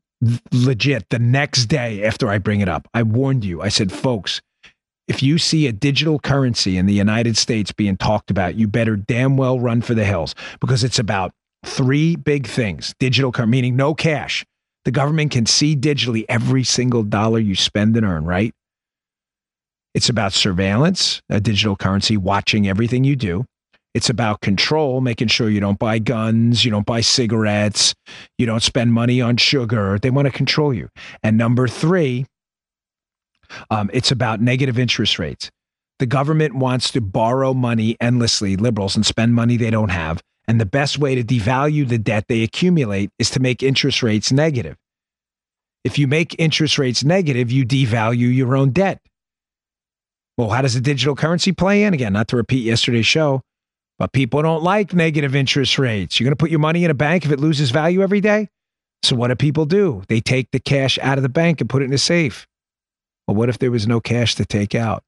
legit 0.52 1.08
the 1.10 1.18
next 1.18 1.66
day 1.66 2.04
after 2.04 2.28
I 2.28 2.38
bring 2.38 2.60
it 2.60 2.68
up. 2.68 2.88
I 2.94 3.02
warned 3.02 3.44
you. 3.44 3.62
I 3.62 3.68
said, 3.68 3.92
folks, 3.92 4.40
if 5.06 5.22
you 5.22 5.38
see 5.38 5.66
a 5.66 5.72
digital 5.72 6.18
currency 6.18 6.76
in 6.76 6.86
the 6.86 6.94
United 6.94 7.36
States 7.36 7.72
being 7.72 7.96
talked 7.96 8.30
about, 8.30 8.54
you 8.54 8.66
better 8.66 8.96
damn 8.96 9.36
well 9.36 9.60
run 9.60 9.82
for 9.82 9.94
the 9.94 10.04
hills 10.04 10.34
because 10.60 10.82
it's 10.82 10.98
about 10.98 11.32
three 11.64 12.16
big 12.16 12.46
things 12.46 12.94
digital, 12.98 13.32
meaning 13.46 13.76
no 13.76 13.94
cash. 13.94 14.44
The 14.84 14.90
government 14.90 15.32
can 15.32 15.46
see 15.46 15.74
digitally 15.74 16.24
every 16.28 16.62
single 16.62 17.02
dollar 17.02 17.38
you 17.38 17.54
spend 17.54 17.96
and 17.96 18.04
earn, 18.04 18.24
right? 18.24 18.52
It's 19.94 20.08
about 20.08 20.32
surveillance, 20.32 21.22
a 21.30 21.40
digital 21.40 21.76
currency 21.76 22.16
watching 22.16 22.68
everything 22.68 23.04
you 23.04 23.16
do. 23.16 23.46
It's 23.94 24.10
about 24.10 24.40
control, 24.40 25.00
making 25.00 25.28
sure 25.28 25.48
you 25.48 25.60
don't 25.60 25.78
buy 25.78 26.00
guns, 26.00 26.64
you 26.64 26.70
don't 26.70 26.84
buy 26.84 27.00
cigarettes, 27.00 27.94
you 28.38 28.44
don't 28.44 28.62
spend 28.62 28.92
money 28.92 29.20
on 29.20 29.36
sugar. 29.36 29.98
They 30.00 30.10
want 30.10 30.26
to 30.26 30.32
control 30.32 30.74
you. 30.74 30.88
And 31.22 31.38
number 31.38 31.68
three, 31.68 32.26
um, 33.70 33.88
it's 33.92 34.10
about 34.10 34.40
negative 34.40 34.80
interest 34.80 35.20
rates. 35.20 35.48
The 36.00 36.06
government 36.06 36.56
wants 36.56 36.90
to 36.90 37.00
borrow 37.00 37.54
money 37.54 37.96
endlessly, 38.00 38.56
liberals, 38.56 38.96
and 38.96 39.06
spend 39.06 39.32
money 39.32 39.56
they 39.56 39.70
don't 39.70 39.90
have 39.90 40.20
and 40.46 40.60
the 40.60 40.66
best 40.66 40.98
way 40.98 41.14
to 41.14 41.22
devalue 41.22 41.88
the 41.88 41.98
debt 41.98 42.26
they 42.28 42.42
accumulate 42.42 43.10
is 43.18 43.30
to 43.30 43.40
make 43.40 43.62
interest 43.62 44.02
rates 44.02 44.30
negative. 44.32 44.76
If 45.84 45.98
you 45.98 46.06
make 46.06 46.34
interest 46.38 46.78
rates 46.78 47.04
negative, 47.04 47.50
you 47.50 47.64
devalue 47.64 48.34
your 48.34 48.56
own 48.56 48.70
debt. 48.70 49.00
Well, 50.36 50.50
how 50.50 50.62
does 50.62 50.74
a 50.74 50.80
digital 50.80 51.14
currency 51.14 51.52
play 51.52 51.84
in? 51.84 51.94
Again, 51.94 52.12
not 52.12 52.28
to 52.28 52.36
repeat 52.36 52.64
yesterday's 52.64 53.06
show, 53.06 53.42
but 53.98 54.12
people 54.12 54.42
don't 54.42 54.62
like 54.62 54.92
negative 54.92 55.36
interest 55.36 55.78
rates. 55.78 56.18
You're 56.18 56.24
going 56.26 56.32
to 56.32 56.42
put 56.42 56.50
your 56.50 56.60
money 56.60 56.84
in 56.84 56.90
a 56.90 56.94
bank 56.94 57.24
if 57.24 57.30
it 57.30 57.38
loses 57.38 57.70
value 57.70 58.02
every 58.02 58.20
day? 58.20 58.48
So, 59.02 59.14
what 59.14 59.28
do 59.28 59.36
people 59.36 59.66
do? 59.66 60.02
They 60.08 60.20
take 60.20 60.50
the 60.50 60.58
cash 60.58 60.98
out 61.00 61.18
of 61.18 61.22
the 61.22 61.28
bank 61.28 61.60
and 61.60 61.70
put 61.70 61.82
it 61.82 61.86
in 61.86 61.92
a 61.92 61.98
safe. 61.98 62.46
Well, 63.28 63.36
what 63.36 63.48
if 63.48 63.58
there 63.58 63.70
was 63.70 63.86
no 63.86 64.00
cash 64.00 64.34
to 64.36 64.44
take 64.44 64.74
out 64.74 65.04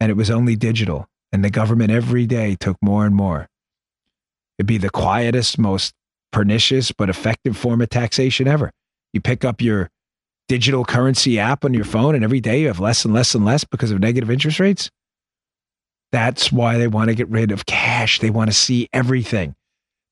and 0.00 0.10
it 0.10 0.16
was 0.16 0.30
only 0.30 0.56
digital 0.56 1.06
and 1.30 1.44
the 1.44 1.50
government 1.50 1.90
every 1.90 2.26
day 2.26 2.56
took 2.58 2.76
more 2.82 3.06
and 3.06 3.14
more? 3.14 3.46
It'd 4.60 4.66
be 4.66 4.76
the 4.76 4.90
quietest, 4.90 5.58
most 5.58 5.94
pernicious, 6.32 6.92
but 6.92 7.08
effective 7.08 7.56
form 7.56 7.80
of 7.80 7.88
taxation 7.88 8.46
ever. 8.46 8.70
You 9.14 9.22
pick 9.22 9.42
up 9.42 9.62
your 9.62 9.88
digital 10.48 10.84
currency 10.84 11.38
app 11.38 11.64
on 11.64 11.72
your 11.72 11.86
phone, 11.86 12.14
and 12.14 12.22
every 12.22 12.40
day 12.40 12.60
you 12.60 12.66
have 12.66 12.78
less 12.78 13.06
and 13.06 13.14
less 13.14 13.34
and 13.34 13.42
less 13.42 13.64
because 13.64 13.90
of 13.90 14.00
negative 14.00 14.30
interest 14.30 14.60
rates. 14.60 14.90
That's 16.12 16.52
why 16.52 16.76
they 16.76 16.88
want 16.88 17.08
to 17.08 17.14
get 17.14 17.30
rid 17.30 17.52
of 17.52 17.64
cash. 17.64 18.18
They 18.18 18.28
want 18.28 18.50
to 18.50 18.54
see 18.54 18.86
everything. 18.92 19.54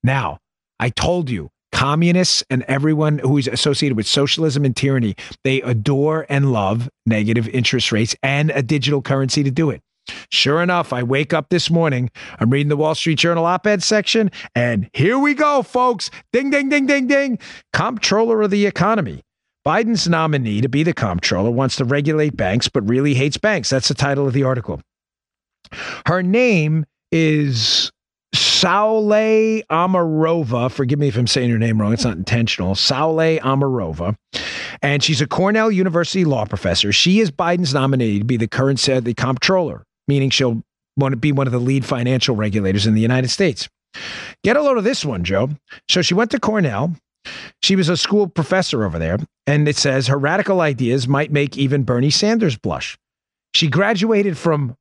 Now, 0.03 0.39
I 0.81 0.89
told 0.89 1.29
you, 1.29 1.51
communists 1.71 2.43
and 2.49 2.63
everyone 2.63 3.19
who 3.19 3.37
is 3.37 3.49
associated 3.49 3.99
with 3.99 4.07
socialism 4.07 4.65
and 4.65 4.75
tyranny, 4.75 5.15
they 5.45 5.61
adore 5.61 6.25
and 6.31 6.53
love 6.53 6.89
negative 7.05 7.51
interest 7.51 7.93
rates 7.93 8.17
and 8.23 8.51
a 8.53 8.63
digital 8.63 9.03
currency 9.03 9.43
to 9.43 9.51
do 9.51 9.69
it. 9.69 9.83
Sure 10.31 10.63
enough, 10.63 10.93
I 10.93 11.03
wake 11.03 11.33
up 11.33 11.49
this 11.49 11.71
morning, 11.71 12.11
I'm 12.39 12.51
reading 12.51 12.69
the 12.69 12.77
Wall 12.77 12.95
Street 12.95 13.19
Journal 13.19 13.47
op 13.47 13.67
ed 13.67 13.83
section, 13.83 14.31
and 14.55 14.89
here 14.93 15.19
we 15.19 15.35
go, 15.35 15.63
folks. 15.63 16.11
Ding, 16.33 16.51
ding, 16.51 16.69
ding, 16.69 16.87
ding, 16.87 17.07
ding. 17.07 17.39
Comptroller 17.73 18.43
of 18.43 18.51
the 18.51 18.67
economy. 18.67 19.23
Biden's 19.67 20.09
nominee 20.09 20.61
to 20.61 20.69
be 20.69 20.83
the 20.83 20.95
comptroller 20.95 21.51
wants 21.51 21.77
to 21.77 21.85
regulate 21.85 22.37
banks, 22.37 22.69
but 22.69 22.89
really 22.89 23.15
hates 23.15 23.37
banks. 23.37 23.69
That's 23.69 23.89
the 23.89 23.95
title 23.95 24.27
of 24.27 24.33
the 24.33 24.45
article. 24.45 24.81
Her 26.07 26.23
name 26.23 26.87
is 27.13 27.91
Saule 28.35 29.63
Omarova. 29.71 30.71
Forgive 30.71 30.99
me 30.99 31.09
if 31.09 31.17
I'm 31.17 31.27
saying 31.27 31.51
her 31.51 31.59
name 31.59 31.81
wrong. 31.81 31.93
It's 31.93 32.05
not 32.05 32.17
intentional. 32.17 32.75
Saule 32.75 33.41
Omarova. 33.41 34.17
And 34.81 35.03
she's 35.03 35.21
a 35.21 35.27
Cornell 35.27 35.71
University 35.71 36.25
law 36.25 36.45
professor. 36.45 36.93
She 36.93 37.21
is 37.21 37.31
Biden's 37.31 37.75
nominee 37.75 38.21
to 38.21 38.25
be 38.25 38.37
the 38.37 38.49
current 38.49 38.87
uh, 38.89 39.01
the 39.01 39.15
comptroller 39.15 39.85
meaning 40.09 40.31
she'll 40.31 40.63
want 40.97 41.13
to 41.13 41.17
be 41.17 41.31
one 41.31 41.47
of 41.47 41.53
the 41.53 41.61
lead 41.61 41.85
financial 41.85 42.35
regulators 42.35 42.87
in 42.87 42.95
the 42.95 43.01
United 43.01 43.29
States. 43.29 43.69
Get 44.43 44.57
a 44.57 44.63
load 44.63 44.79
of 44.79 44.85
this 44.85 45.05
one, 45.05 45.25
Joe. 45.25 45.51
So 45.89 46.03
she 46.03 46.15
went 46.15 46.31
to 46.33 46.41
Cornell. 46.41 46.95
She 47.63 47.77
was 47.77 47.89
a 47.89 47.97
school 47.97 48.27
professor 48.27 48.85
over 48.85 48.99
there, 48.99 49.19
and 49.47 49.69
it 49.69 49.77
says 49.77 50.07
her 50.07 50.19
radical 50.19 50.61
ideas 50.61 51.07
might 51.07 51.31
make 51.31 51.59
even 51.59 51.83
Bernie 51.85 52.11
Sanders 52.11 52.57
blush. 52.57 52.99
She 53.55 53.69
graduated 53.69 54.39
from 54.39 54.77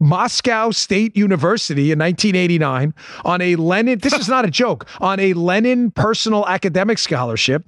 Moscow 0.00 0.70
State 0.70 1.16
University 1.16 1.92
in 1.92 1.98
1989 1.98 2.94
on 3.24 3.40
a 3.40 3.56
Lenin, 3.56 3.98
this 3.98 4.12
is 4.12 4.28
not 4.28 4.44
a 4.44 4.50
joke, 4.50 4.86
on 5.00 5.20
a 5.20 5.32
Lenin 5.34 5.90
personal 5.90 6.46
academic 6.46 6.98
scholarship. 6.98 7.64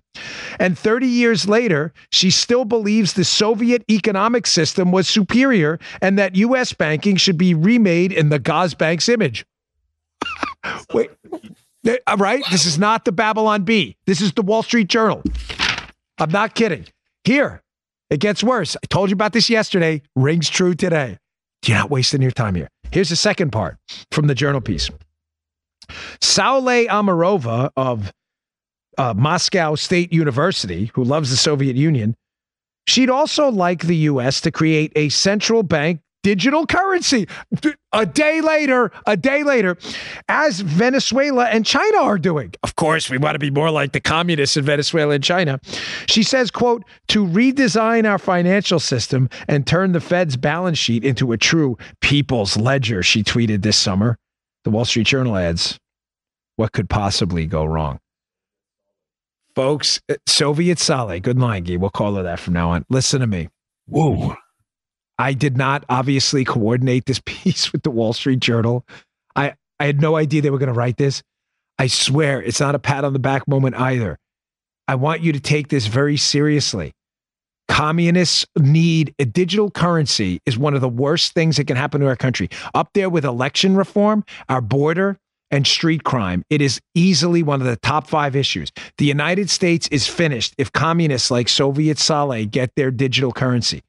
And 0.59 0.79
30 0.79 1.07
years 1.07 1.49
later, 1.49 1.93
she 2.11 2.31
still 2.31 2.65
believes 2.65 3.13
the 3.13 3.25
Soviet 3.25 3.85
economic 3.91 4.47
system 4.47 4.93
was 4.93 5.09
superior 5.09 5.79
and 6.01 6.19
that 6.19 6.37
U.S. 6.37 6.73
banking 6.73 7.17
should 7.17 7.37
be 7.37 7.55
remade 7.55 8.13
in 8.13 8.31
the 8.31 8.41
Gosbank's 8.41 9.09
image. 9.09 9.45
Wait, 10.93 11.11
uh, 11.87 12.17
right? 12.19 12.43
This 12.51 12.67
is 12.67 12.79
not 12.79 13.05
the 13.05 13.13
Babylon 13.13 13.63
Bee. 13.65 13.97
This 14.07 14.21
is 14.21 14.33
the 14.33 14.43
Wall 14.43 14.63
Street 14.63 14.89
Journal. 14.89 15.23
I'm 16.19 16.31
not 16.31 16.55
kidding. 16.55 16.87
Here, 17.25 17.63
it 18.11 18.21
gets 18.21 18.43
worse. 18.43 18.77
I 18.77 18.87
told 18.87 19.11
you 19.11 19.15
about 19.15 19.33
this 19.33 19.51
yesterday. 19.51 20.03
Rings 20.15 20.49
true 20.49 20.75
today. 20.75 21.19
You're 21.67 21.79
not 21.79 21.91
wasting 21.91 22.23
your 22.23 22.31
time 22.31 22.55
here. 22.55 22.69
Here's 22.93 23.09
the 23.09 23.17
second 23.17 23.51
part 23.51 23.77
from 24.11 24.27
the 24.27 24.35
journal 24.35 24.61
piece. 24.61 24.91
Saule 26.21 26.87
Omarova 26.89 27.71
of 27.77 28.13
uh, 28.99 29.15
Moscow 29.15 29.75
State 29.75 30.13
University, 30.13 30.91
who 30.95 31.05
loves 31.05 31.31
the 31.31 31.37
Soviet 31.37 31.77
Union, 31.77 32.15
she'd 32.87 33.11
also 33.11 33.51
like 33.51 33.83
the 33.83 33.97
U.S. 33.97 34.41
to 34.43 34.51
create 34.51 34.93
a 34.97 35.09
central 35.09 35.63
bank 35.63 36.01
digital 36.27 36.67
currency. 36.67 37.29
A 37.93 38.05
day 38.05 38.41
later, 38.41 38.91
a 39.07 39.17
day 39.17 39.45
later, 39.45 39.77
as 40.29 40.59
Venezuela 40.59 41.45
and 41.45 41.65
China 41.65 41.99
are 41.99 42.19
doing. 42.19 42.53
Of 42.65 42.75
course, 42.75 43.09
we 43.09 43.17
want 43.17 43.37
to 43.37 43.39
be 43.39 43.53
more 43.53 43.71
like 43.71 43.93
the 43.93 44.01
communists 44.01 44.57
in 44.57 44.65
Venezuela 44.65 45.15
and 45.15 45.23
China. 45.23 45.61
She 46.09 46.25
says, 46.25 46.51
quote, 46.51 46.83
to 47.09 47.25
redesign 47.25 48.11
our 48.11 48.19
financial 48.19 48.81
system 48.81 49.31
and 49.47 49.69
turn 49.69 49.93
the 49.93 50.01
Fed's 50.01 50.37
balance 50.37 50.79
sheet 50.79 51.05
into 51.05 51.31
a 51.31 51.39
true 51.39 51.79
people's 52.01 52.57
ledger, 52.57 53.05
she 53.05 53.23
tweeted 53.23 53.63
this 53.63 53.77
summer. 53.77 54.19
The 54.65 54.71
Wall 54.71 54.85
Street 54.85 55.07
Journal 55.07 55.37
adds, 55.37 55.79
what 56.57 56.73
could 56.73 56.91
possibly 56.91 57.47
go 57.47 57.65
wrong? 57.65 58.01
Folks, 59.55 60.01
uh, 60.09 60.15
Soviet 60.27 60.79
Saule, 60.79 61.23
good 61.23 61.39
line, 61.39 61.63
Guy. 61.63 61.77
We'll 61.77 61.91
call 61.91 62.17
her 62.17 62.25
that 62.25 62.41
from 62.41 62.55
now 62.55 62.71
on. 62.71 62.85
Listen 62.91 63.21
to 63.21 63.29
me. 63.29 63.49
Whoa. 63.87 64.35
I 65.19 65.33
did 65.33 65.57
not 65.57 65.85
obviously 65.89 66.45
coordinate 66.45 67.07
this 67.07 67.21
piece 67.25 67.73
with 67.73 67.83
the 67.83 67.91
Wall 67.91 68.13
Street 68.13 68.41
Journal. 68.41 68.85
I, 69.35 69.55
I 69.79 69.87
had 69.87 70.01
no 70.01 70.17
idea 70.17 70.43
they 70.43 70.51
were 70.51 70.59
going 70.59 70.73
to 70.73 70.79
write 70.79 70.97
this. 70.97 71.23
I 71.79 71.89
swear 71.89 72.43
it's 72.43 72.61
not 72.61 72.75
a 72.75 72.79
pat 72.79 73.05
on 73.05 73.13
the 73.13 73.19
back 73.19 73.47
moment 73.47 73.77
either. 73.77 74.19
I 74.89 74.95
want 74.95 75.21
you 75.21 75.33
to 75.33 75.41
take 75.41 75.69
this 75.69 75.87
very 75.87 76.17
seriously. 76.17 76.93
Communists 77.69 78.47
need 78.57 79.13
a 79.19 79.25
digital 79.25 79.71
currency 79.71 80.41
is 80.47 80.57
one 80.57 80.75
of 80.75 80.81
the 80.81 80.89
worst 80.89 81.33
things 81.33 81.57
that 81.57 81.67
can 81.67 81.77
happen 81.77 82.01
to 82.01 82.07
our 82.07 82.17
country. 82.17 82.49
Up 82.75 82.91
there 82.95 83.11
with 83.11 83.25
election 83.25 83.77
reform, 83.77 84.25
our 84.49 84.61
border, 84.61 85.19
and 85.51 85.67
street 85.67 86.05
crime. 86.05 86.43
It 86.51 86.61
is 86.61 86.81
easily 86.95 87.43
one 87.43 87.61
of 87.61 87.67
the 87.67 87.77
top 87.77 88.09
five 88.09 88.35
issues. 88.35 88.71
The 88.99 89.05
United 89.05 89.51
States 89.51 89.89
is 89.89 90.07
finished 90.07 90.55
if 90.59 90.73
communists 90.73 91.31
like 91.31 91.49
Soviet 91.49 91.99
Saule 91.99 92.51
get 92.51 92.71
their 92.77 92.91
digital 92.91 93.33
currency. 93.33 93.83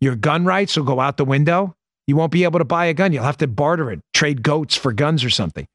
Your 0.00 0.16
gun 0.16 0.44
rights 0.44 0.76
will 0.76 0.84
go 0.84 1.00
out 1.00 1.16
the 1.16 1.24
window. 1.24 1.74
You 2.06 2.16
won't 2.16 2.32
be 2.32 2.44
able 2.44 2.58
to 2.58 2.64
buy 2.64 2.86
a 2.86 2.94
gun. 2.94 3.12
You'll 3.12 3.24
have 3.24 3.38
to 3.38 3.46
barter 3.46 3.90
it, 3.90 4.00
trade 4.14 4.42
goats 4.42 4.76
for 4.76 4.92
guns 4.92 5.24
or 5.24 5.30
something. 5.30 5.66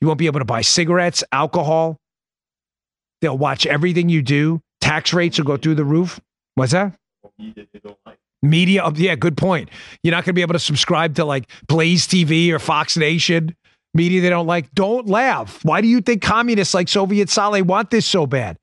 You 0.00 0.06
won't 0.06 0.18
be 0.18 0.26
able 0.26 0.40
to 0.40 0.44
buy 0.44 0.60
cigarettes, 0.60 1.24
alcohol. 1.32 1.96
They'll 3.22 3.38
watch 3.38 3.64
everything 3.64 4.08
you 4.08 4.20
do. 4.20 4.60
Tax 4.80 5.14
rates 5.14 5.38
will 5.38 5.46
go 5.46 5.56
through 5.56 5.76
the 5.76 5.84
roof. 5.84 6.20
What's 6.54 6.72
that? 6.72 6.94
Media, 8.42 8.82
oh, 8.84 8.92
yeah, 8.94 9.14
good 9.14 9.36
point. 9.36 9.70
You're 10.02 10.12
not 10.12 10.24
going 10.24 10.32
to 10.32 10.34
be 10.34 10.42
able 10.42 10.52
to 10.52 10.58
subscribe 10.58 11.14
to 11.14 11.24
like 11.24 11.50
Blaze 11.66 12.06
TV 12.06 12.50
or 12.50 12.58
Fox 12.58 12.96
Nation 12.96 13.56
media 13.96 14.20
they 14.20 14.30
don't 14.30 14.46
like. 14.46 14.70
Don't 14.74 15.08
laugh. 15.08 15.64
Why 15.64 15.80
do 15.80 15.88
you 15.88 16.00
think 16.00 16.22
communists 16.22 16.74
like 16.74 16.88
Soviet 16.88 17.28
Saule 17.28 17.62
want 17.62 17.90
this 17.90 18.06
so 18.06 18.26
bad? 18.26 18.56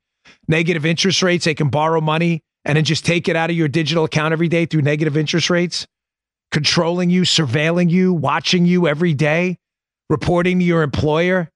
Negative 0.48 0.86
interest 0.86 1.22
rates, 1.22 1.44
they 1.44 1.54
can 1.54 1.68
borrow 1.68 2.00
money 2.00 2.40
and 2.64 2.76
then 2.76 2.84
just 2.84 3.04
take 3.04 3.28
it 3.28 3.36
out 3.36 3.50
of 3.50 3.56
your 3.56 3.68
digital 3.68 4.04
account 4.04 4.32
every 4.32 4.48
day 4.48 4.66
through 4.66 4.82
negative 4.82 5.16
interest 5.16 5.50
rates, 5.50 5.86
controlling 6.50 7.10
you, 7.10 7.22
surveilling 7.22 7.90
you, 7.90 8.12
watching 8.12 8.66
you 8.66 8.88
every 8.88 9.14
day, 9.14 9.58
reporting 10.08 10.58
to 10.58 10.64
your 10.64 10.82
employer. 10.82 11.50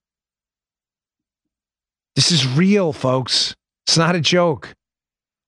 This 2.17 2.33
is 2.33 2.47
real, 2.47 2.93
folks. 2.93 3.55
It's 3.87 3.97
not 3.97 4.17
a 4.17 4.21
joke. 4.21 4.75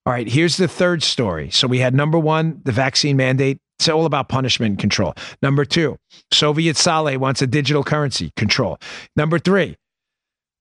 All 0.05 0.13
right, 0.13 0.27
here's 0.27 0.57
the 0.57 0.67
third 0.67 1.03
story. 1.03 1.51
So 1.51 1.67
we 1.67 1.79
had 1.79 1.93
number 1.93 2.17
one, 2.17 2.61
the 2.63 2.71
vaccine 2.71 3.17
mandate. 3.17 3.59
It's 3.77 3.89
all 3.89 4.05
about 4.05 4.29
punishment 4.29 4.71
and 4.71 4.79
control. 4.79 5.13
Number 5.41 5.65
two, 5.65 5.97
Soviet 6.31 6.75
Saule 6.75 7.17
wants 7.17 7.41
a 7.41 7.47
digital 7.47 7.83
currency 7.83 8.31
control. 8.35 8.77
Number 9.15 9.37
three, 9.37 9.75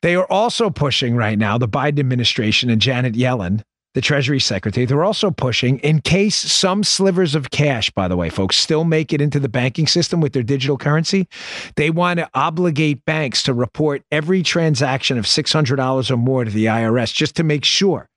they 0.02 0.14
are 0.14 0.26
also 0.30 0.70
pushing 0.70 1.16
right 1.16 1.38
now, 1.38 1.58
the 1.58 1.68
Biden 1.68 2.00
administration 2.00 2.70
and 2.70 2.80
Janet 2.80 3.14
Yellen, 3.14 3.62
the 3.94 4.00
Treasury 4.00 4.40
Secretary, 4.40 4.86
they're 4.86 5.04
also 5.04 5.30
pushing 5.30 5.78
in 5.80 6.00
case 6.00 6.36
some 6.36 6.84
slivers 6.84 7.34
of 7.34 7.50
cash, 7.50 7.90
by 7.90 8.08
the 8.08 8.16
way, 8.16 8.30
folks, 8.30 8.56
still 8.56 8.84
make 8.84 9.12
it 9.12 9.20
into 9.20 9.40
the 9.40 9.48
banking 9.48 9.86
system 9.86 10.20
with 10.20 10.32
their 10.32 10.42
digital 10.42 10.78
currency. 10.78 11.28
They 11.76 11.90
want 11.90 12.18
to 12.18 12.28
obligate 12.34 13.04
banks 13.04 13.42
to 13.44 13.54
report 13.54 14.02
every 14.10 14.42
transaction 14.42 15.18
of 15.18 15.24
$600 15.24 16.10
or 16.10 16.16
more 16.16 16.44
to 16.44 16.50
the 16.50 16.66
IRS 16.66 17.12
just 17.12 17.36
to 17.36 17.44
make 17.44 17.64
sure 17.64 18.08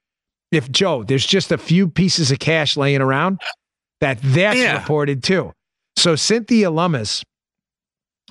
if 0.52 0.70
Joe, 0.70 1.02
there's 1.02 1.26
just 1.26 1.52
a 1.52 1.58
few 1.58 1.88
pieces 1.88 2.30
of 2.30 2.38
cash 2.38 2.76
laying 2.76 3.00
around, 3.00 3.40
that 4.00 4.18
that's 4.22 4.58
yeah. 4.58 4.78
reported 4.78 5.22
too. 5.22 5.52
So 5.96 6.16
Cynthia 6.16 6.70
Lummis, 6.70 7.22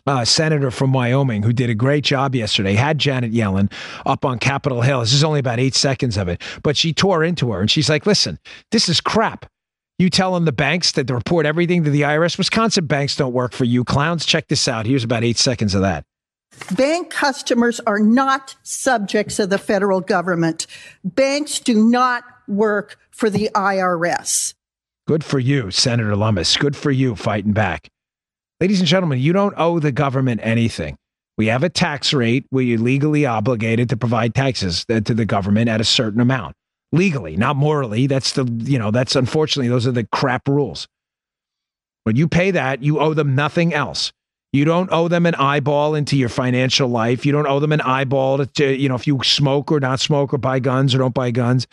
uh, 0.06 0.26
senator 0.26 0.72
from 0.72 0.94
Wyoming, 0.94 1.44
who 1.44 1.54
did 1.54 1.70
a 1.70 1.76
great 1.76 2.04
job 2.04 2.36
yesterday, 2.36 2.74
had 2.74 2.98
Janet 2.98 3.32
Yellen 3.32 3.72
up 4.06 4.26
on 4.26 4.40
Capitol 4.40 4.82
Hill. 4.82 5.02
This 5.02 5.14
is 5.14 5.24
only 5.24 5.40
about 5.40 5.60
eight 5.60 5.76
seconds 5.76 6.18
of 6.18 6.28
it, 6.28 6.42
but 6.62 6.76
she 6.78 6.94
tore 6.94 7.24
into 7.24 7.52
her 7.52 7.62
and 7.62 7.72
she's 7.72 7.90
like, 7.90 8.06
"Listen, 8.06 8.40
this 8.72 8.90
is 8.90 9.02
crap." 9.02 9.46
You 10.00 10.10
telling 10.10 10.46
the 10.46 10.52
banks 10.52 10.92
that 10.94 11.08
to 11.08 11.14
report 11.14 11.46
everything 11.46 11.84
to 11.84 11.92
the 11.92 12.02
IRS? 12.02 12.38
Wisconsin 12.38 12.88
banks 12.88 13.16
don't 13.16 13.32
work 13.32 13.54
for 13.54 13.64
you, 13.64 13.84
clowns. 13.84 14.26
Check 14.26 14.48
this 14.48 14.68
out. 14.68 14.86
Here's 14.88 15.04
about 15.04 15.24
eight 15.24 15.38
seconds 15.38 15.76
of 15.76 15.82
that. 15.82 16.04
Bank 16.76 17.10
customers 17.10 17.80
are 17.82 18.00
not 18.00 18.56
subjects 18.64 19.40
of 19.40 19.50
the 19.50 19.58
federal 19.58 20.02
government. 20.02 20.68
Banks 21.04 21.60
do 21.60 21.90
not 21.90 22.24
work 22.48 22.98
for 23.12 23.30
the 23.30 23.50
IRS. 23.56 24.54
Good 25.08 25.24
for 25.24 25.40
you, 25.40 25.72
Senator 25.72 26.16
Lummis. 26.16 26.58
Good 26.58 26.76
for 26.76 26.92
you 26.92 27.16
fighting 27.16 27.54
back. 27.54 27.90
Ladies 28.64 28.80
and 28.80 28.88
gentlemen, 28.88 29.20
you 29.20 29.34
don't 29.34 29.54
owe 29.58 29.80
the 29.80 29.92
government 29.92 30.40
anything. 30.42 30.96
We 31.38 31.48
have 31.48 31.64
a 31.64 31.70
tax 31.70 32.14
rate 32.14 32.46
where 32.50 32.64
you're 32.64 32.80
legally 32.80 33.26
obligated 33.26 33.90
to 33.90 33.98
provide 33.98 34.34
taxes 34.34 34.86
uh, 34.90 35.02
to 35.02 35.14
the 35.14 35.26
government 35.26 35.68
at 35.68 35.82
a 35.82 35.84
certain 35.84 36.22
amount. 36.22 36.56
Legally, 36.94 37.36
not 37.36 37.58
morally. 37.58 38.08
That's 38.08 38.32
the, 38.32 38.46
you 38.60 38.80
know, 38.80 38.90
that's 38.90 39.18
unfortunately, 39.18 39.68
those 39.68 39.86
are 39.86 39.92
the 39.92 40.08
crap 40.14 40.48
rules. 40.48 40.88
When 42.06 42.16
you 42.16 42.30
pay 42.30 42.52
that, 42.52 42.82
you 42.82 43.02
owe 43.02 43.14
them 43.14 43.36
nothing 43.36 43.74
else. 43.74 44.14
You 44.54 44.64
don't 44.64 44.90
owe 44.94 45.10
them 45.10 45.26
an 45.26 45.36
eyeball 45.36 45.94
into 45.94 46.16
your 46.16 46.30
financial 46.30 46.88
life. 46.88 47.26
You 47.26 47.34
don't 47.34 47.48
owe 47.48 47.60
them 47.60 47.74
an 47.74 47.82
eyeball 47.82 48.46
to, 48.46 48.78
you 48.78 48.88
know, 48.88 48.96
if 48.96 49.06
you 49.06 49.20
smoke 49.26 49.74
or 49.74 49.82
not 49.82 50.00
smoke 50.00 50.34
or 50.34 50.38
buy 50.38 50.60
guns 50.60 50.96
or 50.96 51.00
don't 51.00 51.14
buy 51.14 51.32
guns. 51.32 51.68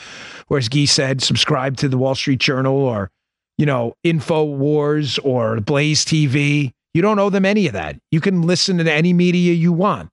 Or 0.49 0.59
as 0.59 0.69
Guy 0.69 0.87
said, 0.87 1.23
subscribe 1.23 1.77
to 1.77 1.89
the 1.89 1.99
Wall 1.99 2.17
Street 2.17 2.41
Journal 2.41 2.75
or, 2.75 3.13
you 3.59 3.67
know, 3.67 3.95
Info 4.03 4.43
Wars 4.43 5.21
or 5.21 5.61
Blaze 5.61 6.05
TV. 6.05 6.73
You 6.95 7.03
don't 7.03 7.19
owe 7.19 7.31
them 7.31 7.45
any 7.45 7.67
of 7.67 7.73
that. 7.75 7.97
You 8.11 8.21
can 8.21 8.43
listen 8.43 8.79
to 8.79 8.93
any 8.93 9.13
media 9.13 9.53
you 9.53 9.73
want. 9.73 10.11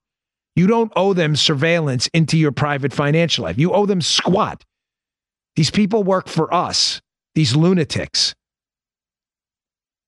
You 0.54 0.66
don't 0.66 0.92
owe 0.96 1.12
them 1.12 1.36
surveillance 1.36 2.08
into 2.12 2.36
your 2.36 2.52
private 2.52 2.92
financial 2.92 3.44
life. 3.44 3.58
You 3.58 3.72
owe 3.72 3.86
them 3.86 4.00
squat. 4.00 4.64
These 5.56 5.70
people 5.70 6.02
work 6.02 6.28
for 6.28 6.52
us, 6.52 7.00
these 7.34 7.56
lunatics. 7.56 8.34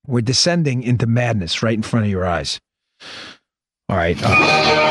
We're 0.06 0.20
descending 0.22 0.82
into 0.82 1.06
madness 1.06 1.62
right 1.62 1.74
in 1.74 1.82
front 1.82 2.06
of 2.06 2.10
your 2.10 2.26
eyes. 2.26 2.58
All 3.88 3.96
right. 3.96 4.16
Uh, 4.22 4.90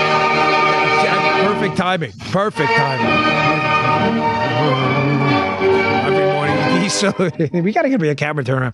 perfect 1.48 1.78
timing. 1.78 2.12
Perfect 2.32 2.72
timing. 2.72 3.40
Every. 6.90 7.50
So 7.50 7.62
we 7.62 7.72
got 7.72 7.84
to 7.84 7.90
give 7.90 8.02
me 8.02 8.10
a 8.10 8.16
camera 8.16 8.44
turner. 8.44 8.74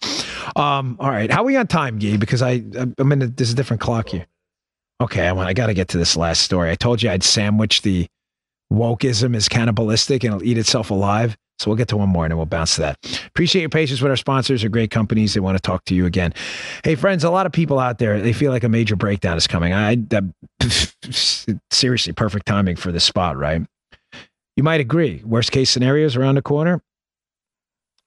Um, 0.56 0.98
all 1.00 1.10
right. 1.10 1.32
How 1.32 1.42
are 1.42 1.46
we 1.46 1.56
on 1.58 1.68
time, 1.68 2.00
Gee? 2.00 2.18
Because 2.18 2.42
I, 2.42 2.64
I'm 2.98 3.12
in 3.12 3.22
a, 3.22 3.28
this 3.28 3.48
is 3.50 3.54
a 3.54 3.58
different 3.58 3.82
clock 3.82 4.10
here. 4.10 4.26
Okay. 5.02 5.28
I 5.28 5.32
want, 5.32 5.50
I 5.50 5.54
got 5.54 5.68
to 5.68 5.74
get 5.74 5.90
to 5.90 5.98
this 5.98 6.16
last 6.16 6.42
story. 6.42 6.72
I 6.72 6.76
told 6.76 7.04
you 7.04 7.10
I'd 7.10 7.24
sandwich 7.24 7.82
the 7.82 8.08
wokeism 8.72 9.36
is 9.36 9.48
cannibalistic 9.48 10.24
and 10.24 10.34
it'll 10.34 10.48
eat 10.48 10.58
itself 10.58 10.90
alive. 10.92 11.38
So 11.60 11.70
we'll 11.70 11.78
get 11.78 11.88
to 11.90 11.98
one 11.98 12.10
more 12.10 12.26
and 12.26 12.32
then 12.32 12.38
we'll 12.38 12.46
bounce 12.46 12.76
to 12.76 12.82
that. 12.82 12.98
Appreciate 13.28 13.62
your 13.62 13.70
patience 13.70 14.02
with 14.02 14.10
our 14.10 14.18
sponsors. 14.18 14.62
They're 14.62 14.70
great 14.70 14.92
companies. 14.92 15.34
They 15.34 15.40
want 15.40 15.58
to 15.58 15.62
talk 15.62 15.86
to 15.86 15.96
you 15.96 16.06
again. 16.06 16.34
Hey, 16.84 16.96
friends, 16.96 17.24
a 17.24 17.30
lot 17.30 17.46
of 17.46 17.54
people 17.54 17.80
out 17.80 17.98
there, 17.98 18.20
they 18.20 18.34
feel 18.34 18.52
like 18.52 18.66
a 18.66 18.70
major 18.70 18.98
breakdown 18.98 19.38
is 19.38 19.48
coming. 19.48 19.72
I, 19.72 19.98
I 20.12 20.22
seriously, 21.72 22.12
perfect 22.12 22.46
timing 22.46 22.76
for 22.76 22.92
this 22.92 23.06
spot, 23.06 23.38
right? 23.38 23.62
You 24.58 24.64
might 24.64 24.82
agree. 24.82 25.22
Worst 25.26 25.52
case 25.52 25.70
scenarios 25.70 26.18
around 26.18 26.36
the 26.36 26.42
corner. 26.42 26.82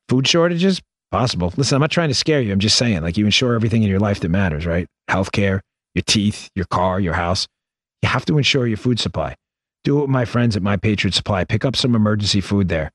Food 0.09 0.27
shortages, 0.27 0.81
possible. 1.11 1.53
Listen, 1.57 1.77
I'm 1.77 1.81
not 1.81 1.91
trying 1.91 2.09
to 2.09 2.15
scare 2.15 2.41
you. 2.41 2.53
I'm 2.53 2.59
just 2.59 2.79
saying, 2.79 3.03
like, 3.03 3.17
you 3.17 3.25
insure 3.25 3.55
everything 3.55 3.83
in 3.83 3.89
your 3.89 4.01
life 4.01 4.21
that 4.21 4.29
matters, 4.29 4.67
right? 4.67 4.87
Healthcare, 5.11 5.61
your 5.95 6.03
teeth, 6.07 6.49
your 6.55 6.67
car, 6.67 7.01
your 7.01 7.15
house. 7.15 7.47
You 8.03 8.09
have 8.09 8.25
to 8.27 8.39
insure 8.39 8.67
your 8.67 8.77
food 8.77 9.01
supply. 9.01 9.35
Do 9.85 9.99
it 9.99 10.03
with 10.03 10.11
my 10.11 10.25
friends 10.25 10.57
at 10.57 10.63
My 10.63 10.77
Patriot 10.77 11.15
Supply. 11.15 11.45
Pick 11.45 11.65
up 11.65 11.77
some 11.77 11.95
emergency 11.95 12.41
food 12.41 12.69
there 12.69 12.91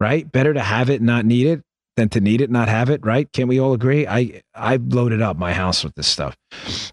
right? 0.00 0.30
Better 0.32 0.54
to 0.54 0.60
have 0.60 0.90
it 0.90 0.96
and 0.96 1.06
not 1.06 1.24
need 1.24 1.46
it 1.46 1.62
than 1.96 2.08
to 2.08 2.20
need 2.20 2.40
it 2.40 2.44
and 2.44 2.54
not 2.54 2.68
have 2.68 2.88
it, 2.88 3.04
right? 3.04 3.30
Can't 3.32 3.48
we 3.48 3.60
all 3.60 3.74
agree? 3.74 4.06
I 4.06 4.40
I've 4.54 4.86
loaded 4.86 5.20
up 5.22 5.36
my 5.36 5.52
house 5.52 5.84
with 5.84 5.94
this 5.94 6.08
stuff. 6.08 6.36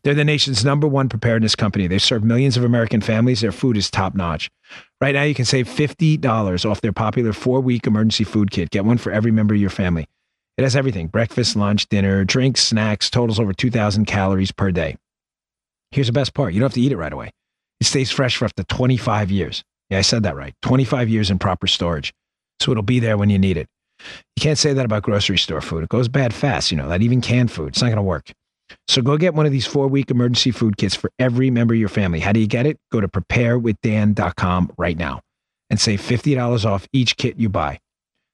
They're 0.03 0.13
the 0.13 0.25
nation's 0.25 0.65
number 0.65 0.87
one 0.87 1.07
preparedness 1.09 1.55
company. 1.55 1.87
They 1.87 1.97
serve 1.97 2.23
millions 2.23 2.57
of 2.57 2.63
American 2.63 3.01
families. 3.01 3.41
Their 3.41 3.53
food 3.53 3.77
is 3.77 3.89
top 3.89 4.13
notch. 4.13 4.49
Right 4.99 5.13
now, 5.13 5.23
you 5.23 5.35
can 5.35 5.45
save 5.45 5.67
fifty 5.67 6.17
dollars 6.17 6.65
off 6.65 6.81
their 6.81 6.93
popular 6.93 7.33
four 7.33 7.61
week 7.61 7.85
emergency 7.85 8.23
food 8.23 8.51
kit. 8.51 8.71
Get 8.71 8.85
one 8.85 8.97
for 8.97 9.11
every 9.11 9.31
member 9.31 9.53
of 9.53 9.61
your 9.61 9.69
family. 9.69 10.07
It 10.57 10.63
has 10.63 10.75
everything: 10.75 11.07
breakfast, 11.07 11.55
lunch, 11.55 11.87
dinner, 11.87 12.25
drinks, 12.25 12.63
snacks. 12.63 13.09
Totals 13.09 13.39
over 13.39 13.53
two 13.53 13.69
thousand 13.69 14.05
calories 14.05 14.51
per 14.51 14.71
day. 14.71 14.97
Here's 15.91 16.07
the 16.07 16.13
best 16.13 16.33
part: 16.33 16.53
you 16.53 16.59
don't 16.59 16.69
have 16.69 16.73
to 16.73 16.81
eat 16.81 16.91
it 16.91 16.97
right 16.97 17.13
away. 17.13 17.31
It 17.79 17.85
stays 17.85 18.11
fresh 18.11 18.37
for 18.37 18.45
up 18.45 18.53
to 18.55 18.63
twenty 18.63 18.97
five 18.97 19.29
years. 19.29 19.63
Yeah, 19.89 19.99
I 19.99 20.01
said 20.01 20.23
that 20.23 20.35
right. 20.35 20.55
Twenty 20.61 20.83
five 20.83 21.09
years 21.09 21.29
in 21.29 21.39
proper 21.39 21.67
storage 21.67 22.13
so 22.59 22.71
it'll 22.71 22.83
be 22.83 22.99
there 22.99 23.17
when 23.17 23.29
you 23.29 23.39
need 23.39 23.57
it. 23.57 23.67
You 24.35 24.41
can't 24.41 24.57
say 24.57 24.73
that 24.73 24.85
about 24.85 25.03
grocery 25.03 25.37
store 25.37 25.61
food. 25.61 25.83
It 25.83 25.89
goes 25.89 26.07
bad 26.07 26.33
fast, 26.33 26.71
you 26.71 26.77
know, 26.77 26.87
that 26.89 27.01
even 27.01 27.21
canned 27.21 27.51
food. 27.51 27.69
It's 27.69 27.81
not 27.81 27.87
going 27.87 27.97
to 27.97 28.01
work. 28.03 28.31
So 28.87 29.01
go 29.01 29.17
get 29.17 29.33
one 29.33 29.45
of 29.45 29.51
these 29.51 29.65
four 29.65 29.87
week 29.87 30.11
emergency 30.11 30.51
food 30.51 30.77
kits 30.77 30.95
for 30.95 31.11
every 31.19 31.49
member 31.49 31.73
of 31.73 31.79
your 31.79 31.89
family. 31.89 32.19
How 32.19 32.31
do 32.31 32.39
you 32.39 32.47
get 32.47 32.65
it? 32.65 32.77
Go 32.91 33.01
to 33.01 33.07
preparewithdan.com 33.07 34.73
right 34.77 34.97
now 34.97 35.21
and 35.69 35.79
save 35.79 36.01
$50 36.01 36.65
off 36.65 36.87
each 36.93 37.17
kit 37.17 37.37
you 37.37 37.49
buy. 37.49 37.79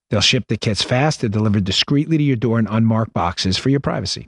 They'll 0.10 0.22
ship 0.22 0.46
the 0.48 0.58
kits 0.58 0.84
fast. 0.84 1.22
They're 1.22 1.30
delivered 1.30 1.64
discreetly 1.64 2.18
to 2.18 2.24
your 2.24 2.36
door 2.36 2.60
in 2.60 2.68
unmarked 2.68 3.14
boxes 3.14 3.58
for 3.58 3.70
your 3.70 3.80
privacy. 3.80 4.28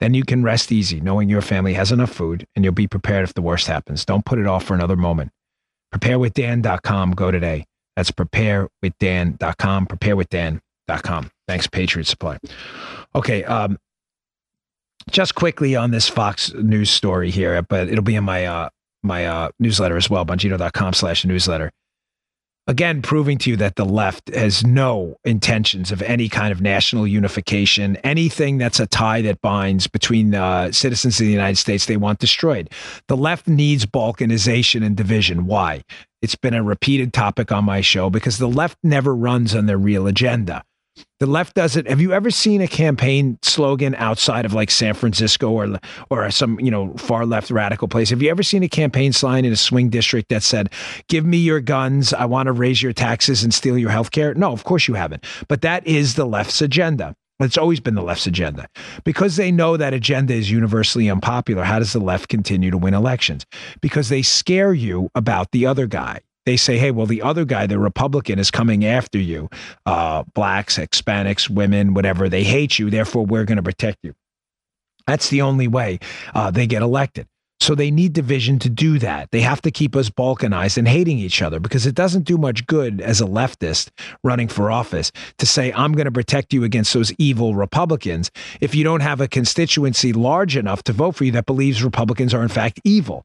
Then 0.00 0.14
you 0.14 0.24
can 0.24 0.42
rest 0.42 0.72
easy 0.72 1.00
knowing 1.00 1.28
your 1.28 1.40
family 1.40 1.74
has 1.74 1.92
enough 1.92 2.10
food 2.10 2.46
and 2.54 2.64
you'll 2.64 2.74
be 2.74 2.88
prepared 2.88 3.24
if 3.24 3.34
the 3.34 3.42
worst 3.42 3.68
happens. 3.68 4.04
Don't 4.04 4.24
put 4.24 4.38
it 4.38 4.46
off 4.46 4.64
for 4.64 4.74
another 4.74 4.96
moment. 4.96 5.30
Preparewithdan.com. 5.94 7.12
Go 7.12 7.30
today. 7.30 7.64
That's 7.96 8.10
preparewithdan.com. 8.10 9.86
Preparewithdan.com. 9.86 11.30
Thanks, 11.46 11.66
Patriot 11.68 12.06
Supply. 12.06 12.38
Okay. 13.14 13.44
Um, 13.44 13.78
just 15.10 15.34
quickly 15.34 15.76
on 15.76 15.90
this 15.90 16.08
Fox 16.08 16.52
News 16.54 16.90
story 16.90 17.30
here, 17.30 17.60
but 17.62 17.88
it'll 17.88 18.04
be 18.04 18.16
in 18.16 18.24
my 18.24 18.46
uh, 18.46 18.68
my 19.02 19.26
uh, 19.26 19.50
newsletter 19.58 19.96
as 19.96 20.08
well, 20.08 20.24
bongino.com 20.24 20.94
slash 20.94 21.24
newsletter. 21.24 21.70
Again 22.66 23.02
proving 23.02 23.36
to 23.38 23.50
you 23.50 23.56
that 23.56 23.76
the 23.76 23.84
left 23.84 24.34
has 24.34 24.64
no 24.64 25.16
intentions 25.22 25.92
of 25.92 26.00
any 26.00 26.30
kind 26.30 26.50
of 26.50 26.62
national 26.62 27.06
unification 27.06 27.96
anything 27.96 28.56
that's 28.56 28.80
a 28.80 28.86
tie 28.86 29.20
that 29.20 29.42
binds 29.42 29.86
between 29.86 30.34
uh, 30.34 30.72
citizens 30.72 31.20
of 31.20 31.26
the 31.26 31.32
united 31.32 31.56
states 31.56 31.84
they 31.84 31.98
want 31.98 32.20
destroyed. 32.20 32.70
The 33.08 33.18
left 33.18 33.46
needs 33.46 33.84
balkanization 33.84 34.82
and 34.82 34.96
division. 34.96 35.44
Why? 35.44 35.82
It's 36.22 36.36
been 36.36 36.54
a 36.54 36.62
repeated 36.62 37.12
topic 37.12 37.52
on 37.52 37.66
my 37.66 37.82
show 37.82 38.08
because 38.08 38.38
the 38.38 38.48
left 38.48 38.78
never 38.82 39.14
runs 39.14 39.54
on 39.54 39.66
their 39.66 39.76
real 39.76 40.06
agenda 40.06 40.64
the 41.20 41.26
left 41.26 41.54
doesn't. 41.54 41.88
Have 41.88 42.00
you 42.00 42.12
ever 42.12 42.30
seen 42.30 42.60
a 42.60 42.68
campaign 42.68 43.38
slogan 43.42 43.94
outside 43.96 44.44
of 44.44 44.52
like 44.52 44.70
San 44.70 44.94
Francisco 44.94 45.50
or 45.50 45.78
or 46.10 46.30
some 46.30 46.60
you 46.60 46.70
know 46.70 46.92
far 46.94 47.24
left 47.24 47.50
radical 47.50 47.88
place? 47.88 48.10
Have 48.10 48.22
you 48.22 48.30
ever 48.30 48.42
seen 48.42 48.62
a 48.62 48.68
campaign 48.68 49.12
sign 49.12 49.44
in 49.44 49.52
a 49.52 49.56
swing 49.56 49.88
district 49.88 50.28
that 50.28 50.42
said, 50.42 50.70
"Give 51.08 51.24
me 51.24 51.38
your 51.38 51.60
guns. 51.60 52.12
I 52.12 52.26
want 52.26 52.46
to 52.46 52.52
raise 52.52 52.82
your 52.82 52.92
taxes 52.92 53.42
and 53.42 53.54
steal 53.54 53.78
your 53.78 53.90
health 53.90 54.10
care"? 54.10 54.34
No, 54.34 54.52
of 54.52 54.64
course 54.64 54.86
you 54.86 54.94
haven't. 54.94 55.24
But 55.48 55.62
that 55.62 55.86
is 55.86 56.14
the 56.14 56.26
left's 56.26 56.60
agenda. 56.60 57.14
It's 57.40 57.58
always 57.58 57.80
been 57.80 57.94
the 57.96 58.02
left's 58.02 58.26
agenda. 58.26 58.68
Because 59.02 59.36
they 59.36 59.50
know 59.50 59.76
that 59.76 59.92
agenda 59.92 60.34
is 60.34 60.50
universally 60.50 61.10
unpopular, 61.10 61.64
how 61.64 61.80
does 61.80 61.92
the 61.92 62.00
left 62.00 62.28
continue 62.28 62.70
to 62.70 62.78
win 62.78 62.94
elections? 62.94 63.44
Because 63.80 64.08
they 64.08 64.22
scare 64.22 64.72
you 64.72 65.10
about 65.14 65.50
the 65.50 65.66
other 65.66 65.86
guy 65.86 66.20
they 66.46 66.56
say, 66.56 66.78
hey, 66.78 66.90
well, 66.90 67.06
the 67.06 67.22
other 67.22 67.44
guy, 67.44 67.66
the 67.66 67.78
Republican, 67.78 68.38
is 68.38 68.50
coming 68.50 68.84
after 68.84 69.18
you. 69.18 69.48
Uh, 69.86 70.24
blacks, 70.34 70.78
Hispanics, 70.78 71.48
women, 71.48 71.94
whatever. 71.94 72.28
They 72.28 72.44
hate 72.44 72.78
you. 72.78 72.90
Therefore, 72.90 73.24
we're 73.24 73.44
going 73.44 73.56
to 73.56 73.62
protect 73.62 73.98
you. 74.02 74.14
That's 75.06 75.28
the 75.30 75.42
only 75.42 75.68
way 75.68 75.98
uh, 76.34 76.50
they 76.50 76.66
get 76.66 76.82
elected. 76.82 77.26
So 77.60 77.74
they 77.74 77.90
need 77.90 78.12
division 78.12 78.58
to 78.58 78.68
do 78.68 78.98
that. 78.98 79.30
They 79.30 79.40
have 79.40 79.62
to 79.62 79.70
keep 79.70 79.96
us 79.96 80.10
balkanized 80.10 80.76
and 80.76 80.86
hating 80.86 81.18
each 81.18 81.40
other 81.40 81.60
because 81.60 81.86
it 81.86 81.94
doesn't 81.94 82.24
do 82.24 82.36
much 82.36 82.66
good 82.66 83.00
as 83.00 83.20
a 83.20 83.24
leftist 83.24 83.90
running 84.22 84.48
for 84.48 84.70
office 84.70 85.12
to 85.38 85.46
say, 85.46 85.72
I'm 85.72 85.92
going 85.92 86.04
to 86.04 86.12
protect 86.12 86.52
you 86.52 86.64
against 86.64 86.92
those 86.92 87.12
evil 87.16 87.54
Republicans 87.54 88.30
if 88.60 88.74
you 88.74 88.84
don't 88.84 89.00
have 89.00 89.20
a 89.20 89.28
constituency 89.28 90.12
large 90.12 90.56
enough 90.56 90.82
to 90.84 90.92
vote 90.92 91.14
for 91.14 91.24
you 91.24 91.32
that 91.32 91.46
believes 91.46 91.82
Republicans 91.82 92.34
are, 92.34 92.42
in 92.42 92.48
fact, 92.48 92.80
evil. 92.84 93.24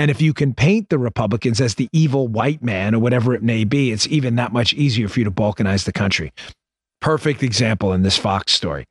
And 0.00 0.10
if 0.10 0.22
you 0.22 0.32
can 0.32 0.54
paint 0.54 0.88
the 0.88 0.98
Republicans 0.98 1.60
as 1.60 1.74
the 1.74 1.90
evil 1.92 2.26
white 2.26 2.62
man 2.62 2.94
or 2.94 3.00
whatever 3.00 3.34
it 3.34 3.42
may 3.42 3.64
be, 3.64 3.92
it's 3.92 4.06
even 4.06 4.36
that 4.36 4.50
much 4.50 4.72
easier 4.72 5.08
for 5.08 5.20
you 5.20 5.24
to 5.26 5.30
balkanize 5.30 5.84
the 5.84 5.92
country. 5.92 6.32
Perfect 7.02 7.42
example 7.42 7.92
in 7.92 8.00
this 8.00 8.16
Fox 8.16 8.52
story. 8.52 8.86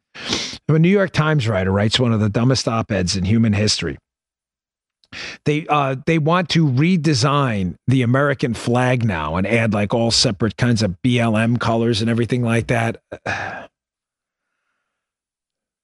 A 0.68 0.78
New 0.78 0.88
York 0.88 1.10
Times 1.10 1.47
writer 1.47 1.72
writes 1.72 1.99
one 1.99 2.14
of 2.14 2.20
the 2.20 2.30
dumbest 2.30 2.68
op 2.68 2.91
eds 2.91 3.18
in 3.18 3.26
human 3.26 3.53
history. 3.53 3.97
They 5.45 5.66
uh, 5.68 5.95
they 6.05 6.20
want 6.20 6.47
to 6.49 6.68
redesign 6.68 7.74
the 7.88 8.03
American 8.03 8.53
flag 8.53 9.03
now 9.03 9.36
and 9.36 9.47
add 9.47 9.74
like 9.74 9.95
all 9.95 10.12
separate 10.12 10.57
kinds 10.57 10.84
of 10.84 10.95
BLM 11.03 11.60
colors 11.60 12.01
and 12.01 12.10
everything 12.12 12.43
like 12.43 12.68
that. 12.68 13.01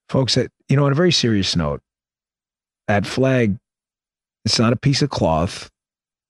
Folks, 0.09 0.35
that 0.35 0.51
you 0.69 0.75
know, 0.75 0.85
on 0.85 0.91
a 0.91 0.95
very 0.95 1.11
serious 1.11 1.55
note, 1.55 1.81
that 2.87 3.07
flag 3.07 3.57
it's 4.45 4.59
not 4.59 4.73
a 4.73 4.77
piece 4.77 5.01
of 5.01 5.09
cloth. 5.09 5.69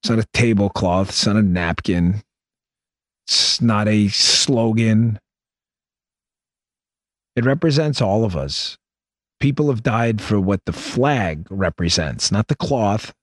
It's 0.01 0.09
not 0.09 0.20
a 0.20 0.28
tablecloth. 0.34 1.09
It's 1.09 1.26
not 1.26 1.36
a 1.36 1.41
napkin. 1.41 2.24
It's 3.28 3.61
not 3.61 3.88
a 3.88 4.07
slogan. 4.07 5.20
It 7.36 7.43
represents 7.43 8.01
all 8.01 8.24
of 8.24 8.36
us. 8.36 8.78
People 9.41 9.68
have 9.68 9.84
died 9.84 10.22
for 10.22 10.39
what 10.39 10.63
the 10.66 10.72
flag 10.72 11.45
represents, 11.49 12.32
not 12.32 12.47
the 12.47 12.55
cloth, 12.55 13.13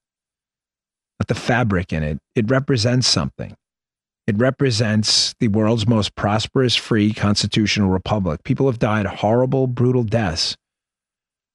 not 1.19 1.29
the 1.29 1.35
fabric 1.35 1.93
in 1.93 2.03
it. 2.03 2.19
It 2.35 2.51
represents 2.51 3.07
something. 3.07 3.57
It 4.27 4.37
represents 4.37 5.35
the 5.41 5.49
world's 5.49 5.87
most 5.87 6.15
prosperous, 6.15 6.77
free 6.77 7.15
constitutional 7.15 7.89
republic. 7.89 8.45
People 8.45 8.67
have 8.67 8.79
died 8.79 9.07
horrible, 9.07 9.67
brutal 9.67 10.05
deaths 10.05 10.57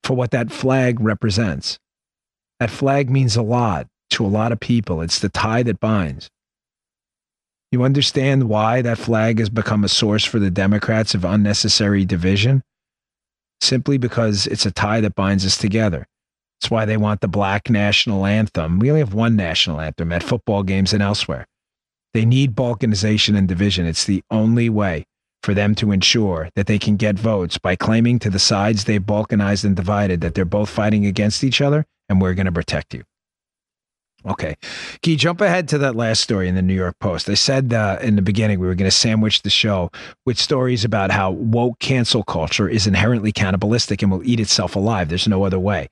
for 0.04 0.16
what 0.16 0.32
that 0.32 0.52
flag 0.52 1.00
represents. 1.00 1.78
That 2.60 2.72
flag 2.72 3.10
means 3.10 3.36
a 3.36 3.42
lot 3.42 3.88
to 4.12 4.26
a 4.26 4.28
lot 4.28 4.52
of 4.52 4.60
people. 4.60 5.02
It's 5.02 5.20
the 5.20 5.30
tie 5.30 5.64
that 5.64 5.80
binds. 5.80 6.30
You 7.72 7.84
understand 7.84 8.50
why 8.50 8.82
that 8.82 8.98
flag 8.98 9.40
has 9.40 9.50
become 9.50 9.84
a 9.84 9.90
source 9.90 10.24
for 10.24 10.40
the 10.40 10.50
Democrats 10.50 11.14
of 11.14 11.26
unnecessary 11.26 12.06
division? 12.06 12.64
Simply 13.62 13.98
because 13.98 14.48
it's 14.48 14.66
a 14.66 14.72
tie 14.72 15.02
that 15.02 15.16
binds 15.16 15.46
us 15.46 15.58
together. 15.58 16.08
That's 16.60 16.72
why 16.72 16.86
they 16.86 16.98
want 16.98 17.22
the 17.22 17.28
black 17.28 17.70
national 17.70 18.26
anthem. 18.26 18.80
We 18.80 18.90
only 18.90 19.02
have 19.02 19.14
one 19.14 19.36
national 19.36 19.82
anthem 19.82 20.12
at 20.12 20.24
football 20.24 20.64
games 20.64 20.94
and 20.94 21.04
elsewhere. 21.04 21.46
They 22.14 22.26
need 22.26 22.56
balkanization 22.56 23.38
and 23.38 23.48
division. 23.48 23.86
It's 23.86 24.06
the 24.06 24.24
only 24.32 24.70
way 24.70 25.06
for 25.44 25.54
them 25.54 25.76
to 25.76 25.92
ensure 25.92 26.50
that 26.56 26.66
they 26.66 26.80
can 26.80 26.96
get 26.96 27.20
votes 27.20 27.58
by 27.58 27.76
claiming 27.76 28.18
to 28.20 28.30
the 28.30 28.40
sides 28.40 28.86
they've 28.86 29.02
balkanized 29.02 29.66
and 29.66 29.76
divided 29.76 30.22
that 30.22 30.34
they're 30.34 30.46
both 30.46 30.70
fighting 30.70 31.06
against 31.06 31.44
each 31.44 31.62
other 31.62 31.86
and 32.10 32.22
we're 32.22 32.34
going 32.34 32.46
to 32.46 32.52
protect 32.52 32.94
you. 32.94 33.04
Okay. 34.26 34.56
You 35.06 35.16
jump 35.16 35.40
ahead 35.40 35.70
to 35.70 35.78
that 35.78 35.96
last 35.96 36.22
story 36.22 36.50
in 36.50 36.56
the 36.56 36.62
New 36.62 36.74
York 36.74 36.98
Post? 37.00 37.30
I 37.30 37.36
said 37.36 37.72
uh, 37.72 37.98
in 38.02 38.16
the 38.18 38.22
beginning 38.22 38.60
we 38.60 38.68
were 38.68 38.76
going 38.76 38.90
to 38.90 38.96
sandwich 38.96 39.44
the 39.44 39.50
show 39.50 39.90
with 40.26 40.38
stories 40.38 40.84
about 40.84 41.12
how 41.12 41.32
woke 41.32 41.80
cancel 41.80 42.24
culture 42.24 42.68
is 42.68 42.88
inherently 42.88 43.32
cannibalistic 43.32 44.02
and 44.02 44.12
will 44.12 44.28
eat 44.28 44.40
itself 44.40 44.76
alive. 44.76 45.08
There's 45.08 45.28
no 45.28 45.44
other 45.44 45.60
way. 45.60 45.88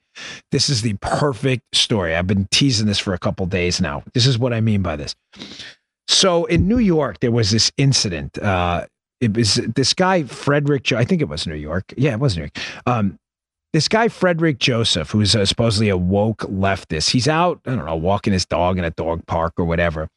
This 0.51 0.69
is 0.69 0.81
the 0.81 0.95
perfect 1.01 1.63
story. 1.73 2.15
I've 2.15 2.27
been 2.27 2.47
teasing 2.51 2.87
this 2.87 2.99
for 2.99 3.13
a 3.13 3.19
couple 3.19 3.45
days 3.45 3.79
now. 3.79 4.03
This 4.13 4.25
is 4.25 4.37
what 4.37 4.53
I 4.53 4.59
mean 4.59 4.81
by 4.81 4.95
this. 4.95 5.15
So 6.07 6.45
in 6.45 6.67
New 6.67 6.79
York, 6.79 7.19
there 7.19 7.31
was 7.31 7.51
this 7.51 7.71
incident. 7.77 8.37
Uh, 8.37 8.85
it 9.21 9.35
was 9.35 9.55
this 9.55 9.93
guy, 9.93 10.23
Frederick, 10.23 10.91
I 10.91 11.05
think 11.05 11.21
it 11.21 11.29
was 11.29 11.47
New 11.47 11.55
York. 11.55 11.93
Yeah, 11.95 12.13
it 12.13 12.19
was 12.19 12.35
New 12.35 12.43
York. 12.43 12.57
Um, 12.85 13.17
this 13.75 13.89
guy 13.89 14.07
Frederick 14.07 14.57
Joseph, 14.57 15.11
who's 15.11 15.35
uh, 15.35 15.43
supposedly 15.43 15.89
a 15.89 15.97
woke 15.97 16.43
leftist, 16.43 17.09
he's 17.09 17.27
out, 17.27 17.59
I 17.65 17.75
don't 17.75 17.83
know, 17.83 17.97
walking 17.97 18.31
his 18.31 18.45
dog 18.45 18.77
in 18.77 18.85
a 18.85 18.91
dog 18.91 19.25
park 19.25 19.51
or 19.57 19.65
whatever, 19.65 20.07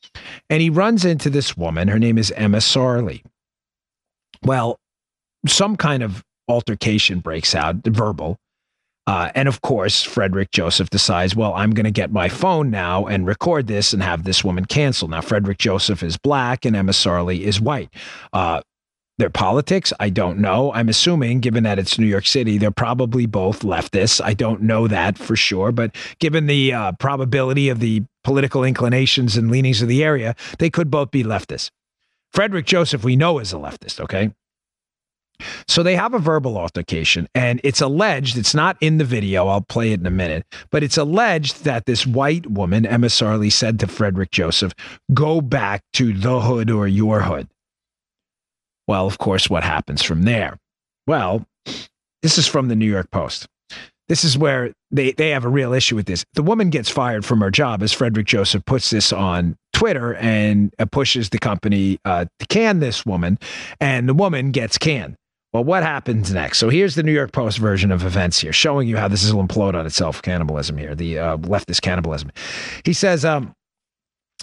and 0.48 0.62
he 0.62 0.70
runs 0.70 1.04
into 1.04 1.28
this 1.28 1.56
woman. 1.56 1.88
Her 1.88 1.98
name 1.98 2.18
is 2.18 2.30
Emma 2.36 2.58
Sarley. 2.58 3.24
Well, 4.44 4.78
some 5.48 5.74
kind 5.74 6.04
of 6.04 6.22
altercation 6.46 7.18
breaks 7.18 7.52
out, 7.52 7.84
verbal. 7.84 8.36
Uh, 9.08 9.32
and 9.34 9.48
of 9.48 9.60
course, 9.60 10.04
Frederick 10.04 10.52
Joseph 10.52 10.90
decides, 10.90 11.34
well, 11.34 11.52
I'm 11.54 11.72
going 11.72 11.82
to 11.82 11.90
get 11.90 12.12
my 12.12 12.28
phone 12.28 12.70
now 12.70 13.06
and 13.06 13.26
record 13.26 13.66
this 13.66 13.92
and 13.92 14.04
have 14.04 14.22
this 14.22 14.44
woman 14.44 14.66
canceled. 14.66 15.10
Now, 15.10 15.20
Frederick 15.20 15.58
Joseph 15.58 16.04
is 16.04 16.16
black 16.16 16.64
and 16.64 16.76
Emma 16.76 16.92
Sarley 16.92 17.40
is 17.40 17.60
white. 17.60 17.92
Uh, 18.32 18.60
their 19.18 19.30
politics, 19.30 19.92
I 20.00 20.10
don't 20.10 20.38
know. 20.38 20.72
I'm 20.72 20.88
assuming, 20.88 21.40
given 21.40 21.64
that 21.64 21.78
it's 21.78 21.98
New 21.98 22.06
York 22.06 22.26
City, 22.26 22.56
they're 22.56 22.70
probably 22.70 23.26
both 23.26 23.60
leftists. 23.60 24.20
I 24.24 24.32
don't 24.32 24.62
know 24.62 24.88
that 24.88 25.18
for 25.18 25.36
sure, 25.36 25.72
but 25.72 25.94
given 26.20 26.46
the 26.46 26.72
uh, 26.72 26.92
probability 26.92 27.68
of 27.68 27.80
the 27.80 28.04
political 28.24 28.64
inclinations 28.64 29.36
and 29.36 29.50
leanings 29.50 29.82
of 29.82 29.88
the 29.88 30.04
area, 30.04 30.34
they 30.58 30.70
could 30.70 30.90
both 30.90 31.10
be 31.10 31.24
leftists. 31.24 31.70
Frederick 32.32 32.66
Joseph, 32.66 33.04
we 33.04 33.16
know, 33.16 33.38
is 33.38 33.52
a 33.52 33.56
leftist, 33.56 34.00
okay? 34.00 34.32
So 35.66 35.82
they 35.82 35.96
have 35.96 36.14
a 36.14 36.18
verbal 36.18 36.58
altercation, 36.58 37.28
and 37.34 37.60
it's 37.62 37.80
alleged, 37.80 38.36
it's 38.36 38.54
not 38.54 38.76
in 38.80 38.98
the 38.98 39.04
video, 39.04 39.46
I'll 39.46 39.60
play 39.60 39.92
it 39.92 40.00
in 40.00 40.06
a 40.06 40.10
minute, 40.10 40.44
but 40.70 40.82
it's 40.82 40.96
alleged 40.96 41.64
that 41.64 41.86
this 41.86 42.06
white 42.06 42.50
woman, 42.50 42.84
Emma 42.84 43.06
Sarley, 43.06 43.52
said 43.52 43.78
to 43.80 43.86
Frederick 43.86 44.30
Joseph, 44.32 44.74
go 45.14 45.40
back 45.40 45.82
to 45.94 46.12
the 46.12 46.40
hood 46.40 46.70
or 46.70 46.88
your 46.88 47.22
hood. 47.22 47.48
Well, 48.88 49.06
of 49.06 49.18
course, 49.18 49.48
what 49.48 49.62
happens 49.62 50.02
from 50.02 50.22
there? 50.22 50.58
Well, 51.06 51.46
this 52.22 52.38
is 52.38 52.48
from 52.48 52.68
the 52.68 52.74
New 52.74 52.90
York 52.90 53.10
Post. 53.10 53.46
this 54.08 54.24
is 54.24 54.36
where 54.36 54.72
they, 54.90 55.12
they 55.12 55.30
have 55.30 55.44
a 55.44 55.48
real 55.48 55.72
issue 55.72 55.94
with 55.94 56.06
this. 56.06 56.24
The 56.34 56.42
woman 56.42 56.70
gets 56.70 56.88
fired 56.88 57.24
from 57.24 57.40
her 57.40 57.50
job 57.50 57.82
as 57.82 57.92
Frederick 57.92 58.26
Joseph 58.26 58.64
puts 58.64 58.90
this 58.90 59.12
on 59.12 59.56
Twitter 59.74 60.14
and 60.14 60.74
uh, 60.78 60.86
pushes 60.86 61.30
the 61.30 61.38
company 61.38 61.98
uh, 62.04 62.24
to 62.38 62.46
can 62.46 62.80
this 62.80 63.06
woman, 63.06 63.38
and 63.80 64.08
the 64.08 64.14
woman 64.14 64.50
gets 64.50 64.78
canned. 64.78 65.14
Well, 65.52 65.64
what 65.64 65.82
happens 65.82 66.32
next? 66.32 66.58
So 66.58 66.68
here's 66.68 66.94
the 66.94 67.02
New 67.02 67.12
York 67.12 67.32
Post 67.32 67.58
version 67.58 67.90
of 67.90 68.04
events 68.04 68.38
here, 68.38 68.52
showing 68.52 68.88
you 68.88 68.96
how 68.96 69.08
this 69.08 69.30
will 69.32 69.46
implode 69.46 69.74
on 69.74 69.86
itself. 69.86 70.20
Cannibalism 70.20 70.76
here, 70.76 70.94
the 70.94 71.18
uh, 71.18 71.36
leftist 71.38 71.80
cannibalism. 71.80 72.32
He 72.84 72.92
says, 72.92 73.24
um, 73.24 73.54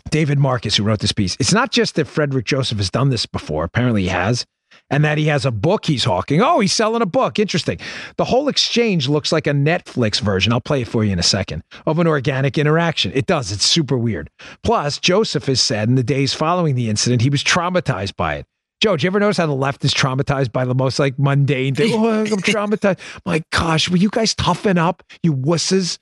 David 0.09 0.39
Marcus, 0.39 0.75
who 0.77 0.83
wrote 0.83 0.99
this 0.99 1.11
piece, 1.11 1.35
it's 1.39 1.53
not 1.53 1.71
just 1.71 1.95
that 1.95 2.07
Frederick 2.07 2.45
Joseph 2.45 2.77
has 2.77 2.89
done 2.89 3.09
this 3.09 3.25
before. 3.25 3.63
Apparently, 3.63 4.03
he 4.03 4.09
has 4.09 4.45
and 4.89 5.03
that 5.03 5.17
he 5.17 5.25
has 5.25 5.45
a 5.45 5.51
book 5.51 5.85
he's 5.85 6.03
hawking. 6.03 6.41
Oh, 6.41 6.59
he's 6.59 6.73
selling 6.73 7.01
a 7.01 7.07
book. 7.07 7.39
Interesting. 7.39 7.79
The 8.17 8.25
whole 8.25 8.47
exchange 8.47 9.07
looks 9.07 9.31
like 9.31 9.47
a 9.47 9.51
Netflix 9.51 10.21
version. 10.21 10.53
I'll 10.53 10.61
play 10.61 10.81
it 10.81 10.87
for 10.87 11.03
you 11.03 11.11
in 11.13 11.19
a 11.19 11.23
second 11.23 11.63
of 11.85 11.99
an 11.99 12.07
organic 12.07 12.57
interaction. 12.57 13.11
It 13.15 13.25
does. 13.25 13.51
It's 13.51 13.65
super 13.65 13.97
weird. 13.97 14.29
Plus, 14.63 14.99
Joseph 14.99 15.45
has 15.45 15.61
said 15.61 15.89
in 15.89 15.95
the 15.95 16.03
days 16.03 16.33
following 16.33 16.75
the 16.75 16.89
incident, 16.89 17.21
he 17.21 17.29
was 17.29 17.43
traumatized 17.43 18.15
by 18.15 18.35
it. 18.35 18.45
Joe, 18.81 18.97
do 18.97 19.03
you 19.03 19.07
ever 19.07 19.19
notice 19.19 19.37
how 19.37 19.47
the 19.47 19.53
left 19.53 19.83
is 19.85 19.93
traumatized 19.93 20.51
by 20.51 20.65
the 20.65 20.75
most 20.75 20.99
like 20.99 21.17
mundane 21.17 21.75
thing? 21.75 21.93
Oh, 21.95 22.21
I'm 22.21 22.27
traumatized. 22.27 22.99
My 23.25 23.41
gosh, 23.51 23.89
will 23.89 23.97
you 23.97 24.09
guys 24.09 24.35
toughen 24.35 24.77
up, 24.77 25.01
you 25.23 25.33
wusses? 25.33 25.97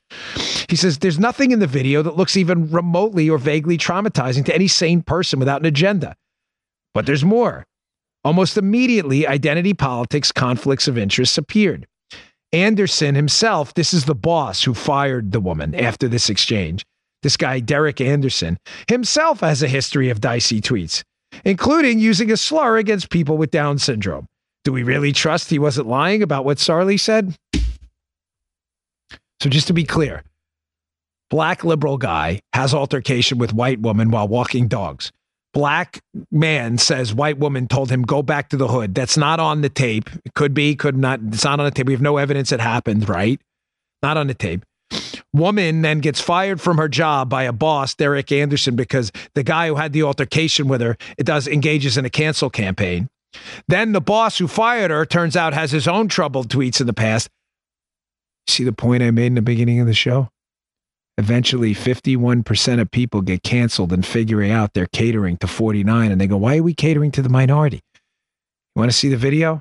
He 0.68 0.76
says 0.76 0.98
there's 0.98 1.18
nothing 1.18 1.50
in 1.50 1.60
the 1.60 1.66
video 1.66 2.02
that 2.02 2.16
looks 2.16 2.36
even 2.36 2.70
remotely 2.70 3.30
or 3.30 3.38
vaguely 3.38 3.78
traumatizing 3.78 4.44
to 4.46 4.54
any 4.54 4.68
sane 4.68 5.02
person 5.02 5.38
without 5.38 5.60
an 5.60 5.66
agenda. 5.66 6.16
But 6.92 7.06
there's 7.06 7.24
more. 7.24 7.64
Almost 8.24 8.56
immediately, 8.56 9.26
identity 9.26 9.74
politics 9.74 10.32
conflicts 10.32 10.88
of 10.88 10.96
interest 10.96 11.36
appeared. 11.38 11.86
Anderson 12.52 13.14
himself, 13.14 13.74
this 13.74 13.92
is 13.92 14.04
the 14.04 14.14
boss 14.14 14.62
who 14.62 14.74
fired 14.74 15.32
the 15.32 15.40
woman 15.40 15.74
after 15.74 16.08
this 16.08 16.30
exchange. 16.30 16.84
This 17.22 17.36
guy, 17.36 17.60
Derek 17.60 18.00
Anderson, 18.00 18.58
himself 18.88 19.40
has 19.40 19.62
a 19.62 19.68
history 19.68 20.08
of 20.10 20.20
dicey 20.20 20.60
tweets, 20.60 21.02
including 21.44 21.98
using 21.98 22.30
a 22.30 22.36
slur 22.36 22.76
against 22.78 23.10
people 23.10 23.36
with 23.36 23.50
Down 23.50 23.78
syndrome. 23.78 24.26
Do 24.64 24.72
we 24.72 24.82
really 24.82 25.12
trust 25.12 25.50
he 25.50 25.58
wasn't 25.58 25.88
lying 25.88 26.22
about 26.22 26.44
what 26.44 26.58
Sarley 26.58 26.98
said? 26.98 27.36
So, 29.40 29.50
just 29.50 29.66
to 29.66 29.74
be 29.74 29.84
clear, 29.84 30.22
black 31.28 31.64
liberal 31.64 31.98
guy 31.98 32.40
has 32.54 32.72
altercation 32.72 33.38
with 33.38 33.52
white 33.52 33.80
woman 33.80 34.10
while 34.10 34.26
walking 34.26 34.68
dogs 34.68 35.12
black 35.54 36.00
man 36.30 36.76
says 36.76 37.14
white 37.14 37.38
woman 37.38 37.66
told 37.66 37.90
him 37.90 38.02
go 38.02 38.22
back 38.22 38.50
to 38.50 38.58
the 38.58 38.68
hood. 38.68 38.94
That's 38.94 39.16
not 39.16 39.40
on 39.40 39.62
the 39.62 39.70
tape. 39.70 40.10
It 40.26 40.34
could 40.34 40.52
be, 40.52 40.74
could 40.74 40.96
not. 40.96 41.20
It's 41.28 41.44
not 41.44 41.60
on 41.60 41.64
the 41.64 41.70
tape. 41.70 41.86
We 41.86 41.94
have 41.94 42.02
no 42.02 42.18
evidence 42.18 42.52
it 42.52 42.60
happened, 42.60 43.08
right? 43.08 43.40
Not 44.02 44.18
on 44.18 44.26
the 44.26 44.34
tape. 44.34 44.66
Woman 45.34 45.82
then 45.82 45.98
gets 45.98 46.20
fired 46.20 46.60
from 46.60 46.78
her 46.78 46.88
job 46.88 47.28
by 47.28 47.42
a 47.42 47.52
boss, 47.52 47.94
Derek 47.94 48.32
Anderson, 48.32 48.76
because 48.76 49.12
the 49.34 49.42
guy 49.42 49.66
who 49.66 49.74
had 49.74 49.92
the 49.92 50.04
altercation 50.04 50.68
with 50.68 50.80
her 50.80 50.96
it 51.18 51.26
does 51.26 51.46
engages 51.46 51.98
in 51.98 52.04
a 52.04 52.10
cancel 52.10 52.48
campaign. 52.48 53.08
Then 53.68 53.92
the 53.92 54.00
boss 54.00 54.38
who 54.38 54.46
fired 54.46 54.92
her 54.92 55.04
turns 55.04 55.36
out 55.36 55.52
has 55.52 55.72
his 55.72 55.88
own 55.88 56.08
troubled 56.08 56.48
tweets 56.48 56.80
in 56.80 56.86
the 56.86 56.94
past. 56.94 57.28
See 58.46 58.62
the 58.62 58.72
point 58.72 59.02
I 59.02 59.10
made 59.10 59.26
in 59.26 59.34
the 59.34 59.42
beginning 59.42 59.80
of 59.80 59.86
the 59.86 59.94
show? 59.94 60.28
eventually 61.16 61.74
51% 61.74 62.80
of 62.80 62.90
people 62.90 63.20
get 63.20 63.42
canceled 63.42 63.92
and 63.92 64.04
figuring 64.04 64.50
out 64.50 64.74
they're 64.74 64.86
catering 64.86 65.36
to 65.38 65.46
49 65.46 66.10
and 66.10 66.20
they 66.20 66.26
go 66.26 66.36
why 66.36 66.58
are 66.58 66.62
we 66.62 66.74
catering 66.74 67.12
to 67.12 67.22
the 67.22 67.28
minority 67.28 67.80
you 68.74 68.80
want 68.80 68.90
to 68.90 68.96
see 68.96 69.08
the 69.08 69.16
video 69.16 69.60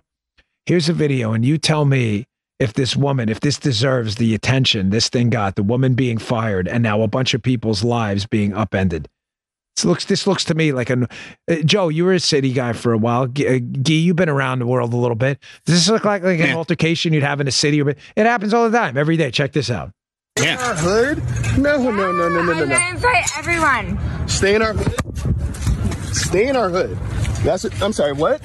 here's 0.65 0.89
a 0.89 0.93
video 0.93 1.33
and 1.33 1.45
you 1.45 1.57
tell 1.57 1.85
me 1.85 2.25
if 2.63 2.73
this 2.73 2.95
woman 2.95 3.29
if 3.29 3.41
this 3.41 3.57
deserves 3.57 4.15
the 4.15 4.33
attention 4.33 4.89
this 4.89 5.09
thing 5.09 5.29
got 5.29 5.55
the 5.55 5.63
woman 5.63 5.93
being 5.93 6.17
fired 6.17 6.67
and 6.67 6.81
now 6.81 7.01
a 7.01 7.07
bunch 7.07 7.33
of 7.33 7.41
people's 7.41 7.83
lives 7.83 8.25
being 8.25 8.53
upended 8.53 9.07
this 9.75 9.85
looks 9.85 10.05
this 10.05 10.27
looks 10.27 10.43
to 10.45 10.53
me 10.53 10.71
like 10.71 10.91
a 10.91 11.07
uh, 11.49 11.55
Joe. 11.65 11.89
You 11.89 12.05
were 12.05 12.13
a 12.13 12.19
city 12.19 12.53
guy 12.53 12.73
for 12.73 12.93
a 12.93 12.97
while. 12.97 13.25
G, 13.25 13.47
uh, 13.47 13.59
Gee, 13.81 14.01
you've 14.01 14.15
been 14.15 14.29
around 14.29 14.59
the 14.59 14.67
world 14.67 14.93
a 14.93 14.97
little 14.97 15.15
bit. 15.15 15.39
Does 15.65 15.75
this 15.75 15.89
look 15.89 16.05
like 16.05 16.21
like 16.21 16.39
an 16.39 16.55
altercation 16.55 17.11
you'd 17.11 17.23
have 17.23 17.41
in 17.41 17.47
a 17.47 17.51
city? 17.51 17.81
Or, 17.81 17.89
it 17.89 17.99
happens 18.15 18.53
all 18.53 18.69
the 18.69 18.77
time, 18.77 18.97
every 18.97 19.17
day. 19.17 19.31
Check 19.31 19.51
this 19.53 19.71
out. 19.71 19.89
Yeah. 20.39 20.57
Our 20.61 20.75
hood? 20.75 21.23
No, 21.57 21.77
no, 21.77 21.89
no, 21.89 22.11
no, 22.11 22.29
no, 22.29 22.53
no, 22.53 22.65
no. 22.65 22.75
I 22.75 22.89
invite 22.91 23.37
everyone. 23.37 24.27
Stay 24.27 24.53
in 24.53 24.61
our 24.61 24.73
hood. 24.73 26.15
Stay 26.15 26.47
in 26.47 26.55
our 26.55 26.69
hood. 26.69 26.95
That's 27.43 27.63
what, 27.63 27.81
I'm 27.81 27.93
sorry, 27.93 28.13
what? 28.13 28.41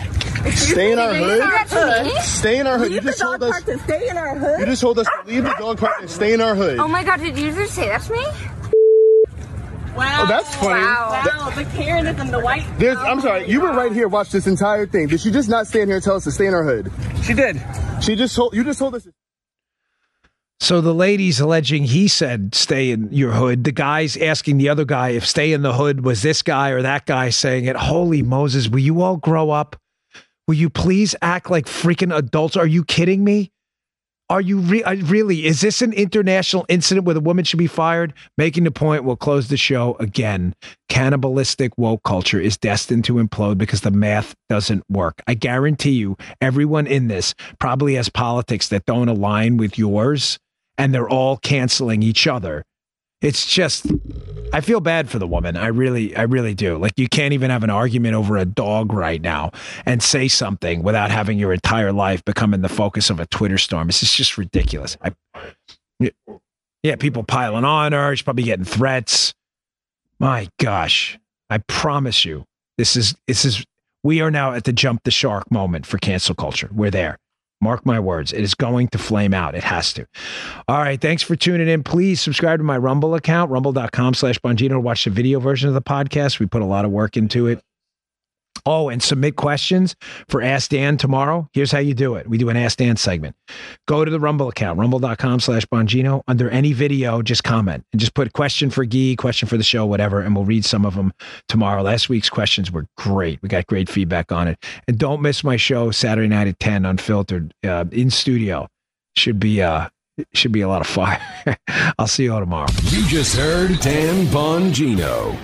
Stay 0.55 0.93
in 0.93 0.99
our 0.99 1.15
hood. 1.15 2.23
Stay 2.23 2.59
in 2.59 2.67
our 2.67 2.79
hood. 2.79 2.93
You 2.93 3.01
just 3.01 3.19
told 3.21 3.43
us. 3.43 3.63
to 3.65 3.79
stay 3.81 4.09
in 4.09 4.17
our 4.17 4.37
hood. 4.37 4.61
You 4.61 4.67
just 4.67 4.81
told 4.83 4.99
us 4.99 5.07
to 5.07 5.23
leave 5.31 5.45
the 5.45 5.55
dog 5.59 5.79
park 5.79 6.01
and 6.01 6.11
stay 6.11 6.33
in 6.33 6.41
our 6.41 6.55
hood. 6.55 6.79
Oh 6.79 6.89
my 6.89 7.05
god, 7.05 7.21
did 7.21 7.39
you 7.39 7.53
just 7.53 7.75
say 7.75 7.87
that 7.89 8.03
to 8.03 8.13
me? 8.13 8.25
Wow. 9.97 10.23
Oh, 10.23 10.27
that's 10.29 10.55
funny. 10.57 10.81
Wow. 10.81 11.21
That- 11.25 11.39
the 11.57 11.65
Karenism, 11.65 12.31
the 12.31 12.39
white. 12.39 12.65
There's, 12.79 12.97
I'm 12.99 13.21
sorry, 13.21 13.49
you 13.51 13.61
were 13.61 13.73
right 13.73 13.91
here. 13.93 14.07
Watch 14.07 14.31
this 14.31 14.47
entire 14.47 14.87
thing. 14.87 15.09
Did 15.09 15.21
she 15.21 15.33
just 15.33 15.49
not 15.49 15.67
stand 15.67 15.89
here 15.89 15.97
and 15.97 16.05
tell 16.05 16.15
us 16.15 16.25
to 16.25 16.31
stay 16.31 16.47
in 16.47 16.55
our 16.55 16.63
hood? 16.63 16.93
She 17.25 17.35
did. 17.35 17.61
She 18.01 18.15
just 18.15 18.37
told 18.37 18.55
you 18.55 18.63
just 18.63 18.79
told 18.79 18.95
us. 18.95 19.09
So 20.61 20.81
the 20.81 20.95
lady's 20.95 21.41
alleging 21.41 21.85
he 21.85 22.07
said 22.09 22.55
stay 22.55 22.91
in 22.91 23.09
your 23.13 23.33
hood. 23.33 23.65
The 23.65 23.73
guy's 23.73 24.17
asking 24.17 24.59
the 24.59 24.69
other 24.69 24.85
guy 24.85 25.11
if 25.11 25.27
stay 25.27 25.53
in 25.53 25.63
the 25.63 25.73
hood 25.73 26.05
was 26.05 26.23
this 26.23 26.43
guy 26.43 26.71
or 26.71 26.83
that 26.83 27.07
guy 27.07 27.31
saying 27.31 27.65
it. 27.65 27.75
Holy 27.77 28.23
Moses, 28.23 28.69
will 28.69 28.81
you 28.81 29.03
all 29.03 29.17
grow 29.17 29.51
up? 29.51 29.77
Will 30.49 30.55
you 30.55 30.71
please 30.71 31.15
act 31.21 31.51
like 31.51 31.67
freaking 31.67 32.17
adults? 32.17 32.57
Are 32.57 32.67
you 32.67 32.83
kidding 32.83 33.23
me? 33.23 33.53
Are 34.31 34.41
you 34.41 34.61
re- 34.61 34.83
really? 34.83 35.47
Is 35.47 35.61
this 35.61 35.83
an 35.83 35.93
international 35.93 36.65
incident 36.71 37.07
where 37.07 37.15
the 37.15 37.21
woman 37.21 37.45
should 37.45 37.59
be 37.59 37.67
fired? 37.67 38.15
Making 38.39 38.65
the 38.65 38.71
point, 38.71 39.05
we'll 39.05 39.17
close 39.17 39.49
the 39.49 39.59
show 39.59 39.97
again. 40.01 40.55
Cannibalistic 40.89 41.77
woke 41.77 42.03
culture 42.03 42.41
is 42.41 42.57
destined 42.57 43.05
to 43.05 43.15
implode 43.15 43.59
because 43.59 43.83
the 43.83 43.91
math 43.91 44.35
doesn't 44.49 44.85
work. 44.91 45.23
I 45.27 45.35
guarantee 45.35 45.93
you, 45.93 46.17
everyone 46.41 46.87
in 46.87 47.09
this 47.09 47.35
probably 47.59 47.95
has 47.95 48.09
politics 48.09 48.69
that 48.69 48.87
don't 48.87 49.09
align 49.09 49.59
with 49.59 49.79
yours 49.79 50.39
and 50.79 50.95
they're 50.95 51.11
all 51.11 51.37
canceling 51.37 52.03
each 52.03 52.27
other. 52.27 52.65
It's 53.21 53.47
just 53.47 53.87
I 54.53 54.61
feel 54.61 54.81
bad 54.81 55.11
for 55.11 55.19
the 55.19 55.27
woman. 55.27 55.57
I 55.57 55.67
really 55.69 56.17
I 56.17 56.23
really 56.23 56.55
do. 56.55 56.79
Like 56.79 56.93
you 56.97 57.09
can't 57.09 57.33
even 57.35 57.51
have 57.51 57.65
an 57.65 57.71
argument 57.71 58.15
over 58.15 58.37
a 58.37 58.45
dog 58.45 58.93
right 58.93 59.21
now 59.21 59.51
and 59.85 60.03
say 60.03 60.29
something 60.29 60.83
without 60.83 61.11
having 61.11 61.39
your 61.39 61.53
entire 61.53 61.93
life 61.93 62.25
becoming 62.25 62.63
the 62.63 62.69
focus 62.69 63.11
of 63.11 63.21
a 63.21 63.27
Twitter 63.27 63.59
storm. 63.59 63.89
It's 63.89 64.15
just 64.15 64.39
ridiculous. 64.39 64.97
I 65.03 65.13
yeah, 66.83 66.97
people 66.97 67.25
piling 67.25 67.65
on 67.65 67.93
her. 67.93 68.15
She's 68.15 68.23
probably 68.23 68.45
getting 68.45 68.65
threats. 68.65 69.35
My 70.19 70.49
gosh. 70.59 71.19
I 71.51 71.59
promise 71.59 72.25
you, 72.25 72.45
this 72.77 72.97
is 72.97 73.15
this 73.27 73.45
is 73.45 73.65
we 74.03 74.21
are 74.21 74.31
now 74.31 74.53
at 74.53 74.65
the 74.65 74.73
jump 74.73 75.03
the 75.05 75.11
shark 75.11 75.51
moment 75.51 75.87
for 75.87 75.99
cancel 75.99 76.35
culture. 76.35 76.71
We're 76.73 76.91
there. 76.91 77.19
Mark 77.61 77.85
my 77.85 77.99
words, 77.99 78.33
it 78.33 78.43
is 78.43 78.55
going 78.55 78.89
to 78.89 78.99
flame 78.99 79.35
out. 79.35 79.55
It 79.55 79.65
has 79.65 79.93
to. 79.95 80.07
All 80.69 80.79
right. 80.79 81.01
Thanks 81.01 81.23
for 81.23 81.35
tuning 81.35 81.69
in. 81.69 81.83
Please 81.83 82.21
subscribe 82.21 82.61
to 82.61 82.65
my 82.65 82.79
Rumble 82.79 83.15
account, 83.15 83.51
rumble.com 83.51 84.15
slash 84.15 84.39
Bongino 84.39 84.71
to 84.71 84.81
watch 84.81 85.05
the 85.05 85.11
video 85.11 85.41
version 85.41 85.69
of 85.69 85.75
the 85.75 85.83
podcast. 85.83 86.39
We 86.39 86.47
put 86.47 86.63
a 86.63 86.67
lot 86.67 86.85
of 86.85 86.91
work 86.91 87.17
into 87.17 87.47
it. 87.47 87.61
Oh, 88.67 88.89
and 88.89 89.03
submit 89.03 89.37
questions 89.37 89.97
for 90.29 90.43
Ask 90.43 90.71
Dan 90.71 90.97
tomorrow. 90.97 91.49
Here's 91.53 91.73
how 91.73 91.79
you 91.79 91.95
do 91.95 92.15
it. 92.15 92.29
We 92.29 92.39
do 92.39 92.49
an 92.49 92.57
Ask 92.57 92.79
Dan 92.79 92.97
segment. 92.97 93.37
Go 93.87 94.05
to 94.05 94.11
the 94.11 94.21
Rumble 94.21 94.49
account, 94.49 94.79
rumble.com 94.79 95.41
slash 95.41 95.67
Bongino. 95.67 96.23
Under 96.29 96.51
any 96.51 96.73
video, 96.73 97.23
just 97.23 97.45
comment 97.45 97.85
and 97.93 98.01
just 98.01 98.15
put 98.15 98.33
question 98.33 98.71
for 98.71 98.85
Gee, 98.85 99.17
question 99.17 99.49
for 99.49 99.57
the 99.57 99.63
show, 99.65 99.87
whatever, 99.87 100.21
and 100.21 100.35
we'll 100.35 100.45
read 100.45 100.65
some 100.65 100.85
of 100.85 100.95
them 100.95 101.13
tomorrow. 101.49 101.83
Last 101.83 102.09
week's 102.09 102.31
questions 102.31 102.71
were 102.71 102.87
great. 102.97 103.41
We 103.43 103.49
got 103.49 103.67
great 103.67 103.89
feedback 103.89 104.33
on 104.33 104.49
it. 104.49 104.65
And 104.87 104.99
don't 104.99 105.23
miss 105.23 105.45
my 105.45 105.57
show 105.57 105.91
Saturday 105.91 106.29
night 106.29 106.49
at 106.49 106.59
10 106.59 106.85
unfiltered 106.85 107.53
uh, 107.65 107.85
in 107.93 108.11
studio. 108.11 108.69
Should 109.17 109.41
be 109.41 109.63
uh 109.63 109.89
should 110.35 110.53
be 110.53 110.61
a 110.61 110.69
lot 110.69 110.81
of 110.81 110.87
fire. 110.87 111.21
I'll 111.99 112.07
see 112.07 112.25
you 112.25 112.33
all 112.33 112.41
tomorrow. 112.41 112.69
You 112.85 113.07
just 113.07 113.37
heard 113.37 113.79
Dan 113.81 114.27
Bongino. 114.27 115.37